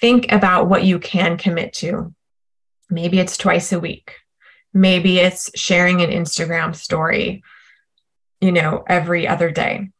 think 0.00 0.32
about 0.32 0.68
what 0.68 0.84
you 0.84 0.98
can 0.98 1.36
commit 1.36 1.72
to. 1.74 2.14
Maybe 2.88 3.18
it's 3.18 3.36
twice 3.36 3.72
a 3.72 3.80
week. 3.80 4.14
Maybe 4.72 5.18
it's 5.18 5.50
sharing 5.58 6.02
an 6.02 6.10
Instagram 6.10 6.74
story, 6.74 7.42
you 8.40 8.52
know, 8.52 8.84
every 8.88 9.26
other 9.26 9.50
day. 9.50 9.90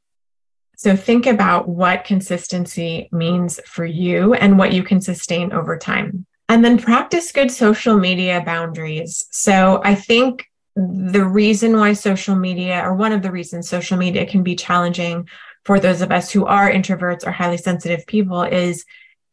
So 0.77 0.95
think 0.95 1.27
about 1.27 1.69
what 1.69 2.05
consistency 2.05 3.09
means 3.11 3.59
for 3.65 3.87
you 3.87 4.35
and 4.35 4.59
what 4.59 4.73
you 4.73 4.83
can 4.83 5.01
sustain 5.01 5.53
over 5.53 5.79
time. 5.79 6.27
And 6.49 6.65
then 6.65 6.79
practice 6.79 7.33
good 7.33 7.51
social 7.51 7.99
media 7.99 8.43
boundaries. 8.45 9.27
So 9.31 9.81
I 9.83 9.95
think 9.95 10.47
the 10.77 11.25
reason 11.25 11.77
why 11.77 11.95
social 11.95 12.37
media, 12.37 12.83
or 12.85 12.95
one 12.95 13.13
of 13.13 13.23
the 13.23 13.33
reasons 13.33 13.69
social 13.69 13.97
media 13.97 14.27
can 14.27 14.43
be 14.43 14.55
challenging 14.55 15.29
for 15.65 15.81
those 15.81 16.03
of 16.03 16.13
us 16.13 16.31
who 16.31 16.45
are 16.45 16.71
introverts 16.71 17.27
or 17.27 17.33
highly 17.33 17.57
sensitive 17.57 18.07
people, 18.07 18.43
is 18.43 18.85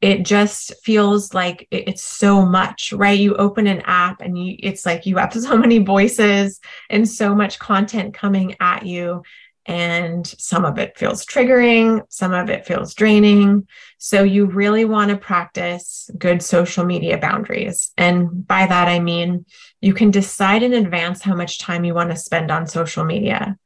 it 0.01 0.23
just 0.23 0.73
feels 0.83 1.33
like 1.33 1.67
it's 1.71 2.03
so 2.03 2.45
much, 2.45 2.91
right? 2.91 3.19
You 3.19 3.35
open 3.35 3.67
an 3.67 3.83
app 3.85 4.19
and 4.19 4.37
you, 4.37 4.57
it's 4.59 4.85
like 4.85 5.05
you 5.05 5.17
have 5.17 5.33
so 5.41 5.57
many 5.57 5.79
voices 5.79 6.59
and 6.89 7.07
so 7.07 7.35
much 7.35 7.59
content 7.59 8.13
coming 8.13 8.55
at 8.59 8.85
you. 8.85 9.23
And 9.65 10.27
some 10.27 10.65
of 10.65 10.77
it 10.77 10.97
feels 10.97 11.25
triggering, 11.25 12.01
some 12.09 12.33
of 12.33 12.49
it 12.49 12.65
feels 12.65 12.93
draining. 12.93 13.67
So, 13.97 14.23
you 14.23 14.45
really 14.45 14.85
want 14.85 15.11
to 15.11 15.17
practice 15.17 16.09
good 16.17 16.41
social 16.41 16.85
media 16.85 17.17
boundaries. 17.17 17.91
And 17.97 18.45
by 18.45 18.65
that, 18.65 18.87
I 18.89 18.99
mean, 18.99 19.45
you 19.79 19.93
can 19.93 20.11
decide 20.11 20.63
in 20.63 20.73
advance 20.73 21.21
how 21.21 21.35
much 21.35 21.59
time 21.59 21.85
you 21.85 21.93
want 21.93 22.09
to 22.09 22.17
spend 22.17 22.51
on 22.51 22.67
social 22.67 23.05
media. 23.05 23.57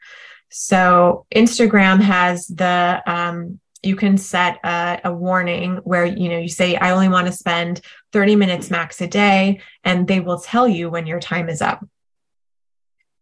So, 0.49 1.25
Instagram 1.33 2.01
has 2.01 2.47
the, 2.47 3.01
um, 3.05 3.59
you 3.83 3.95
can 3.95 4.17
set 4.17 4.59
a, 4.63 4.99
a, 5.05 5.13
warning 5.13 5.77
where 5.83 6.05
you 6.05 6.29
know 6.29 6.37
you 6.37 6.49
say 6.49 6.75
i 6.75 6.91
only 6.91 7.07
want 7.07 7.27
to 7.27 7.33
spend 7.33 7.79
30 8.11 8.35
minutes 8.35 8.69
max 8.69 8.99
a 9.01 9.07
day 9.07 9.61
and 9.83 10.07
they 10.07 10.19
will 10.19 10.39
tell 10.39 10.67
you 10.67 10.89
when 10.89 11.05
your 11.05 11.19
time 11.19 11.47
is 11.47 11.61
up 11.61 11.85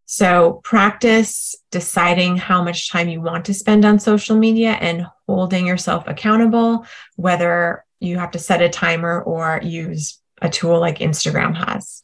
so 0.06 0.62
practice 0.64 1.56
deciding 1.72 2.38
how 2.38 2.64
much 2.64 2.89
time 2.89 3.10
you 3.10 3.22
want 3.22 3.45
to 3.45 3.53
spend 3.53 3.86
on 3.86 3.99
social 3.99 4.38
media 4.38 4.72
and 4.72 5.08
holding 5.28 5.66
yourself 5.66 6.03
accountable, 6.08 6.86
whether 7.16 7.84
you 7.99 8.18
have 8.18 8.32
to 8.32 8.39
set 8.39 8.62
a 8.62 8.70
timer 8.70 9.22
or 9.22 9.60
use 9.64 10.20
a 10.41 10.49
tool 10.49 10.80
like 10.80 10.99
Instagram 10.99 11.56
has. 11.56 12.03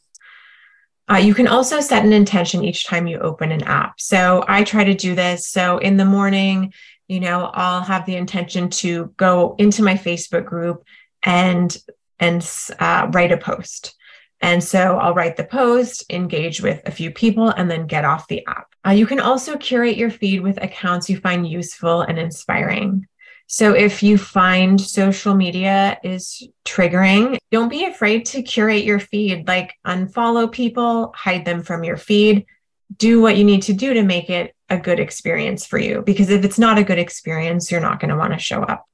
Uh, 1.12 1.18
you 1.18 1.34
can 1.34 1.48
also 1.48 1.80
set 1.80 2.06
an 2.06 2.14
intention 2.14 2.64
each 2.64 2.86
time 2.86 3.06
you 3.06 3.20
open 3.20 3.52
an 3.52 3.64
app. 3.64 4.00
So 4.00 4.46
I 4.48 4.64
try 4.64 4.84
to 4.84 4.94
do 4.94 5.14
this. 5.14 5.48
So 5.48 5.78
in 5.78 5.98
the 5.98 6.06
morning, 6.06 6.74
you 7.08 7.20
know, 7.20 7.52
I'll 7.54 7.82
have 7.82 8.06
the 8.06 8.16
intention 8.16 8.70
to 8.70 9.14
go 9.18 9.56
into 9.58 9.84
my 9.84 9.96
Facebook 9.96 10.46
group 10.46 10.86
and 11.26 11.76
and 12.20 12.48
uh, 12.80 13.10
write 13.12 13.32
a 13.32 13.38
post. 13.38 13.96
And 14.42 14.64
so 14.64 14.98
I'll 14.98 15.14
write 15.14 15.38
the 15.38 15.44
post, 15.44 16.04
engage 16.10 16.62
with 16.62 16.82
a 16.86 16.92
few 16.92 17.12
people, 17.12 17.50
and 17.50 17.70
then 17.70 17.86
get 17.86 18.06
off 18.06 18.28
the 18.28 18.46
app. 18.48 18.68
Uh, 18.86 18.92
you 18.92 19.06
can 19.06 19.20
also 19.20 19.58
curate 19.58 19.98
your 19.98 20.10
feed 20.10 20.42
with 20.42 20.62
accounts 20.64 21.10
you 21.10 21.20
find 21.20 21.48
useful 21.48 22.02
and 22.02 22.18
inspiring. 22.18 23.08
So 23.46 23.74
if 23.74 24.02
you 24.02 24.18
find 24.18 24.80
social 24.80 25.36
media 25.36 26.00
is 26.04 26.48
triggering, 26.66 27.38
don't 27.52 27.70
be 27.70 27.86
afraid 27.86 28.26
to 28.28 28.42
curate 28.42 28.86
your 28.86 29.00
feed, 29.00 29.48
like 29.48 29.74
unfollow 29.86 30.52
people, 30.52 31.14
hide 31.16 31.46
them 31.46 31.62
from 31.62 31.84
your 31.84 31.98
feed, 31.98 32.46
do 32.98 33.22
what 33.22 33.38
you 33.38 33.44
need 33.44 33.64
to 33.64 33.74
do 33.74 33.94
to 33.94 34.04
make 34.04 34.30
it 34.30 34.56
a 34.70 34.78
good 34.78 35.00
experience 35.00 35.66
for 35.66 35.78
you. 35.78 36.02
Because 36.02 36.30
if 36.30 36.46
it's 36.46 36.58
not 36.58 36.78
a 36.78 36.84
good 36.84 36.98
experience, 36.98 37.70
you're 37.70 37.82
not 37.82 38.00
going 38.00 38.10
to 38.10 38.18
want 38.18 38.34
to 38.34 38.40
show 38.40 38.64
up. 38.64 38.88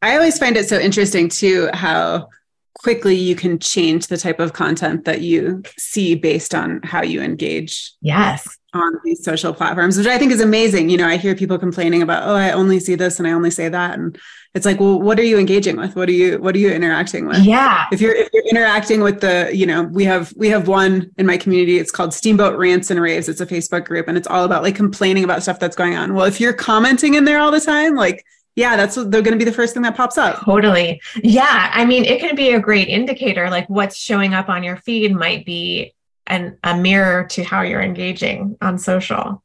I 0.00 0.14
always 0.14 0.38
find 0.38 0.56
it 0.56 0.68
so 0.68 0.78
interesting 0.78 1.28
too 1.28 1.68
how 1.72 2.28
quickly 2.74 3.14
you 3.14 3.36
can 3.36 3.58
change 3.58 4.08
the 4.08 4.16
type 4.16 4.40
of 4.40 4.52
content 4.52 5.04
that 5.04 5.20
you 5.20 5.62
see 5.78 6.14
based 6.14 6.54
on 6.54 6.80
how 6.82 7.02
you 7.02 7.22
engage 7.22 7.92
yes. 8.00 8.58
on 8.72 8.92
these 9.04 9.24
social 9.24 9.54
platforms 9.54 9.96
which 9.96 10.06
i 10.06 10.18
think 10.18 10.32
is 10.32 10.40
amazing. 10.40 10.90
You 10.90 10.96
know 10.96 11.06
i 11.06 11.16
hear 11.16 11.34
people 11.34 11.58
complaining 11.58 12.02
about 12.02 12.28
oh 12.28 12.34
i 12.34 12.50
only 12.50 12.80
see 12.80 12.94
this 12.94 13.18
and 13.18 13.28
i 13.28 13.32
only 13.32 13.50
say 13.50 13.68
that. 13.68 13.98
And 13.98 14.18
it's 14.54 14.64
like 14.64 14.78
well 14.78 15.00
what 15.00 15.18
are 15.18 15.24
you 15.24 15.38
engaging 15.38 15.76
with? 15.76 15.96
What 15.96 16.08
are 16.08 16.12
you 16.12 16.38
what 16.38 16.54
are 16.54 16.58
you 16.58 16.70
interacting 16.70 17.26
with? 17.26 17.38
Yeah. 17.38 17.86
If 17.92 18.00
you're 18.00 18.14
if 18.14 18.28
you're 18.32 18.46
interacting 18.48 19.00
with 19.00 19.20
the 19.20 19.50
you 19.52 19.66
know 19.66 19.82
we 19.82 20.04
have 20.04 20.32
we 20.36 20.48
have 20.48 20.68
one 20.68 21.10
in 21.18 21.26
my 21.26 21.36
community. 21.36 21.78
It's 21.78 21.90
called 21.90 22.14
steamboat 22.14 22.56
rants 22.56 22.90
and 22.90 23.00
raves. 23.00 23.28
It's 23.28 23.40
a 23.40 23.46
facebook 23.46 23.84
group 23.84 24.06
and 24.08 24.16
it's 24.16 24.28
all 24.28 24.44
about 24.44 24.62
like 24.62 24.76
complaining 24.76 25.24
about 25.24 25.42
stuff 25.42 25.58
that's 25.58 25.76
going 25.76 25.96
on. 25.96 26.14
Well 26.14 26.24
if 26.24 26.40
you're 26.40 26.52
commenting 26.52 27.14
in 27.14 27.24
there 27.24 27.40
all 27.40 27.50
the 27.50 27.60
time 27.60 27.94
like 27.96 28.24
yeah, 28.56 28.76
that's 28.76 28.96
what 28.96 29.10
they're 29.10 29.22
going 29.22 29.36
to 29.36 29.44
be 29.44 29.48
the 29.48 29.56
first 29.56 29.74
thing 29.74 29.82
that 29.82 29.96
pops 29.96 30.16
up. 30.16 30.44
Totally. 30.44 31.00
Yeah. 31.22 31.70
I 31.72 31.84
mean, 31.84 32.04
it 32.04 32.20
can 32.20 32.36
be 32.36 32.50
a 32.52 32.60
great 32.60 32.88
indicator. 32.88 33.50
Like 33.50 33.68
what's 33.68 33.96
showing 33.96 34.32
up 34.32 34.48
on 34.48 34.62
your 34.62 34.76
feed 34.76 35.14
might 35.14 35.44
be 35.44 35.94
an, 36.26 36.58
a 36.62 36.76
mirror 36.76 37.24
to 37.30 37.42
how 37.42 37.62
you're 37.62 37.82
engaging 37.82 38.56
on 38.60 38.78
social. 38.78 39.42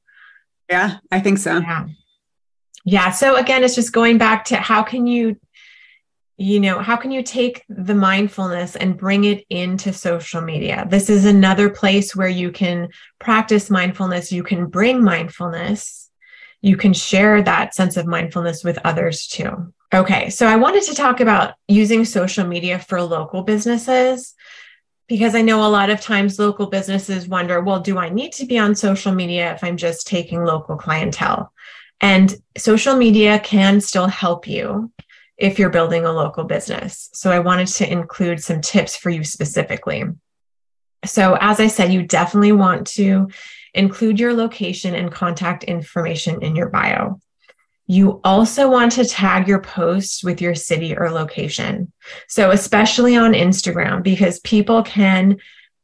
Yeah, 0.70 0.98
I 1.12 1.20
think 1.20 1.40
so. 1.40 1.58
Yeah. 1.58 1.88
Yeah. 2.86 3.12
So 3.12 3.36
again, 3.36 3.64
it's 3.64 3.76
just 3.76 3.92
going 3.92 4.20
back 4.20 4.46
to 4.46 4.58
how 4.58 4.84
can 4.84 5.08
you, 5.08 5.38
you 6.38 6.60
know, 6.60 6.80
how 6.80 6.96
can 6.96 7.12
you 7.12 7.24
take 7.24 7.66
the 7.68 7.96
mindfulness 7.96 8.76
and 8.76 8.98
bring 8.98 9.26
it 9.26 9.44
into 9.50 9.92
social 9.92 10.40
media? 10.40 10.86
This 10.88 11.10
is 11.10 11.26
another 11.26 11.70
place 11.70 12.16
where 12.16 12.30
you 12.30 12.52
can 12.52 12.90
practice 13.18 13.70
mindfulness. 13.70 14.32
You 14.32 14.44
can 14.44 14.68
bring 14.68 15.04
mindfulness 15.04 15.99
you 16.62 16.76
can 16.78 16.94
share 16.94 17.42
that 17.42 17.74
sense 17.74 17.98
of 17.98 18.06
mindfulness 18.06 18.64
with 18.64 18.80
others 18.84 19.28
too. 19.28 19.74
Okay, 19.94 20.30
so 20.30 20.46
I 20.46 20.56
wanted 20.56 20.84
to 20.84 20.94
talk 20.94 21.20
about 21.20 21.56
using 21.68 22.06
social 22.06 22.46
media 22.46 22.78
for 22.80 23.02
local 23.02 23.44
businesses 23.44 24.36
because 25.08 25.34
I 25.34 25.42
know 25.42 25.66
a 25.66 25.70
lot 25.70 25.90
of 25.90 26.00
times 26.00 26.38
local 26.38 26.68
businesses 26.68 27.28
wonder, 27.28 27.62
well, 27.62 27.80
do 27.80 27.98
I 27.98 28.10
need 28.10 28.34
to 28.34 28.46
be 28.46 28.60
on 28.60 28.76
social 28.76 29.12
media 29.12 29.52
if 29.54 29.64
I'm 29.64 29.78
just 29.78 30.06
taking 30.06 30.44
local 30.44 30.78
clientele? 30.78 31.52
And 32.00 32.34
social 32.56 32.96
media 32.96 33.40
can 33.40 33.82
still 33.82 34.08
help 34.08 34.48
you 34.48 34.92
if 35.38 35.58
you're 35.58 35.72
building 35.72 36.06
a 36.06 36.12
local 36.12 36.44
business. 36.44 37.10
So 37.14 37.32
I 37.32 37.40
wanted 37.40 37.68
to 37.68 37.92
include 37.92 38.44
some 38.44 38.62
tips 38.62 38.96
for 38.96 39.10
you 39.10 39.24
specifically. 39.24 40.04
So, 41.06 41.38
as 41.40 41.60
I 41.60 41.68
said, 41.68 41.94
you 41.94 42.04
definitely 42.04 42.52
want 42.52 42.86
to 42.88 43.30
include 43.74 44.20
your 44.20 44.34
location 44.34 44.96
and 44.96 45.12
contact 45.12 45.64
information 45.64 46.42
in 46.42 46.56
your 46.56 46.70
bio. 46.70 47.20
You 47.88 48.22
also 48.24 48.70
want 48.70 48.92
to 48.94 49.06
tag 49.06 49.48
your 49.48 49.62
posts 49.62 50.24
with 50.24 50.42
your 50.42 50.54
city 50.54 50.96
or 50.96 51.10
location. 51.10 51.92
So, 52.28 52.52
especially 52.52 53.18
on 53.18 53.34
Instagram, 53.34 54.04
because 54.04 54.40
people 54.42 54.84
can 54.84 55.38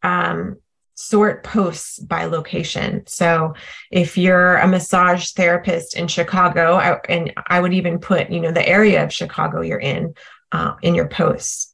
um, 0.03 0.57
sort 0.93 1.43
posts 1.43 1.97
by 1.97 2.25
location. 2.25 3.07
So, 3.07 3.55
if 3.89 4.19
you're 4.19 4.57
a 4.57 4.67
massage 4.67 5.31
therapist 5.31 5.97
in 5.97 6.07
Chicago, 6.07 6.75
I, 6.75 6.99
and 7.09 7.33
I 7.47 7.59
would 7.59 7.73
even 7.73 7.97
put, 7.97 8.29
you 8.29 8.39
know, 8.39 8.51
the 8.51 8.67
area 8.67 9.03
of 9.03 9.11
Chicago 9.11 9.61
you're 9.61 9.79
in 9.79 10.13
uh, 10.51 10.75
in 10.83 10.93
your 10.93 11.07
posts. 11.07 11.73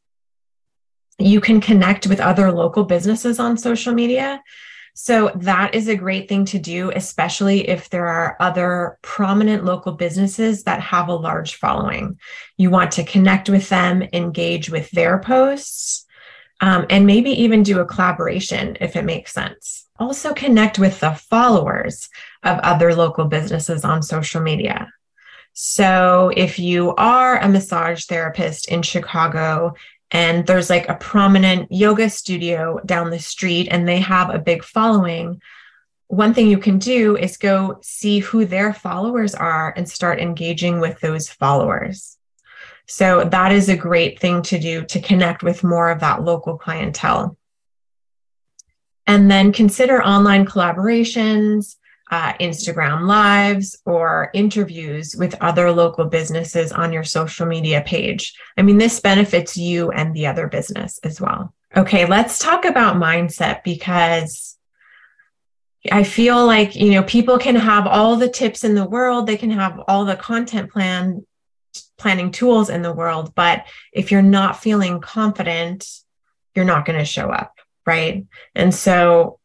You 1.20 1.42
can 1.42 1.60
connect 1.60 2.08
with 2.08 2.20
other 2.20 2.52
local 2.52 2.86
businesses 2.86 3.38
on 3.38 3.58
social 3.58 3.94
media. 3.94 4.42
So 4.94 5.32
that 5.36 5.74
is 5.74 5.88
a 5.88 5.96
great 5.96 6.28
thing 6.28 6.46
to 6.46 6.60
do, 6.60 6.92
especially 6.92 7.68
if 7.70 7.90
there 7.90 8.08
are 8.08 8.36
other 8.40 8.98
prominent 9.02 9.64
local 9.64 9.94
businesses 9.94 10.64
that 10.64 10.82
have 10.82 11.08
a 11.08 11.16
large 11.16 11.56
following. 11.56 12.20
You 12.58 12.70
want 12.70 12.92
to 12.94 13.04
connect 13.04 13.50
with 13.50 13.70
them, 13.70 14.04
engage 14.14 14.70
with 14.70 14.92
their 14.92 15.20
posts, 15.20 16.06
um, 16.60 16.86
and 16.90 17.08
maybe 17.08 17.32
even 17.32 17.64
do 17.64 17.80
a 17.80 17.86
collaboration 17.86 18.78
if 18.82 18.96
it 18.96 19.06
makes 19.06 19.34
sense. 19.34 19.88
Also, 20.00 20.34
connect 20.34 20.80
with 20.80 21.00
the 21.00 21.12
followers 21.12 22.10
of 22.44 22.60
other 22.60 22.94
local 22.94 23.26
businesses 23.26 23.86
on 23.86 24.02
social 24.02 24.42
media. 24.42 24.88
So, 25.54 26.32
if 26.36 26.60
you 26.60 26.96
are 26.96 27.38
a 27.38 27.50
massage 27.50 28.06
therapist 28.06 28.70
in 28.70 28.82
Chicago 28.82 29.74
and 30.12 30.46
there's 30.46 30.70
like 30.70 30.90
a 30.90 30.96
prominent 30.96 31.72
yoga 31.72 32.10
studio 32.10 32.80
down 32.86 33.10
the 33.10 33.20
street 33.20 33.70
and 33.72 33.88
they 33.88 34.00
have 34.00 34.30
a 34.30 34.40
big 34.40 34.64
following. 34.64 35.42
One 36.08 36.34
thing 36.34 36.48
you 36.48 36.58
can 36.58 36.80
do 36.80 37.16
is 37.16 37.38
go 37.38 37.80
see 37.82 38.20
who 38.20 38.46
their 38.46 38.74
followers 38.74 39.34
are 39.34 39.74
and 39.78 39.90
start 39.90 40.20
engaging 40.20 40.82
with 40.82 41.00
those 41.00 41.30
followers. 41.30 42.18
So 42.88 43.24
that 43.24 43.54
is 43.54 43.70
a 43.70 43.78
great 43.78 44.20
thing 44.20 44.42
to 44.44 44.60
do 44.60 44.84
to 44.84 45.00
connect 45.00 45.44
with 45.44 45.64
more 45.64 45.90
of 45.90 46.02
that 46.02 46.24
local 46.24 46.58
clientele. 46.58 47.38
And 49.08 49.32
then 49.32 49.54
consider 49.54 50.04
online 50.04 50.46
collaborations 50.46 51.78
uh, 52.12 52.34
Instagram 52.34 53.08
lives 53.08 53.82
or 53.86 54.30
interviews 54.34 55.16
with 55.18 55.34
other 55.42 55.72
local 55.72 56.06
businesses 56.06 56.74
on 56.74 56.92
your 56.92 57.06
social 57.06 57.46
media 57.46 57.82
page. 57.82 58.34
I 58.58 58.62
mean, 58.62 58.78
this 58.78 59.00
benefits 59.00 59.56
you 59.56 59.92
and 59.92 60.14
the 60.14 60.28
other 60.28 60.48
business 60.48 61.00
as 61.04 61.22
well. 61.22 61.54
Okay, 61.76 62.06
let's 62.06 62.38
talk 62.38 62.66
about 62.66 62.98
mindset 62.98 63.64
because 63.64 64.58
I 65.90 66.04
feel 66.04 66.46
like, 66.46 66.76
you 66.76 66.92
know, 66.92 67.04
people 67.04 67.40
can 67.40 67.56
have 67.56 67.88
all 67.88 68.18
the 68.18 68.30
tips 68.30 68.66
in 68.66 68.76
the 68.76 68.88
world, 68.88 69.26
they 69.26 69.38
can 69.38 69.52
have 69.52 69.80
all 69.88 70.04
the 70.04 70.18
content 70.18 70.70
plan 70.70 71.26
planning 71.98 72.32
tools 72.32 72.70
in 72.70 72.82
the 72.82 72.92
world, 72.92 73.34
but 73.36 73.66
if 73.94 74.12
you're 74.12 74.22
not 74.22 74.62
feeling 74.62 75.00
confident, 75.00 75.88
you're 76.56 76.66
not 76.66 76.86
going 76.86 77.00
to 77.00 77.06
show 77.06 77.30
up, 77.30 77.54
right? 77.86 78.26
And 78.54 78.76
so 78.76 79.40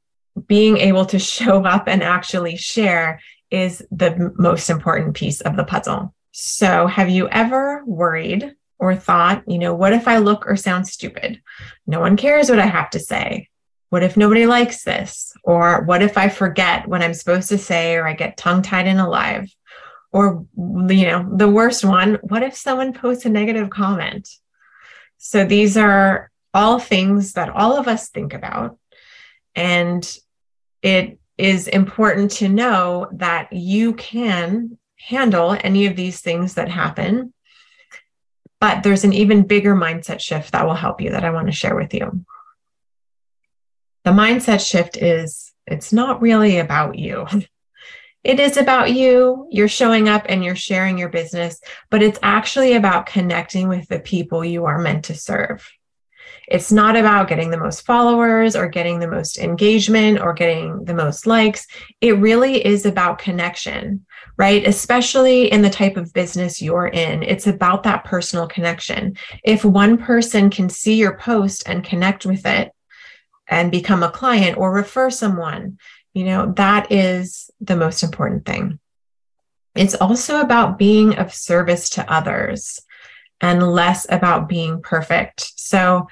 being 0.47 0.77
able 0.79 1.07
to 1.07 1.19
show 1.19 1.65
up 1.65 1.89
and 1.89 2.03
actually 2.03 2.57
share 2.57 3.21
is 3.51 3.85
the 3.91 4.33
most 4.37 4.71
important 4.71 5.15
piece 5.15 5.41
of 5.41 5.57
the 5.57 5.65
puzzle. 5.65 6.15
So, 6.33 6.87
have 6.87 7.09
you 7.09 7.29
ever 7.29 7.83
worried 7.87 8.55
or 8.79 8.95
thought, 8.95 9.43
you 9.47 9.59
know, 9.59 9.75
what 9.75 9.95
if 9.95 10.07
I 10.07 10.19
look 10.19 10.47
or 10.47 10.57
sound 10.57 10.87
stupid? 10.87 11.41
No 11.87 12.01
one 12.01 12.17
cares 12.17 12.51
what 12.51 12.59
I 12.59 12.67
have 12.67 12.91
to 12.91 12.99
say. 12.99 13.49
What 13.89 14.03
if 14.03 14.17
nobody 14.17 14.47
likes 14.47 14.85
this? 14.85 15.33
Or 15.45 15.83
what 15.85 16.03
if 16.03 16.19
I 16.19 16.29
forget 16.29 16.87
what 16.87 17.03
I'm 17.03 17.15
supposed 17.15 17.49
to 17.49 17.59
say 17.59 17.97
or 17.97 18.07
I 18.07 18.13
get 18.13 18.37
tongue 18.37 18.61
tied 18.61 18.87
and 18.87 19.01
alive? 19.01 19.49
Or, 20.13 20.45
you 20.57 21.07
know, 21.07 21.27
the 21.35 21.49
worst 21.49 21.85
one, 21.85 22.19
what 22.23 22.43
if 22.43 22.55
someone 22.55 22.93
posts 22.93 23.25
a 23.25 23.31
negative 23.31 23.71
comment? 23.71 24.29
So, 25.17 25.45
these 25.45 25.77
are 25.79 26.31
all 26.53 26.79
things 26.79 27.33
that 27.35 27.49
all 27.49 27.79
of 27.79 27.89
us 27.89 28.11
think 28.11 28.35
about. 28.35 28.79
And 29.55 30.07
it 30.83 31.19
is 31.39 31.69
important 31.69 32.31
to 32.33 32.49
know 32.49 33.09
that 33.13 33.53
you 33.53 33.95
can 33.95 34.79
handle 34.99 35.57
any 35.61 35.87
of 35.87 35.97
these 35.97 36.21
things 36.21 36.55
that 36.55 36.69
happen. 36.69 37.33
But 38.59 38.83
there's 38.83 39.05
an 39.05 39.13
even 39.13 39.47
bigger 39.47 39.75
mindset 39.75 40.21
shift 40.21 40.53
that 40.53 40.67
will 40.67 40.75
help 40.75 41.01
you 41.01 41.11
that 41.11 41.25
I 41.25 41.31
want 41.31 41.47
to 41.47 41.53
share 41.53 41.77
with 41.77 41.93
you. 41.93 42.25
The 44.05 44.13
mindset 44.13 44.67
shift 44.67 44.97
is 44.97 45.53
it's 45.67 45.93
not 45.93 46.23
really 46.23 46.59
about 46.59 46.99
you. 46.99 47.27
It 48.25 48.41
is 48.41 48.57
about 48.57 48.93
you. 48.93 49.47
You're 49.53 49.69
showing 49.69 50.09
up 50.09 50.27
and 50.29 50.43
you're 50.43 50.57
sharing 50.57 50.99
your 50.99 51.11
business, 51.11 51.61
but 51.91 52.03
it's 52.03 52.19
actually 52.25 52.73
about 52.73 53.07
connecting 53.07 53.69
with 53.69 53.87
the 53.87 54.01
people 54.01 54.45
you 54.45 54.65
are 54.65 54.81
meant 54.81 55.05
to 55.05 55.15
serve. 55.15 55.71
It's 56.49 56.71
not 56.71 56.97
about 56.97 57.29
getting 57.29 57.51
the 57.51 57.59
most 57.59 57.85
followers 57.85 58.55
or 58.55 58.69
getting 58.69 59.01
the 59.01 59.09
most 59.09 59.39
engagement 59.39 60.21
or 60.21 60.33
getting 60.33 60.85
the 60.85 60.95
most 60.95 61.27
likes. 61.27 61.67
It 62.01 62.19
really 62.19 62.65
is 62.65 62.87
about 62.87 63.19
connection, 63.19 64.07
right? 64.37 64.67
Especially 64.67 65.51
in 65.51 65.63
the 65.63 65.71
type 65.71 65.97
of 65.97 66.13
business 66.13 66.63
you're 66.63 66.89
in. 66.89 67.23
It's 67.23 67.47
about 67.47 67.83
that 67.83 68.05
personal 68.05 68.47
connection. 68.47 69.17
If 69.45 69.65
one 69.65 69.99
person 69.99 70.51
can 70.51 70.69
see 70.69 70.95
your 70.95 71.19
post 71.19 71.65
and 71.67 71.85
connect 71.85 72.25
with 72.25 72.47
it 72.47 72.73
and 73.49 73.71
become 73.71 74.03
a 74.03 74.11
client 74.11 74.57
or 74.57 74.73
refer 74.73 75.11
someone, 75.11 75.79
you 76.15 76.25
know, 76.25 76.53
that 76.57 76.93
is 76.93 77.51
the 77.61 77.77
most 77.77 78.03
important 78.03 78.47
thing. 78.47 78.79
It's 79.75 79.95
also 79.95 80.41
about 80.41 80.79
being 80.79 81.17
of 81.17 81.35
service 81.35 81.91
to 81.91 82.11
others 82.11 82.81
and 83.41 83.63
less 83.63 84.07
about 84.09 84.49
being 84.49 84.81
perfect. 84.81 85.53
So, 85.57 86.09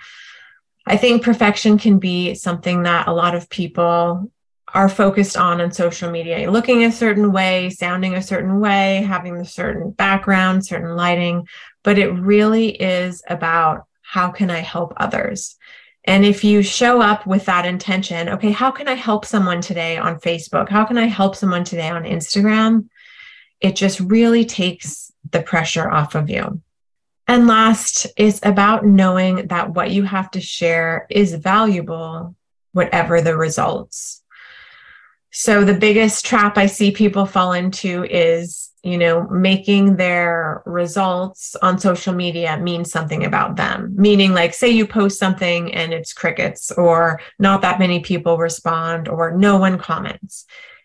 I 0.86 0.96
think 0.96 1.22
perfection 1.22 1.78
can 1.78 1.98
be 1.98 2.34
something 2.34 2.82
that 2.82 3.08
a 3.08 3.12
lot 3.12 3.34
of 3.34 3.48
people 3.48 4.30
are 4.74 4.88
focused 4.88 5.36
on 5.36 5.60
on 5.60 5.72
social 5.72 6.10
media, 6.10 6.50
looking 6.50 6.84
a 6.84 6.92
certain 6.92 7.32
way, 7.32 7.70
sounding 7.70 8.14
a 8.14 8.22
certain 8.22 8.60
way, 8.60 9.04
having 9.06 9.36
a 9.36 9.44
certain 9.44 9.92
background, 9.92 10.66
certain 10.66 10.96
lighting, 10.96 11.46
but 11.84 11.98
it 11.98 12.10
really 12.10 12.70
is 12.70 13.22
about 13.28 13.84
how 14.02 14.30
can 14.30 14.50
I 14.50 14.58
help 14.58 14.92
others? 14.96 15.56
And 16.06 16.26
if 16.26 16.44
you 16.44 16.62
show 16.62 17.00
up 17.00 17.26
with 17.26 17.46
that 17.46 17.64
intention, 17.64 18.28
okay, 18.28 18.50
how 18.50 18.70
can 18.70 18.88
I 18.88 18.94
help 18.94 19.24
someone 19.24 19.62
today 19.62 19.96
on 19.96 20.20
Facebook? 20.20 20.68
How 20.68 20.84
can 20.84 20.98
I 20.98 21.06
help 21.06 21.34
someone 21.34 21.64
today 21.64 21.88
on 21.88 22.02
Instagram? 22.02 22.88
It 23.60 23.76
just 23.76 24.00
really 24.00 24.44
takes 24.44 25.12
the 25.30 25.40
pressure 25.40 25.90
off 25.90 26.14
of 26.14 26.28
you. 26.28 26.60
And 27.26 27.46
last 27.46 28.06
is 28.16 28.40
about 28.42 28.84
knowing 28.84 29.46
that 29.48 29.70
what 29.74 29.90
you 29.90 30.02
have 30.02 30.30
to 30.32 30.40
share 30.40 31.06
is 31.08 31.34
valuable, 31.34 32.36
whatever 32.72 33.20
the 33.20 33.36
results. 33.36 34.22
So, 35.30 35.64
the 35.64 35.74
biggest 35.74 36.24
trap 36.24 36.56
I 36.56 36.66
see 36.66 36.92
people 36.92 37.26
fall 37.26 37.54
into 37.54 38.04
is, 38.04 38.70
you 38.84 38.96
know, 38.96 39.26
making 39.28 39.96
their 39.96 40.62
results 40.64 41.56
on 41.56 41.80
social 41.80 42.14
media 42.14 42.56
mean 42.58 42.84
something 42.84 43.24
about 43.24 43.56
them. 43.56 43.94
Meaning, 43.96 44.32
like, 44.32 44.54
say 44.54 44.70
you 44.70 44.86
post 44.86 45.18
something 45.18 45.74
and 45.74 45.92
it's 45.92 46.12
crickets, 46.12 46.70
or 46.70 47.20
not 47.40 47.62
that 47.62 47.80
many 47.80 47.98
people 47.98 48.38
respond, 48.38 49.08
or 49.08 49.32
no 49.32 49.56
one 49.56 49.76
comments. 49.76 50.44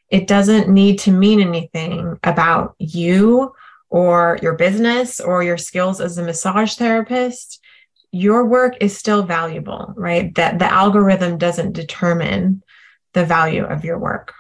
It 0.09 0.25
doesn't 0.25 0.67
need 0.67 0.97
to 0.99 1.11
mean 1.11 1.41
anything 1.41 2.17
about 2.23 2.73
you 2.79 3.53
or 3.89 4.37
your 4.41 4.53
business 4.53 5.19
or 5.19 5.43
your 5.43 5.57
skills 5.57 5.99
as 5.99 6.17
a 6.17 6.23
massage 6.23 6.75
therapist, 6.75 7.59
your 8.11 8.45
work 8.45 8.75
is 8.81 8.97
still 8.97 9.23
valuable, 9.23 9.93
right? 9.95 10.33
That 10.35 10.59
the 10.59 10.71
algorithm 10.71 11.37
doesn't 11.37 11.73
determine 11.73 12.63
the 13.13 13.25
value 13.25 13.63
of 13.63 13.83
your 13.83 13.97
work. 13.97 14.33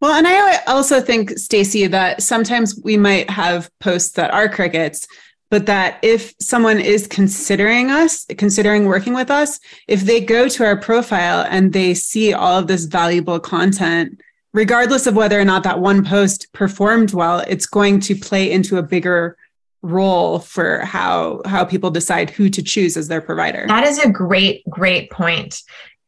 Well, 0.00 0.14
and 0.14 0.26
I 0.28 0.62
also 0.66 1.00
think, 1.00 1.36
Stacey, 1.38 1.88
that 1.88 2.22
sometimes 2.22 2.80
we 2.84 2.96
might 2.96 3.28
have 3.30 3.70
posts 3.80 4.12
that 4.12 4.32
are 4.32 4.48
crickets, 4.48 5.08
but 5.50 5.66
that 5.66 5.98
if 6.02 6.34
someone 6.40 6.78
is 6.78 7.08
considering 7.08 7.90
us, 7.90 8.24
considering 8.36 8.84
working 8.84 9.14
with 9.14 9.30
us, 9.30 9.58
if 9.88 10.02
they 10.02 10.20
go 10.20 10.48
to 10.48 10.64
our 10.64 10.76
profile 10.76 11.44
and 11.48 11.72
they 11.72 11.94
see 11.94 12.32
all 12.32 12.58
of 12.58 12.68
this 12.68 12.84
valuable 12.84 13.40
content, 13.40 14.20
regardless 14.52 15.06
of 15.06 15.14
whether 15.14 15.38
or 15.38 15.44
not 15.44 15.62
that 15.64 15.80
one 15.80 16.04
post 16.04 16.52
performed 16.52 17.12
well, 17.12 17.40
it's 17.40 17.66
going 17.66 18.00
to 18.00 18.14
play 18.14 18.50
into 18.50 18.78
a 18.78 18.82
bigger 18.82 19.36
role 19.82 20.40
for 20.40 20.80
how 20.80 21.40
how 21.44 21.64
people 21.64 21.90
decide 21.90 22.30
who 22.30 22.50
to 22.50 22.62
choose 22.62 22.96
as 22.96 23.08
their 23.08 23.20
provider. 23.20 23.64
That 23.68 23.84
is 23.84 23.98
a 23.98 24.10
great 24.10 24.68
great 24.68 25.10
point. 25.10 25.62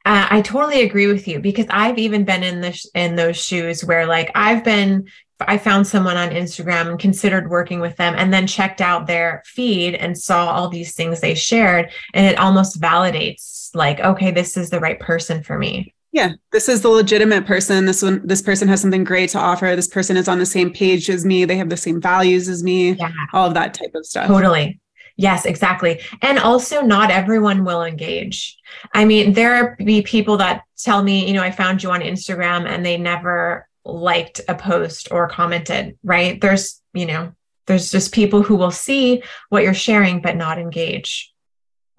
Uh, 0.05 0.27
I 0.31 0.41
totally 0.41 0.83
agree 0.83 1.07
with 1.07 1.29
you 1.29 1.41
because 1.41 1.67
I've 1.69 1.99
even 1.99 2.25
been 2.25 2.43
in 2.43 2.61
this 2.61 2.87
in 2.95 3.17
those 3.17 3.37
shoes 3.37 3.85
where 3.85 4.07
like 4.07 4.31
I've 4.35 4.65
been 4.65 5.09
I 5.41 5.57
found 5.57 5.87
someone 5.87 6.17
on 6.17 6.31
Instagram 6.31 6.89
and 6.89 6.99
considered 6.99 7.49
working 7.49 7.81
with 7.81 7.97
them 7.97 8.15
and 8.17 8.33
then 8.33 8.47
checked 8.47 8.81
out 8.81 9.07
their 9.07 9.43
feed 9.47 9.95
and 9.95 10.19
saw 10.19 10.51
all 10.51 10.69
these 10.69 10.95
things 10.95 11.21
they 11.21 11.35
shared 11.35 11.91
and 12.13 12.27
it 12.27 12.39
almost 12.39 12.81
validates 12.81 13.71
like 13.75 14.01
okay 14.01 14.31
this 14.31 14.57
is 14.57 14.71
the 14.71 14.81
right 14.81 14.99
person 14.99 15.43
for 15.43 15.59
me. 15.59 15.95
Yeah, 16.13 16.33
this 16.51 16.69
is 16.69 16.83
the 16.83 16.89
legitimate 16.89 17.47
person. 17.47 17.87
This 17.87 18.03
one 18.03 18.27
this 18.27 18.43
person 18.43 18.67
has 18.69 18.81
something 18.81 19.05
great 19.05 19.31
to 19.31 19.39
offer. 19.39 19.77
This 19.77 19.87
person 19.87 20.17
is 20.17 20.29
on 20.29 20.39
the 20.39 20.47
same 20.47 20.73
page 20.73 21.09
as 21.09 21.25
me. 21.25 21.45
They 21.45 21.57
have 21.57 21.69
the 21.69 21.77
same 21.77 22.01
values 22.01 22.49
as 22.49 22.65
me. 22.65 22.93
Yeah. 22.93 23.13
All 23.33 23.47
of 23.47 23.55
that 23.55 23.75
type 23.75 23.95
of 23.95 24.05
stuff. 24.05 24.27
Totally. 24.27 24.81
Yes, 25.17 25.45
exactly. 25.45 26.01
And 26.23 26.39
also, 26.39 26.81
not 26.81 27.11
everyone 27.11 27.65
will 27.65 27.83
engage. 27.83 28.57
I 28.95 29.05
mean, 29.05 29.35
there 29.35 29.77
be 29.77 30.03
people 30.03 30.39
that 30.39 30.63
tell 30.79 31.03
me, 31.03 31.27
you 31.27 31.35
know, 31.35 31.43
I 31.43 31.51
found 31.51 31.83
you 31.83 31.91
on 31.91 32.01
Instagram 32.01 32.67
and 32.67 32.85
they 32.85 32.97
never 32.97 33.69
liked 33.85 34.41
a 34.49 34.55
post 34.55 35.09
or 35.11 35.29
commented, 35.29 35.99
right? 36.03 36.41
There's, 36.41 36.81
you 36.95 37.07
know, 37.07 37.33
there's 37.67 37.91
just 37.91 38.15
people 38.15 38.43
who 38.43 38.57
will 38.57 38.71
see 38.71 39.23
what 39.51 39.63
you're 39.63 39.75
sharing 39.75 40.23
but 40.23 40.37
not 40.37 40.59
engage. 40.59 41.33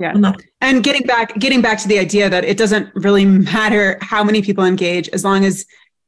Yeah. 0.01 0.33
And 0.61 0.83
getting 0.83 1.05
back 1.05 1.37
getting 1.39 1.61
back 1.61 1.79
to 1.79 1.87
the 1.87 1.99
idea 1.99 2.29
that 2.29 2.43
it 2.43 2.57
doesn't 2.57 2.93
really 2.95 3.25
matter 3.25 3.97
how 4.01 4.23
many 4.23 4.41
people 4.41 4.63
engage 4.63 5.09
as 5.09 5.23
long 5.23 5.45
as 5.45 5.65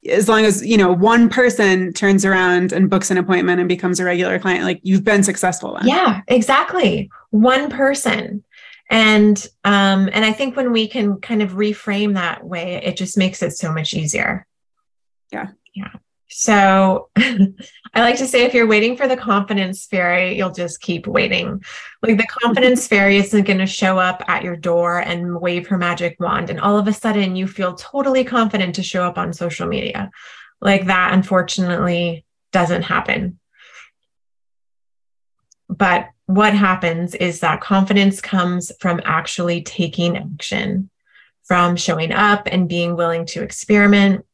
as 0.09 0.27
long 0.27 0.43
as 0.45 0.65
you 0.65 0.77
know 0.77 0.91
one 0.91 1.29
person 1.29 1.93
turns 1.93 2.25
around 2.25 2.73
and 2.73 2.89
books 2.89 3.09
an 3.11 3.17
appointment 3.17 3.59
and 3.59 3.69
becomes 3.69 3.99
a 3.99 4.03
regular 4.03 4.37
client 4.39 4.63
like 4.63 4.79
you've 4.83 5.03
been 5.03 5.23
successful 5.23 5.77
then. 5.77 5.87
yeah 5.87 6.21
exactly. 6.27 7.09
One 7.29 7.69
person. 7.69 8.43
And 8.89 9.37
um 9.63 10.09
and 10.11 10.25
i 10.25 10.33
think 10.33 10.55
when 10.55 10.71
we 10.71 10.87
can 10.87 11.19
kind 11.21 11.41
of 11.41 11.51
reframe 11.53 12.15
that 12.15 12.43
way 12.45 12.81
it 12.83 12.97
just 12.97 13.17
makes 13.17 13.41
it 13.41 13.51
so 13.51 13.71
much 13.71 13.93
easier. 13.93 14.45
Yeah. 15.31 15.47
Yeah. 15.73 15.91
So 16.27 17.09
I 17.95 18.01
like 18.01 18.17
to 18.17 18.27
say 18.27 18.43
if 18.43 18.55
you're 18.55 18.67
waiting 18.67 18.97
for 18.97 19.07
the 19.07 19.15
confidence 19.15 19.85
fairy, 19.85 20.35
you'll 20.35 20.51
just 20.51 20.81
keep 20.81 21.05
waiting. 21.05 21.63
Like 22.01 22.17
the 22.17 22.25
confidence 22.25 22.87
fairy 22.89 23.17
isn't 23.17 23.45
going 23.45 23.59
to 23.59 23.67
show 23.67 23.99
up 23.99 24.23
at 24.27 24.43
your 24.43 24.55
door 24.55 24.99
and 24.99 25.39
wave 25.39 25.67
her 25.67 25.77
magic 25.77 26.19
wand. 26.19 26.49
And 26.49 26.59
all 26.59 26.77
of 26.77 26.87
a 26.87 26.93
sudden 26.93 27.35
you 27.35 27.45
feel 27.47 27.75
totally 27.75 28.23
confident 28.23 28.75
to 28.75 28.83
show 28.83 29.03
up 29.03 29.19
on 29.19 29.31
social 29.31 29.67
media. 29.67 30.09
Like 30.59 30.87
that, 30.87 31.13
unfortunately, 31.13 32.25
doesn't 32.51 32.83
happen. 32.83 33.39
But 35.69 36.09
what 36.25 36.53
happens 36.55 37.13
is 37.13 37.41
that 37.41 37.61
confidence 37.61 38.21
comes 38.21 38.71
from 38.79 39.01
actually 39.03 39.61
taking 39.61 40.17
action, 40.17 40.89
from 41.43 41.75
showing 41.75 42.11
up 42.11 42.47
and 42.51 42.69
being 42.69 42.95
willing 42.95 43.25
to 43.27 43.43
experiment 43.43 44.25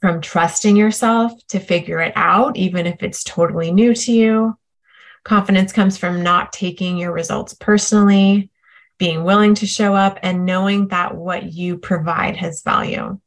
from 0.00 0.20
trusting 0.20 0.76
yourself 0.76 1.32
to 1.48 1.58
figure 1.58 2.00
it 2.00 2.12
out, 2.14 2.56
even 2.56 2.86
if 2.86 3.02
it's 3.02 3.24
totally 3.24 3.70
new 3.72 3.94
to 3.94 4.12
you. 4.12 4.58
Confidence 5.24 5.72
comes 5.72 5.98
from 5.98 6.22
not 6.22 6.52
taking 6.52 6.96
your 6.96 7.12
results 7.12 7.54
personally, 7.54 8.50
being 8.98 9.24
willing 9.24 9.54
to 9.56 9.66
show 9.66 9.94
up, 9.94 10.18
and 10.22 10.46
knowing 10.46 10.88
that 10.88 11.16
what 11.16 11.52
you 11.52 11.78
provide 11.78 12.36
has 12.36 12.62
value. 12.62 13.18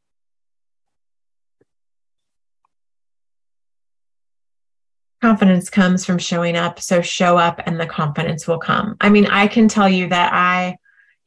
Confidence 5.22 5.70
comes 5.70 6.04
from 6.04 6.18
showing 6.18 6.56
up. 6.56 6.80
So 6.80 7.02
show 7.02 7.38
up 7.38 7.62
and 7.66 7.80
the 7.80 7.86
confidence 7.86 8.48
will 8.48 8.58
come. 8.58 8.98
I 9.00 9.10
mean, 9.10 9.28
I 9.28 9.46
can 9.48 9.68
tell 9.68 9.88
you 9.88 10.08
that 10.08 10.34
I, 10.34 10.78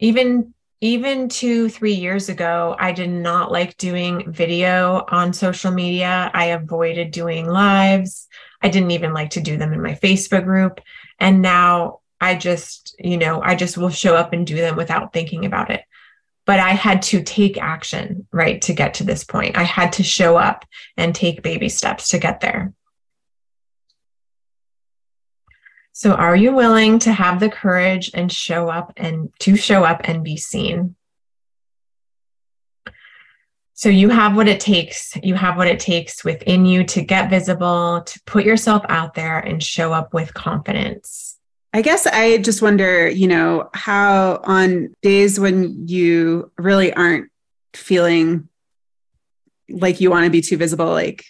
even 0.01 0.53
even 0.81 1.29
two, 1.29 1.69
three 1.69 1.95
years 1.95 2.29
ago, 2.29 2.77
I 2.79 2.93
did 2.93 3.11
not 3.11 3.51
like 3.51 3.77
doing 3.77 4.31
video 4.33 5.05
on 5.09 5.33
social 5.33 5.71
media. 5.71 6.31
I 6.35 6.47
avoided 6.47 7.11
doing 7.11 7.47
lives. 7.47 8.29
I 8.61 8.69
didn't 8.69 8.91
even 8.91 9.13
like 9.13 9.31
to 9.31 9.41
do 9.41 9.57
them 9.57 9.73
in 9.73 9.83
my 9.83 9.95
Facebook 9.95 10.45
group. 10.45 10.81
And 11.19 11.43
now 11.43 12.01
I 12.21 12.35
just, 12.35 12.97
you 12.99 13.17
know, 13.17 13.41
I 13.43 13.55
just 13.55 13.79
will 13.79 13.91
show 13.91 14.17
up 14.17 14.33
and 14.33 14.47
do 14.47 14.57
them 14.57 14.77
without 14.77 15.13
thinking 15.13 15.45
about 15.45 15.71
it. 15.71 15.83
But 16.47 16.61
I 16.61 16.71
had 16.71 17.03
to 17.03 17.23
take 17.23 17.57
action, 17.57 18.27
right, 18.31 18.61
to 18.63 18.75
get 18.75 18.95
to 18.95 19.05
this 19.05 19.25
point. 19.25 19.57
I 19.57 19.63
had 19.63 19.95
to 19.95 20.03
show 20.03 20.37
up 20.37 20.65
and 20.97 21.15
take 21.15 21.43
baby 21.43 21.69
steps 21.69 22.09
to 22.09 22.19
get 22.19 22.41
there. 22.41 22.73
So 25.97 26.13
are 26.13 26.35
you 26.35 26.53
willing 26.53 26.99
to 27.01 27.13
have 27.13 27.39
the 27.39 27.49
courage 27.49 28.11
and 28.15 28.31
show 28.31 28.69
up 28.69 28.93
and 28.97 29.33
to 29.39 29.55
show 29.55 29.85
up 29.85 30.01
and 30.03 30.25
be 30.25 30.37
seen? 30.37 30.97
So 33.75 33.89
you 33.89 34.09
have 34.09 34.35
what 34.35 34.49
it 34.49 34.59
takes. 34.59 35.17
You 35.23 35.37
have 35.37 35.57
what 35.57 35.69
it 35.69 35.79
takes 35.79 36.25
within 36.25 36.67
you 36.67 36.83
to 36.83 37.01
get 37.01 37.31
visible, 37.31 38.03
to 38.03 38.21
put 38.27 38.45
yourself 38.45 38.85
out 38.89 39.15
there 39.15 39.39
and 39.39 39.63
show 39.63 39.93
up 39.93 40.13
with 40.13 40.35
confidence. 40.35 41.39
I 41.73 41.81
guess 41.81 42.09
I 42.09 42.39
just 42.39 42.61
wonder, 42.61 43.09
you 43.09 43.29
know, 43.29 43.71
how 43.73 44.41
on 44.43 44.97
days 45.01 45.39
when 45.39 45.87
you 45.87 46.51
really 46.59 46.93
aren't 46.93 47.31
feeling 47.73 48.49
like 49.69 50.01
you 50.01 50.11
want 50.11 50.25
to 50.25 50.31
be 50.31 50.41
too 50.41 50.57
visible, 50.57 50.91
like 50.91 51.25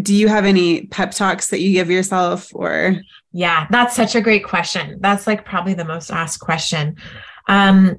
do 0.00 0.14
you 0.14 0.28
have 0.28 0.46
any 0.46 0.86
pep 0.86 1.10
talks 1.12 1.48
that 1.48 1.60
you 1.60 1.72
give 1.72 1.90
yourself 1.90 2.48
or 2.54 2.96
yeah 3.34 3.66
that's 3.68 3.96
such 3.96 4.14
a 4.14 4.20
great 4.20 4.44
question. 4.44 4.98
That's 5.00 5.26
like 5.26 5.44
probably 5.44 5.74
the 5.74 5.84
most 5.84 6.10
asked 6.10 6.40
question. 6.40 6.96
Um 7.48 7.96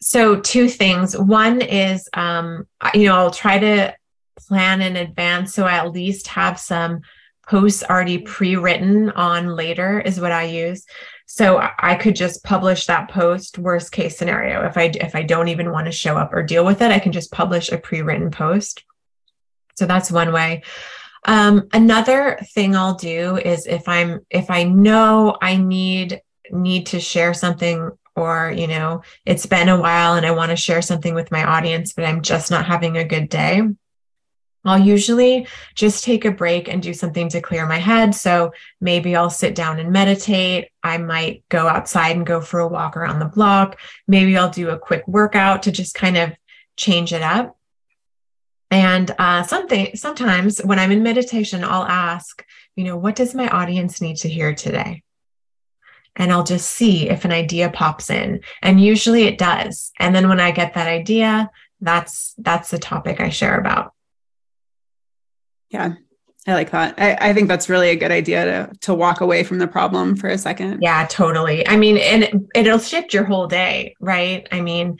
so 0.00 0.38
two 0.38 0.68
things. 0.68 1.18
One 1.18 1.62
is 1.62 2.08
um 2.12 2.68
you 2.92 3.06
know 3.06 3.16
i'll 3.16 3.30
try 3.30 3.58
to 3.58 3.96
plan 4.36 4.82
in 4.82 4.96
advance 4.96 5.54
so 5.54 5.64
i 5.64 5.74
at 5.74 5.92
least 5.92 6.26
have 6.26 6.60
some 6.60 7.00
posts 7.48 7.82
already 7.82 8.18
pre-written 8.18 9.10
on 9.10 9.56
later 9.56 10.00
is 10.00 10.20
what 10.20 10.32
i 10.32 10.44
use. 10.44 10.84
So 11.24 11.66
i 11.78 11.94
could 11.94 12.14
just 12.14 12.44
publish 12.44 12.84
that 12.84 13.08
post 13.08 13.58
worst 13.58 13.90
case 13.90 14.18
scenario. 14.18 14.66
If 14.66 14.76
i 14.76 14.92
if 15.00 15.16
i 15.16 15.22
don't 15.22 15.48
even 15.48 15.72
want 15.72 15.86
to 15.86 15.92
show 15.92 16.18
up 16.18 16.34
or 16.34 16.42
deal 16.42 16.64
with 16.64 16.82
it 16.82 16.92
i 16.92 16.98
can 16.98 17.12
just 17.12 17.32
publish 17.32 17.72
a 17.72 17.78
pre-written 17.78 18.30
post. 18.30 18.84
So 19.76 19.86
that's 19.86 20.12
one 20.12 20.30
way 20.30 20.62
um, 21.24 21.68
another 21.72 22.38
thing 22.54 22.76
I'll 22.76 22.94
do 22.94 23.36
is 23.36 23.66
if 23.66 23.88
I'm 23.88 24.20
if 24.30 24.50
I 24.50 24.64
know 24.64 25.36
I 25.40 25.56
need 25.56 26.20
need 26.50 26.86
to 26.86 27.00
share 27.00 27.34
something 27.34 27.90
or 28.16 28.52
you 28.54 28.66
know 28.66 29.02
it's 29.24 29.46
been 29.46 29.68
a 29.68 29.80
while 29.80 30.14
and 30.14 30.26
I 30.26 30.30
want 30.32 30.50
to 30.50 30.56
share 30.56 30.82
something 30.82 31.14
with 31.14 31.30
my 31.30 31.44
audience 31.44 31.92
but 31.92 32.04
I'm 32.04 32.22
just 32.22 32.50
not 32.50 32.66
having 32.66 32.96
a 32.96 33.04
good 33.04 33.28
day 33.28 33.62
I'll 34.64 34.80
usually 34.80 35.46
just 35.74 36.04
take 36.04 36.24
a 36.24 36.30
break 36.30 36.68
and 36.68 36.82
do 36.82 36.94
something 36.94 37.28
to 37.30 37.40
clear 37.40 37.66
my 37.66 37.78
head. 37.78 38.14
So 38.14 38.52
maybe 38.80 39.14
I'll 39.14 39.30
sit 39.30 39.54
down 39.54 39.78
and 39.78 39.92
meditate. 39.92 40.70
I 40.82 40.98
might 40.98 41.44
go 41.48 41.68
outside 41.68 42.16
and 42.16 42.26
go 42.26 42.40
for 42.40 42.60
a 42.60 42.68
walk 42.68 42.96
around 42.96 43.18
the 43.18 43.26
block. 43.26 43.78
Maybe 44.08 44.36
I'll 44.36 44.50
do 44.50 44.70
a 44.70 44.78
quick 44.78 45.06
workout 45.06 45.64
to 45.64 45.72
just 45.72 45.94
kind 45.94 46.16
of 46.16 46.32
change 46.76 47.12
it 47.12 47.22
up. 47.22 47.58
And 48.74 49.14
uh, 49.20 49.44
something 49.44 49.94
sometimes 49.94 50.58
when 50.58 50.80
I'm 50.80 50.90
in 50.90 51.04
meditation, 51.04 51.62
I'll 51.62 51.84
ask, 51.84 52.44
you 52.74 52.82
know, 52.82 52.96
what 52.96 53.14
does 53.14 53.32
my 53.32 53.46
audience 53.46 54.00
need 54.00 54.16
to 54.16 54.28
hear 54.28 54.52
today? 54.52 55.04
And 56.16 56.32
I'll 56.32 56.42
just 56.42 56.68
see 56.70 57.08
if 57.08 57.24
an 57.24 57.30
idea 57.30 57.70
pops 57.70 58.10
in. 58.10 58.40
And 58.62 58.80
usually 58.80 59.26
it 59.26 59.38
does. 59.38 59.92
And 60.00 60.12
then 60.12 60.28
when 60.28 60.40
I 60.40 60.50
get 60.50 60.74
that 60.74 60.88
idea, 60.88 61.52
that's 61.80 62.34
that's 62.36 62.70
the 62.70 62.80
topic 62.80 63.20
I 63.20 63.28
share 63.28 63.60
about. 63.60 63.92
Yeah. 65.70 65.94
I 66.46 66.52
like 66.52 66.72
that. 66.72 66.94
I, 66.98 67.30
I 67.30 67.32
think 67.32 67.48
that's 67.48 67.70
really 67.70 67.88
a 67.88 67.96
good 67.96 68.10
idea 68.10 68.44
to 68.44 68.78
to 68.80 68.92
walk 68.92 69.22
away 69.22 69.44
from 69.44 69.58
the 69.58 69.66
problem 69.66 70.14
for 70.14 70.28
a 70.28 70.36
second. 70.36 70.82
Yeah, 70.82 71.06
totally. 71.06 71.66
I 71.66 71.76
mean, 71.76 71.96
and 71.96 72.24
it, 72.24 72.34
it'll 72.54 72.78
shift 72.78 73.14
your 73.14 73.24
whole 73.24 73.46
day, 73.46 73.94
right? 73.98 74.46
I 74.52 74.60
mean, 74.60 74.98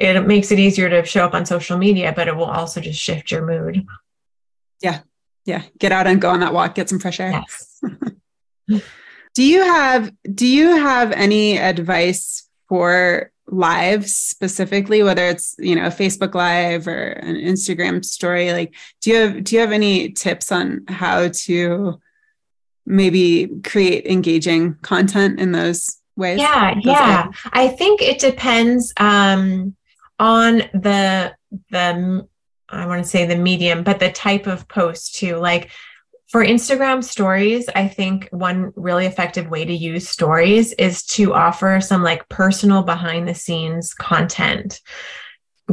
it 0.00 0.26
makes 0.26 0.50
it 0.50 0.58
easier 0.58 0.88
to 0.88 1.04
show 1.04 1.26
up 1.26 1.34
on 1.34 1.44
social 1.44 1.76
media, 1.76 2.12
but 2.16 2.26
it 2.26 2.34
will 2.34 2.44
also 2.44 2.80
just 2.80 2.98
shift 2.98 3.30
your 3.30 3.44
mood. 3.44 3.86
Yeah. 4.80 5.00
Yeah. 5.44 5.62
Get 5.78 5.92
out 5.92 6.06
and 6.06 6.20
go 6.20 6.30
on 6.30 6.40
that 6.40 6.54
walk, 6.54 6.74
get 6.74 6.88
some 6.88 6.98
fresh 6.98 7.20
air. 7.20 7.32
Yes. 7.32 7.82
Do 9.34 9.44
you 9.44 9.62
have 9.62 10.12
do 10.34 10.46
you 10.46 10.76
have 10.76 11.12
any 11.12 11.56
advice 11.56 12.48
for 12.68 13.30
lives 13.46 14.14
specifically 14.14 15.02
whether 15.02 15.24
it's 15.24 15.54
you 15.58 15.74
know 15.74 15.86
a 15.86 15.90
facebook 15.90 16.34
live 16.34 16.86
or 16.86 17.10
an 17.10 17.34
instagram 17.34 18.04
story 18.04 18.52
like 18.52 18.74
do 19.00 19.10
you 19.10 19.16
have 19.16 19.44
do 19.44 19.54
you 19.54 19.60
have 19.60 19.72
any 19.72 20.10
tips 20.12 20.52
on 20.52 20.84
how 20.88 21.28
to 21.28 22.00
maybe 22.86 23.48
create 23.64 24.06
engaging 24.06 24.74
content 24.82 25.40
in 25.40 25.52
those 25.52 25.98
ways 26.16 26.38
yeah 26.38 26.74
those 26.74 26.84
yeah 26.84 27.26
ways? 27.26 27.36
i 27.52 27.68
think 27.68 28.00
it 28.00 28.20
depends 28.20 28.92
um 28.98 29.74
on 30.20 30.58
the 30.72 31.34
the 31.70 32.26
i 32.68 32.86
want 32.86 33.02
to 33.02 33.08
say 33.08 33.26
the 33.26 33.36
medium 33.36 33.82
but 33.82 33.98
the 33.98 34.12
type 34.12 34.46
of 34.46 34.68
post 34.68 35.16
too 35.16 35.36
like 35.36 35.70
for 36.30 36.44
Instagram 36.44 37.02
stories, 37.02 37.68
I 37.74 37.88
think 37.88 38.28
one 38.30 38.72
really 38.76 39.04
effective 39.04 39.50
way 39.50 39.64
to 39.64 39.74
use 39.74 40.08
stories 40.08 40.72
is 40.74 41.02
to 41.06 41.34
offer 41.34 41.80
some 41.80 42.04
like 42.04 42.28
personal 42.28 42.84
behind 42.84 43.26
the 43.26 43.34
scenes 43.34 43.94
content. 43.94 44.80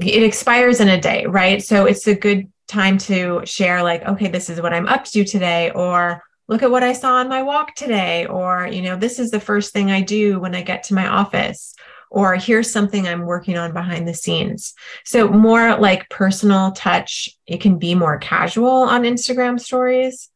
It 0.02 0.24
expires 0.24 0.80
in 0.80 0.88
a 0.88 1.00
day, 1.00 1.28
right? 1.28 1.62
So 1.62 1.86
it's 1.86 2.08
a 2.08 2.16
good 2.16 2.52
time 2.68 2.98
to 3.00 3.42
share, 3.46 3.84
like, 3.84 4.04
okay, 4.04 4.30
this 4.30 4.50
is 4.50 4.60
what 4.60 4.74
I'm 4.74 4.88
up 4.88 5.06
to 5.06 5.24
today, 5.24 5.70
or 5.72 6.24
look 6.48 6.64
at 6.64 6.72
what 6.72 6.84
I 6.84 6.94
saw 6.94 7.18
on 7.18 7.30
my 7.30 7.44
walk 7.44 7.76
today, 7.76 8.26
or, 8.26 8.68
you 8.68 8.82
know, 8.82 8.96
this 8.96 9.20
is 9.20 9.30
the 9.30 9.40
first 9.40 9.74
thing 9.74 9.92
I 9.92 10.02
do 10.02 10.40
when 10.40 10.56
I 10.56 10.64
get 10.64 10.84
to 10.84 10.96
my 10.96 11.08
office, 11.08 11.76
or 12.10 12.36
here's 12.36 12.72
something 12.72 13.08
I'm 13.08 13.26
working 13.26 13.58
on 13.58 13.74
behind 13.74 14.08
the 14.08 14.14
scenes. 14.14 14.74
So 15.04 15.28
more 15.28 15.78
like 15.78 16.10
personal 16.10 16.72
touch, 16.72 17.30
it 17.46 17.62
can 17.62 17.80
be 17.80 17.96
more 17.96 18.18
casual 18.18 18.70
on 18.70 19.04
Instagram 19.04 19.60
stories. 19.60 20.30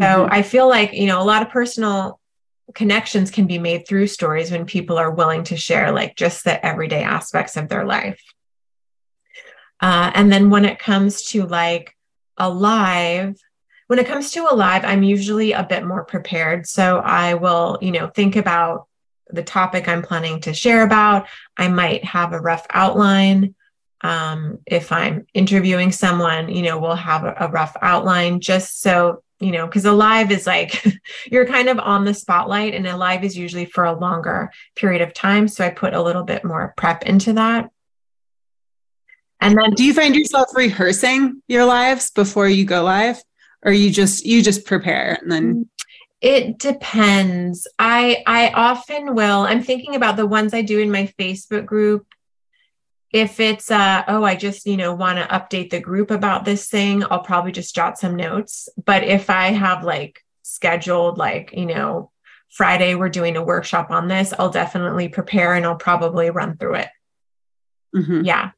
So 0.00 0.06
mm-hmm. 0.06 0.32
I 0.32 0.42
feel 0.42 0.68
like, 0.68 0.92
you 0.92 1.06
know, 1.06 1.20
a 1.20 1.24
lot 1.24 1.42
of 1.42 1.50
personal 1.50 2.20
connections 2.74 3.30
can 3.30 3.46
be 3.46 3.58
made 3.58 3.86
through 3.86 4.06
stories 4.06 4.50
when 4.50 4.64
people 4.64 4.98
are 4.98 5.10
willing 5.10 5.44
to 5.44 5.56
share 5.56 5.92
like 5.92 6.16
just 6.16 6.44
the 6.44 6.64
everyday 6.64 7.02
aspects 7.02 7.56
of 7.56 7.68
their 7.68 7.84
life. 7.84 8.22
Uh, 9.80 10.10
and 10.14 10.32
then 10.32 10.48
when 10.48 10.64
it 10.64 10.78
comes 10.78 11.22
to 11.22 11.44
like 11.46 11.96
a 12.36 12.48
live, 12.48 13.36
when 13.88 13.98
it 13.98 14.06
comes 14.06 14.30
to 14.30 14.46
a 14.50 14.54
live, 14.54 14.84
I'm 14.84 15.02
usually 15.02 15.52
a 15.52 15.64
bit 15.64 15.84
more 15.84 16.04
prepared. 16.04 16.66
So 16.66 16.98
I 16.98 17.34
will, 17.34 17.78
you 17.82 17.90
know, 17.90 18.06
think 18.06 18.36
about 18.36 18.86
the 19.30 19.42
topic 19.42 19.88
I'm 19.88 20.02
planning 20.02 20.40
to 20.42 20.54
share 20.54 20.82
about. 20.82 21.28
I 21.56 21.68
might 21.68 22.04
have 22.04 22.32
a 22.32 22.40
rough 22.40 22.66
outline. 22.70 23.54
Um, 24.00 24.58
if 24.66 24.90
I'm 24.90 25.26
interviewing 25.32 25.92
someone, 25.92 26.48
you 26.48 26.62
know, 26.62 26.78
we'll 26.78 26.96
have 26.96 27.24
a, 27.24 27.34
a 27.40 27.48
rough 27.48 27.76
outline 27.80 28.40
just 28.40 28.80
so 28.80 29.22
you 29.42 29.50
know, 29.50 29.66
because 29.66 29.84
a 29.84 29.92
live 29.92 30.30
is 30.30 30.46
like 30.46 30.84
you're 31.30 31.46
kind 31.46 31.68
of 31.68 31.78
on 31.80 32.04
the 32.04 32.14
spotlight, 32.14 32.74
and 32.74 32.86
a 32.86 32.96
live 32.96 33.24
is 33.24 33.36
usually 33.36 33.64
for 33.64 33.84
a 33.84 33.98
longer 33.98 34.52
period 34.76 35.02
of 35.02 35.12
time. 35.12 35.48
So 35.48 35.66
I 35.66 35.70
put 35.70 35.94
a 35.94 36.02
little 36.02 36.22
bit 36.22 36.44
more 36.44 36.72
prep 36.76 37.02
into 37.02 37.32
that. 37.34 37.68
And 39.40 39.58
then 39.58 39.72
do 39.72 39.84
you 39.84 39.92
find 39.92 40.14
yourself 40.14 40.50
rehearsing 40.54 41.42
your 41.48 41.64
lives 41.64 42.12
before 42.12 42.48
you 42.48 42.64
go 42.64 42.84
live? 42.84 43.20
Or 43.64 43.72
you 43.72 43.90
just 43.90 44.24
you 44.24 44.42
just 44.42 44.64
prepare 44.64 45.18
and 45.20 45.30
then 45.30 45.68
it 46.22 46.58
depends. 46.58 47.66
I 47.78 48.22
I 48.26 48.50
often 48.50 49.14
will. 49.14 49.42
I'm 49.42 49.62
thinking 49.62 49.96
about 49.96 50.16
the 50.16 50.26
ones 50.26 50.54
I 50.54 50.62
do 50.62 50.78
in 50.78 50.90
my 50.90 51.12
Facebook 51.18 51.66
group 51.66 52.06
if 53.12 53.40
it's 53.40 53.70
uh 53.70 54.02
oh 54.08 54.24
i 54.24 54.34
just 54.34 54.66
you 54.66 54.76
know 54.76 54.94
want 54.94 55.18
to 55.18 55.24
update 55.26 55.70
the 55.70 55.80
group 55.80 56.10
about 56.10 56.44
this 56.44 56.68
thing 56.68 57.04
i'll 57.10 57.22
probably 57.22 57.52
just 57.52 57.74
jot 57.74 57.98
some 57.98 58.16
notes 58.16 58.68
but 58.84 59.04
if 59.04 59.30
i 59.30 59.48
have 59.48 59.84
like 59.84 60.24
scheduled 60.42 61.18
like 61.18 61.52
you 61.52 61.66
know 61.66 62.10
friday 62.50 62.94
we're 62.94 63.08
doing 63.08 63.36
a 63.36 63.44
workshop 63.44 63.90
on 63.90 64.08
this 64.08 64.32
i'll 64.38 64.50
definitely 64.50 65.08
prepare 65.08 65.54
and 65.54 65.64
i'll 65.66 65.76
probably 65.76 66.30
run 66.30 66.56
through 66.56 66.74
it 66.74 66.88
mm-hmm. 67.94 68.22
yeah 68.24 68.50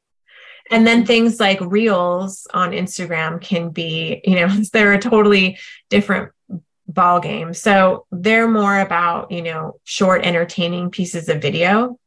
and 0.70 0.86
then 0.86 1.04
things 1.04 1.40
like 1.40 1.60
reels 1.60 2.46
on 2.54 2.70
instagram 2.70 3.40
can 3.40 3.70
be 3.70 4.20
you 4.24 4.36
know 4.36 4.48
they're 4.72 4.94
a 4.94 5.00
totally 5.00 5.58
different 5.90 6.30
ball 6.94 7.20
game 7.20 7.52
so 7.52 8.06
they're 8.12 8.48
more 8.48 8.80
about 8.80 9.30
you 9.30 9.42
know 9.42 9.78
short 9.84 10.24
entertaining 10.24 10.90
pieces 10.90 11.28
of 11.28 11.42
video 11.42 11.98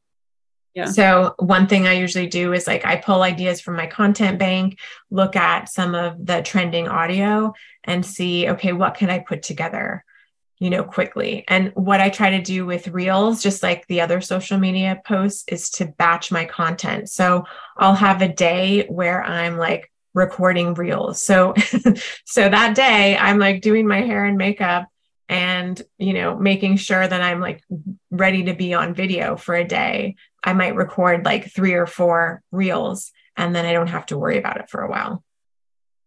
yeah. 0.77 0.85
So 0.85 1.33
one 1.39 1.65
thing 1.65 1.87
I 1.87 1.93
usually 1.93 2.27
do 2.27 2.53
is 2.53 2.67
like 2.67 2.85
I 2.85 2.97
pull 2.97 3.23
ideas 3.23 3.59
from 3.59 3.75
my 3.75 3.87
content 3.87 4.37
bank, 4.37 4.77
look 5.09 5.35
at 5.35 5.69
some 5.69 5.95
of 5.95 6.23
the 6.23 6.43
trending 6.43 6.87
audio 6.87 7.55
and 7.83 8.05
see, 8.05 8.47
okay, 8.47 8.73
what 8.73 8.93
can 8.93 9.09
I 9.09 9.17
put 9.17 9.41
together, 9.41 10.05
you 10.59 10.69
know, 10.69 10.83
quickly. 10.83 11.45
And 11.47 11.71
what 11.73 11.99
I 11.99 12.11
try 12.11 12.29
to 12.29 12.43
do 12.43 12.67
with 12.67 12.89
reels, 12.89 13.41
just 13.41 13.63
like 13.63 13.87
the 13.87 14.01
other 14.01 14.21
social 14.21 14.59
media 14.59 15.01
posts, 15.03 15.45
is 15.47 15.71
to 15.71 15.85
batch 15.97 16.31
my 16.31 16.45
content. 16.45 17.09
So 17.09 17.45
I'll 17.75 17.95
have 17.95 18.21
a 18.21 18.31
day 18.31 18.85
where 18.85 19.23
I'm 19.23 19.57
like 19.57 19.91
recording 20.17 20.73
reels. 20.73 21.23
So 21.23 21.53
so 22.25 22.49
that 22.49 22.75
day 22.75 23.17
I'm 23.17 23.39
like 23.39 23.61
doing 23.61 23.87
my 23.87 24.01
hair 24.01 24.25
and 24.25 24.37
makeup 24.37 24.87
and 25.29 25.81
you 25.97 26.13
know 26.13 26.37
making 26.37 26.77
sure 26.77 27.05
that 27.05 27.21
i'm 27.21 27.41
like 27.41 27.61
ready 28.11 28.43
to 28.43 28.53
be 28.53 28.73
on 28.73 28.93
video 28.93 29.35
for 29.35 29.55
a 29.55 29.67
day 29.67 30.15
I 30.47 30.53
might 30.53 30.75
record 30.75 31.25
like 31.25 31.51
three 31.51 31.73
or 31.73 31.85
four 31.85 32.41
reels 32.51 33.11
and 33.35 33.53
then 33.53 33.65
I 33.65 33.73
don't 33.73 33.87
have 33.87 34.05
to 34.07 34.17
worry 34.17 34.37
about 34.37 34.61
it 34.61 34.69
for 34.69 34.81
a 34.81 34.89
while. 34.89 35.23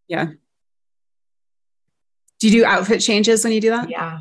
Yeah. 0.07 0.29
Do 2.39 2.49
you 2.49 2.61
do 2.61 2.65
outfit 2.65 3.01
changes 3.01 3.43
when 3.43 3.53
you 3.53 3.61
do 3.61 3.69
that? 3.69 3.89
Yeah. 3.91 4.19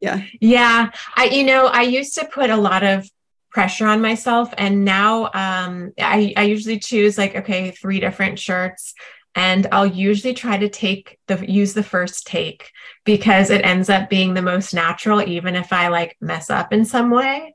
Yeah. 0.00 0.22
Yeah. 0.40 0.90
I, 1.14 1.24
you 1.26 1.44
know, 1.44 1.66
I 1.66 1.82
used 1.82 2.14
to 2.14 2.24
put 2.24 2.48
a 2.48 2.56
lot 2.56 2.82
of 2.82 3.06
pressure 3.52 3.86
on 3.86 4.00
myself 4.00 4.52
and 4.56 4.84
now 4.84 5.24
um, 5.34 5.92
I, 6.00 6.32
I 6.36 6.44
usually 6.44 6.78
choose 6.78 7.18
like, 7.18 7.36
okay, 7.36 7.70
three 7.70 8.00
different 8.00 8.38
shirts 8.38 8.94
and 9.34 9.66
I'll 9.72 9.86
usually 9.86 10.34
try 10.34 10.58
to 10.58 10.68
take 10.68 11.18
the 11.26 11.44
use 11.50 11.72
the 11.72 11.82
first 11.82 12.26
take 12.26 12.70
because 13.04 13.50
it 13.50 13.64
ends 13.64 13.88
up 13.88 14.10
being 14.10 14.34
the 14.34 14.42
most 14.42 14.74
natural, 14.74 15.26
even 15.26 15.54
if 15.56 15.72
I 15.72 15.88
like 15.88 16.16
mess 16.20 16.50
up 16.50 16.72
in 16.72 16.84
some 16.84 17.10
way. 17.10 17.54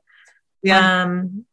Yeah. 0.62 1.02
Um, 1.02 1.44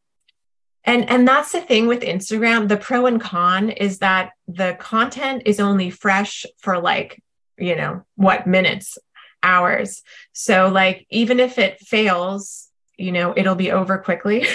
and 0.84 1.10
and 1.10 1.28
that's 1.28 1.52
the 1.52 1.62
thing 1.62 1.88
with 1.88 2.02
Instagram. 2.02 2.68
The 2.68 2.78
pro 2.78 3.06
and 3.06 3.22
con 3.22 3.70
is 3.70 4.00
that 4.00 4.32
the 4.48 4.76
content 4.80 5.44
is 5.46 5.60
only 5.60 5.90
fresh 5.90 6.46
for 6.60 6.80
like, 6.80 7.22
you 7.58 7.76
know, 7.76 8.04
what 8.16 8.48
minutes, 8.48 8.98
hours. 9.44 10.02
So 10.34 10.70
like 10.70 11.06
even 11.10 11.40
if 11.40 11.60
it 11.60 11.80
fails, 11.82 12.70
you 12.98 13.12
know, 13.12 13.34
it'll 13.36 13.56
be 13.56 13.72
over 13.72 13.98
quickly. 13.98 14.46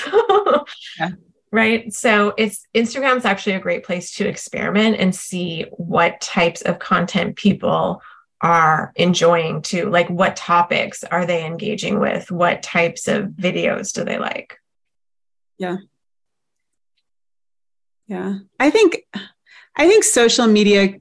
yeah. 0.99 1.11
Right. 1.53 1.93
So 1.93 2.33
it's 2.39 2.67
Instagram's 2.75 3.25
actually 3.25 3.55
a 3.55 3.61
great 3.61 3.85
place 3.85 4.15
to 4.17 4.29
experiment 4.29 4.97
and 4.99 5.15
see 5.15 5.67
what 5.73 6.21
types 6.21 6.63
of 6.63 6.79
content 6.79 7.37
people 7.37 8.03
are 8.41 8.93
enjoying 8.97 9.61
too 9.61 9.91
like 9.91 10.09
what 10.09 10.35
topics 10.35 11.05
are 11.05 11.27
they 11.27 11.45
engaging 11.45 11.99
with 11.99 12.31
what 12.31 12.63
types 12.63 13.07
of 13.07 13.27
videos 13.27 13.93
do 13.93 14.03
they 14.03 14.19
like 14.19 14.59
yeah 15.59 15.77
yeah 18.07 18.39
i 18.59 18.71
think 18.71 19.05
i 19.77 19.87
think 19.87 20.05
social 20.05 20.47
media 20.47 20.95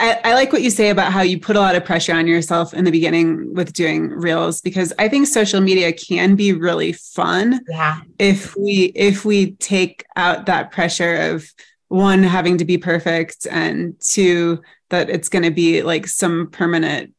I, 0.00 0.20
I, 0.24 0.34
like 0.34 0.52
what 0.52 0.62
you 0.62 0.70
say 0.70 0.88
about 0.88 1.12
how 1.12 1.20
you 1.20 1.38
put 1.38 1.54
a 1.54 1.60
lot 1.60 1.76
of 1.76 1.84
pressure 1.84 2.14
on 2.14 2.26
yourself 2.26 2.72
in 2.72 2.84
the 2.84 2.90
beginning 2.90 3.52
with 3.52 3.74
doing 3.74 4.08
reels 4.08 4.62
because 4.62 4.92
I 4.98 5.08
think 5.08 5.26
social 5.26 5.60
media 5.60 5.92
can 5.92 6.34
be 6.34 6.52
really 6.54 6.92
fun. 6.92 7.60
Yeah. 7.68 8.00
If 8.18 8.56
we 8.56 8.84
if 8.94 9.24
we 9.24 9.52
take 9.52 10.04
out 10.16 10.46
that 10.46 10.72
pressure 10.72 11.14
of 11.32 11.44
one 11.88 12.22
having 12.22 12.56
to 12.58 12.64
be 12.64 12.78
perfect 12.78 13.46
and 13.50 14.00
two 14.00 14.62
that 14.90 15.10
it's 15.10 15.28
going 15.28 15.42
to 15.42 15.50
be 15.50 15.82
like 15.82 16.06
some 16.06 16.48
permanent 16.50 17.12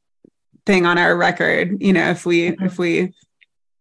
thing 0.66 0.86
on 0.86 0.98
our 0.98 1.16
record 1.18 1.82
you 1.82 1.92
know 1.92 2.10
if 2.10 2.26
we 2.26 2.52
mm-hmm. 2.52 2.66
if 2.66 2.78
we 2.78 3.14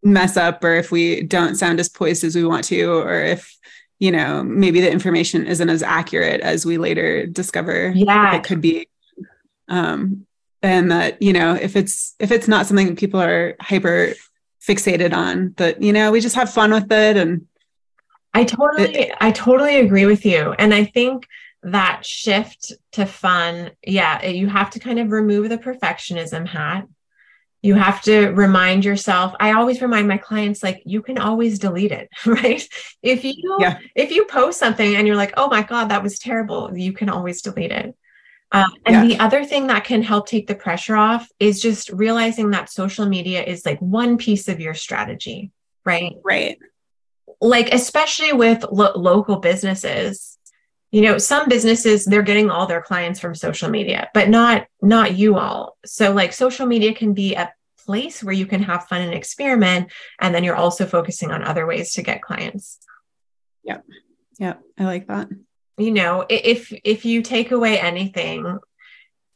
mess 0.03 0.37
up 0.37 0.65
or 0.65 0.75
if 0.75 0.91
we 0.91 1.23
don't 1.23 1.55
sound 1.55 1.79
as 1.79 1.89
poised 1.89 2.25
as 2.25 2.35
we 2.35 2.45
want 2.45 2.65
to 2.65 2.91
or 2.91 3.21
if 3.23 3.57
you 4.01 4.11
know 4.11 4.43
maybe 4.43 4.81
the 4.81 4.91
information 4.91 5.47
isn't 5.47 5.71
as 5.71 5.83
accurate 5.83 6.41
as 6.41 6.67
we 6.67 6.79
later 6.79 7.27
discover 7.27 7.93
yeah. 7.95 8.35
it 8.35 8.43
could 8.43 8.61
be. 8.61 8.89
Um 9.69 10.27
and 10.63 10.91
that 10.91 11.23
you 11.23 11.33
know 11.33 11.55
if 11.55 11.77
it's 11.77 12.15
if 12.19 12.33
it's 12.33 12.49
not 12.49 12.67
something 12.67 12.89
that 12.89 12.99
people 12.99 13.21
are 13.21 13.55
hyper 13.61 14.15
fixated 14.61 15.15
on 15.15 15.55
that 15.57 15.81
you 15.81 15.93
know 15.93 16.11
we 16.11 16.21
just 16.21 16.35
have 16.35 16.53
fun 16.53 16.71
with 16.71 16.91
it 16.93 17.17
and 17.17 17.47
i 18.35 18.45
totally 18.45 18.95
it, 18.95 19.17
i 19.21 19.31
totally 19.31 19.79
agree 19.81 20.07
with 20.07 20.27
you. 20.27 20.53
And 20.59 20.75
i 20.75 20.85
think 20.85 21.27
that 21.63 22.05
shift 22.07 22.73
to 22.93 23.07
fun, 23.07 23.71
yeah, 23.87 24.25
you 24.27 24.49
have 24.49 24.71
to 24.71 24.81
kind 24.81 24.99
of 24.99 25.11
remove 25.11 25.49
the 25.49 25.59
perfectionism 25.59 26.47
hat. 26.47 26.87
You 27.63 27.75
have 27.75 28.01
to 28.03 28.29
remind 28.29 28.85
yourself. 28.85 29.35
I 29.39 29.53
always 29.53 29.83
remind 29.83 30.09
my 30.09 30.17
clients 30.17 30.63
like 30.63 30.83
you 30.87 31.03
can 31.03 31.19
always 31.19 31.59
delete 31.59 31.93
it, 31.93 32.09
right? 32.27 32.67
If 33.03 33.25
you 33.25 33.59
yeah. 33.61 33.79
if 33.95 34.11
you 34.11 34.25
post 34.25 34.59
something 34.59 34.97
and 34.97 35.07
you're 35.07 35.17
like, 35.17 35.35
"Oh 35.37 35.49
my 35.49 35.63
god, 35.63 35.91
that 35.91 36.03
was 36.03 36.19
terrible," 36.19 36.77
you 36.77 36.93
can 36.93 37.09
always 37.09 37.43
delete 37.43 37.73
it. 37.73 37.95
Uh, 38.53 38.67
and 38.85 38.95
yeah. 38.95 39.05
the 39.07 39.23
other 39.23 39.45
thing 39.45 39.69
that 39.69 39.85
can 39.85 40.03
help 40.03 40.27
take 40.27 40.49
the 40.49 40.55
pressure 40.55 40.97
off 40.97 41.29
is 41.39 41.63
just 41.63 41.91
realizing 41.91 42.51
that 42.51 42.69
social 42.69 43.07
media 43.07 43.43
is 43.45 43.65
like 43.65 43.79
one 43.79 44.19
piece 44.19 44.49
of 44.49 44.59
your 44.59 44.75
strategy, 44.75 45.53
right? 45.85 46.17
Right. 46.25 46.59
Like, 47.41 47.73
especially 47.73 48.33
with 48.33 48.65
lo- 48.71 48.93
local 48.97 49.37
businesses, 49.37 50.37
you 50.91 51.03
know 51.03 51.19
some 51.19 51.49
businesses 51.49 52.05
they're 52.05 52.23
getting 52.23 52.51
all 52.51 52.67
their 52.67 52.83
clients 52.83 53.21
from 53.21 53.35
social 53.35 53.71
media 53.71 54.11
but 54.15 54.29
not 54.29 54.67
not 54.83 55.17
you 55.17 55.37
all. 55.37 55.77
So 55.85 56.13
like 56.13 56.33
social 56.33 56.67
media 56.67 56.95
can 56.95 57.15
be 57.15 57.35
a 57.35 57.53
place 57.85 58.23
where 58.23 58.35
you 58.35 58.47
can 58.47 58.63
have 58.63 58.87
fun 58.89 59.03
and 59.03 59.15
experiment 59.15 59.91
and 60.21 60.35
then 60.35 60.45
you're 60.45 60.57
also 60.57 60.87
focusing 60.87 61.31
on 61.31 61.43
other 61.43 61.67
ways 61.67 61.93
to 61.95 62.03
get 62.03 62.23
clients. 62.23 62.79
Yep. 63.65 63.85
Yep. 64.39 64.61
I 64.79 64.85
like 64.85 65.07
that. 65.09 65.29
You 65.79 65.93
know 65.93 66.27
if 66.29 66.73
if 66.85 67.05
you 67.05 67.23
take 67.23 67.53
away 67.53 67.79
anything 67.79 68.59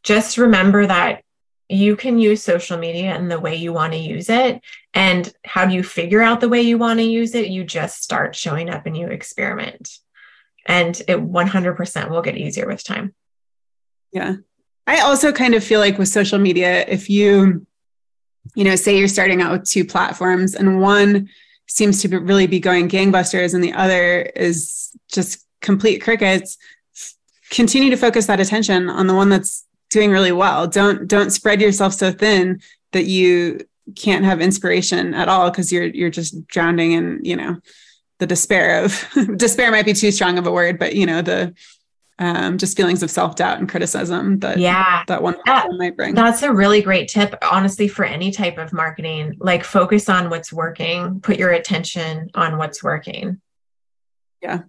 just 0.03 0.37
remember 0.37 0.87
that 0.87 1.23
you 1.69 1.97
can 1.97 2.19
use 2.19 2.43
social 2.43 2.77
media 2.77 3.17
in 3.17 3.29
the 3.29 3.41
way 3.41 3.57
you 3.57 3.73
want 3.73 3.95
to 3.95 3.99
use 3.99 4.29
it. 4.29 4.61
And 4.93 5.33
how 5.45 5.65
do 5.65 5.75
you 5.75 5.83
figure 5.83 6.21
out 6.21 6.41
the 6.41 6.49
way 6.49 6.61
you 6.61 6.77
want 6.77 6.99
to 7.01 7.05
use 7.05 7.35
it? 7.35 7.49
You 7.49 7.65
just 7.65 8.03
start 8.03 8.37
showing 8.37 8.69
up 8.69 8.85
and 8.87 8.97
you 8.97 9.07
experiment 9.07 9.99
and 10.67 11.01
it 11.09 11.19
100% 11.19 12.11
will 12.11 12.23
get 12.23 12.37
easier 12.37 12.67
with 12.67 12.85
time. 12.85 13.15
Yeah. 14.13 14.37
I 14.87 15.01
also 15.01 15.33
kind 15.33 15.55
of 15.55 15.65
feel 15.65 15.81
like 15.81 15.99
with 15.99 16.09
social 16.09 16.39
media, 16.39 16.85
if 16.87 17.09
you, 17.09 17.67
you 18.55 18.65
know, 18.65 18.77
say 18.77 18.99
you're 18.99 19.09
starting 19.09 19.41
out 19.41 19.53
with 19.53 19.69
two 19.69 19.85
platforms 19.85 20.55
and 20.55 20.81
one 20.81 21.29
seems 21.67 22.03
to 22.03 22.19
really 22.19 22.47
be 22.47 22.61
going 22.61 22.89
gangbusters 22.89 23.55
and 23.55 23.65
the 23.65 23.73
other 23.73 24.21
is 24.21 24.91
just 25.11 25.47
complete 25.61 26.01
crickets, 26.01 26.59
continue 27.51 27.91
to 27.91 27.97
focus 27.97 28.27
that 28.27 28.41
attention 28.41 28.91
on 28.91 29.07
the 29.07 29.15
one 29.15 29.29
that's 29.29 29.65
doing 29.91 30.11
really 30.11 30.33
well. 30.33 30.67
Don't 30.67 31.09
don't 31.09 31.31
spread 31.31 31.61
yourself 31.61 31.95
so 31.95 32.13
thin 32.13 32.61
that 32.93 33.05
you 33.05 33.61
can't 33.97 34.25
have 34.25 34.41
inspiration 34.41 35.15
at 35.15 35.29
all 35.29 35.51
because 35.51 35.73
you're 35.73 35.87
you're 35.87 36.11
just 36.11 36.47
drowning 36.47 36.93
in, 36.93 37.21
you 37.23 37.37
know, 37.37 37.59
the 38.19 38.27
despair 38.27 38.85
of 38.85 39.05
despair 39.37 39.71
might 39.71 39.85
be 39.85 39.93
too 39.93 40.11
strong 40.11 40.39
of 40.39 40.47
a 40.47 40.53
word, 40.53 40.79
but 40.79 40.95
you 40.95 41.07
know, 41.07 41.23
the 41.23 41.55
um, 42.19 42.59
just 42.59 42.77
feelings 42.77 43.03
of 43.03 43.11
self-doubt 43.11 43.59
and 43.59 43.69
criticism 43.69 44.39
that 44.39 44.59
yeah 44.59 45.03
that 45.09 45.23
one 45.23 45.37
that, 45.47 45.67
might 45.77 45.97
bring. 45.97 46.15
That's 46.15 46.43
a 46.43 46.53
really 46.53 46.81
great 46.81 47.09
tip, 47.09 47.35
honestly, 47.43 47.89
for 47.89 48.05
any 48.05 48.31
type 48.31 48.59
of 48.59 48.73
marketing. 48.73 49.37
Like 49.39 49.65
focus 49.65 50.09
on 50.09 50.31
what's 50.31 50.53
working, 50.53 51.21
put 51.21 51.39
your 51.39 51.51
attention 51.51 52.31
on 52.35 52.57
what's 52.59 52.83
working. 52.83 53.41
Yeah. 54.41 54.63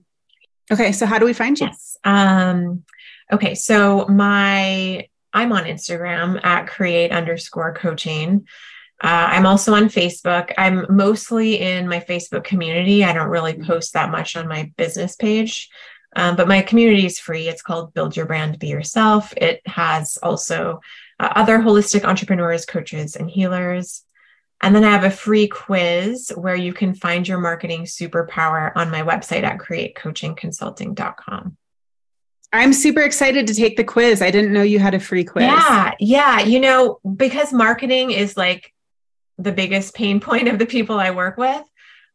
Okay. 0.72 0.92
So 0.92 1.06
how 1.06 1.20
do 1.20 1.26
we 1.26 1.34
find 1.34 1.60
you? 1.60 1.68
Yes. 1.68 1.98
Um, 2.04 2.84
okay. 3.32 3.54
So 3.54 4.08
my 4.08 5.08
I'm 5.32 5.52
on 5.52 5.66
Instagram 5.66 6.44
at 6.44 6.68
create 6.68 7.12
underscore 7.12 7.74
coaching. 7.74 8.48
Uh, 9.04 9.28
I'm 9.32 9.46
also 9.46 9.74
on 9.74 9.86
Facebook. 9.86 10.54
I'm 10.58 10.86
mostly 10.90 11.60
in 11.60 11.88
my 11.88 12.00
Facebook 12.00 12.44
community. 12.44 13.04
I 13.04 13.14
don't 13.14 13.30
really 13.30 13.54
mm-hmm. 13.54 13.66
post 13.66 13.94
that 13.94 14.10
much 14.10 14.36
on 14.36 14.48
my 14.48 14.72
business 14.78 15.16
page, 15.16 15.70
um, 16.16 16.36
but 16.36 16.48
my 16.48 16.62
community 16.62 17.06
is 17.06 17.20
free. 17.20 17.48
It's 17.48 17.62
called 17.62 17.94
Build 17.94 18.16
Your 18.16 18.26
Brand, 18.26 18.58
Be 18.58 18.68
Yourself. 18.68 19.34
It 19.36 19.62
has 19.66 20.18
also 20.24 20.80
uh, 21.20 21.30
other 21.36 21.60
holistic 21.60 22.06
entrepreneurs, 22.06 22.66
coaches, 22.66 23.16
and 23.16 23.30
healers. 23.30 24.04
And 24.62 24.74
then 24.74 24.86
I 24.86 24.92
have 24.92 25.04
a 25.04 25.12
free 25.12 25.48
quiz 25.48 26.32
where 26.36 26.56
you 26.56 26.74
can 26.74 26.96
find 26.96 27.28
your 27.28 27.40
marketing 27.40 27.84
superpower 27.84 28.72
on 28.76 28.90
my 28.90 29.02
website 29.02 29.44
at 29.44 29.60
createcoachingconsulting.com. 29.60 31.58
I'm 32.54 32.72
super 32.72 33.02
excited 33.02 33.48
to 33.48 33.54
take 33.54 33.76
the 33.76 33.84
quiz. 33.84 34.22
I 34.22 34.32
didn't 34.32 34.54
know 34.54 34.62
you 34.62 34.80
had 34.80 34.94
a 34.94 35.00
free 35.00 35.26
quiz. 35.26 35.46
Yeah. 35.46 35.92
Yeah. 36.00 36.40
You 36.40 36.62
know, 36.62 37.00
because 37.16 37.52
marketing 37.52 38.12
is 38.12 38.38
like 38.38 38.74
the 39.38 39.52
biggest 39.52 39.94
pain 39.94 40.20
point 40.22 40.48
of 40.48 40.60
the 40.60 40.66
people 40.66 41.00
I 41.00 41.12
work 41.12 41.38
with. 41.38 41.64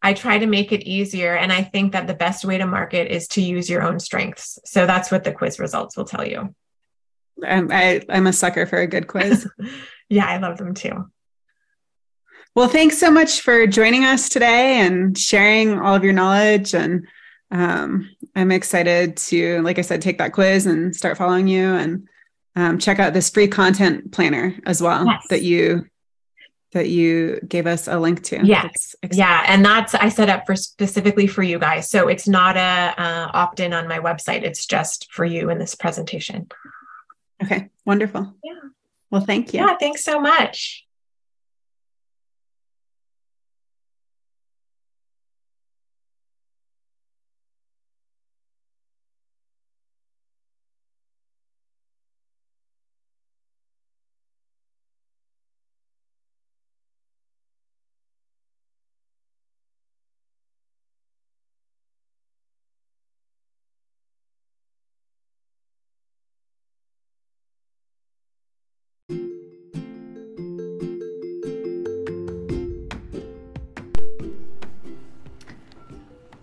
I 0.03 0.14
try 0.14 0.39
to 0.39 0.47
make 0.47 0.73
it 0.73 0.89
easier. 0.89 1.35
And 1.35 1.53
I 1.53 1.62
think 1.62 1.93
that 1.93 2.07
the 2.07 2.14
best 2.14 2.45
way 2.45 2.57
to 2.57 2.66
market 2.66 3.12
is 3.12 3.29
to 3.29 3.43
use 3.43 3.68
your 3.68 3.83
own 3.83 4.01
strengths. 4.01 4.59
So 4.64 4.87
that's 4.87 5.11
what 5.11 5.25
the 5.25 5.33
quiz 5.33 5.59
results 5.59 5.97
will 5.97 6.07
tell 6.07 6.27
you. 6.27 6.55
I'm, 7.45 7.71
I, 7.71 8.03
am 8.09 8.27
a 8.27 8.33
sucker 8.33 8.64
for 8.66 8.79
a 8.79 8.87
good 8.87 9.07
quiz. 9.09 9.47
yeah, 10.09 10.27
I 10.27 10.39
love 10.39 10.57
them 10.57 10.75
too. 10.75 11.11
Well, 12.55 12.68
thanks 12.68 12.99
so 12.99 13.11
much 13.11 13.43
for 13.43 13.66
joining 13.66 14.05
us 14.05 14.29
today 14.29 14.81
and 14.81 15.16
sharing 15.16 15.79
all 15.79 15.95
of 15.95 16.03
your 16.03 16.12
knowledge. 16.12 16.75
And 16.75 17.07
um, 17.51 18.11
I'm 18.35 18.51
excited 18.51 19.16
to, 19.18 19.61
like 19.62 19.79
I 19.79 19.83
said, 19.83 20.03
take 20.03 20.18
that 20.18 20.33
quiz 20.33 20.66
and 20.66 20.97
start 20.97 21.18
following 21.18 21.47
you 21.47 21.75
and 21.75 22.09
um, 22.57 22.79
check 22.79 22.99
out 22.99 23.12
this 23.12 23.31
free 23.31 23.49
content 23.49 24.12
planner 24.12 24.57
as 24.66 24.83
well 24.83 25.07
yes. 25.07 25.27
that 25.31 25.43
you 25.43 25.87
that 26.73 26.89
you 26.89 27.41
gave 27.49 27.66
us 27.66 27.89
a 27.89 27.99
link 27.99 28.23
to. 28.25 28.41
Yes. 28.45 28.95
Yeah. 29.12 29.45
And 29.47 29.64
that's, 29.64 29.95
I 29.95 30.09
set 30.09 30.29
up 30.29 30.47
for 30.47 30.55
specifically 30.55 31.27
for 31.27 31.43
you 31.43 31.59
guys. 31.59 31.91
So 31.91 32.09
it's 32.09 32.29
not 32.29 32.57
a 32.57 32.95
uh, 32.97 33.31
opt 33.33 33.61
in 33.61 33.73
on 33.73 33.89
my 33.89 33.99
website. 33.99 34.43
It's 34.43 34.66
just 34.66 35.12
for 35.12 35.25
you 35.25 35.51
in 35.51 35.59
this 35.59 35.75
presentation. 35.75 36.49
Okay. 37.43 37.71
Wonderful. 37.85 38.35
Yeah. 38.45 38.53
Well, 39.11 39.23
thank 39.23 39.53
you. 39.53 39.61
Yeah. 39.61 39.77
Thanks 39.79 40.05
so 40.05 40.21
much. 40.21 40.87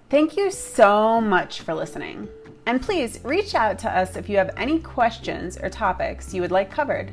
Thank 0.09 0.37
you 0.37 0.51
so 0.51 1.19
much 1.19 1.59
for 1.61 1.73
listening. 1.73 2.29
And 2.65 2.81
please 2.81 3.19
reach 3.23 3.53
out 3.55 3.77
to 3.79 3.89
us 3.89 4.15
if 4.15 4.29
you 4.29 4.37
have 4.37 4.51
any 4.55 4.79
questions 4.79 5.57
or 5.57 5.69
topics 5.69 6.33
you 6.33 6.41
would 6.41 6.51
like 6.51 6.71
covered. 6.71 7.11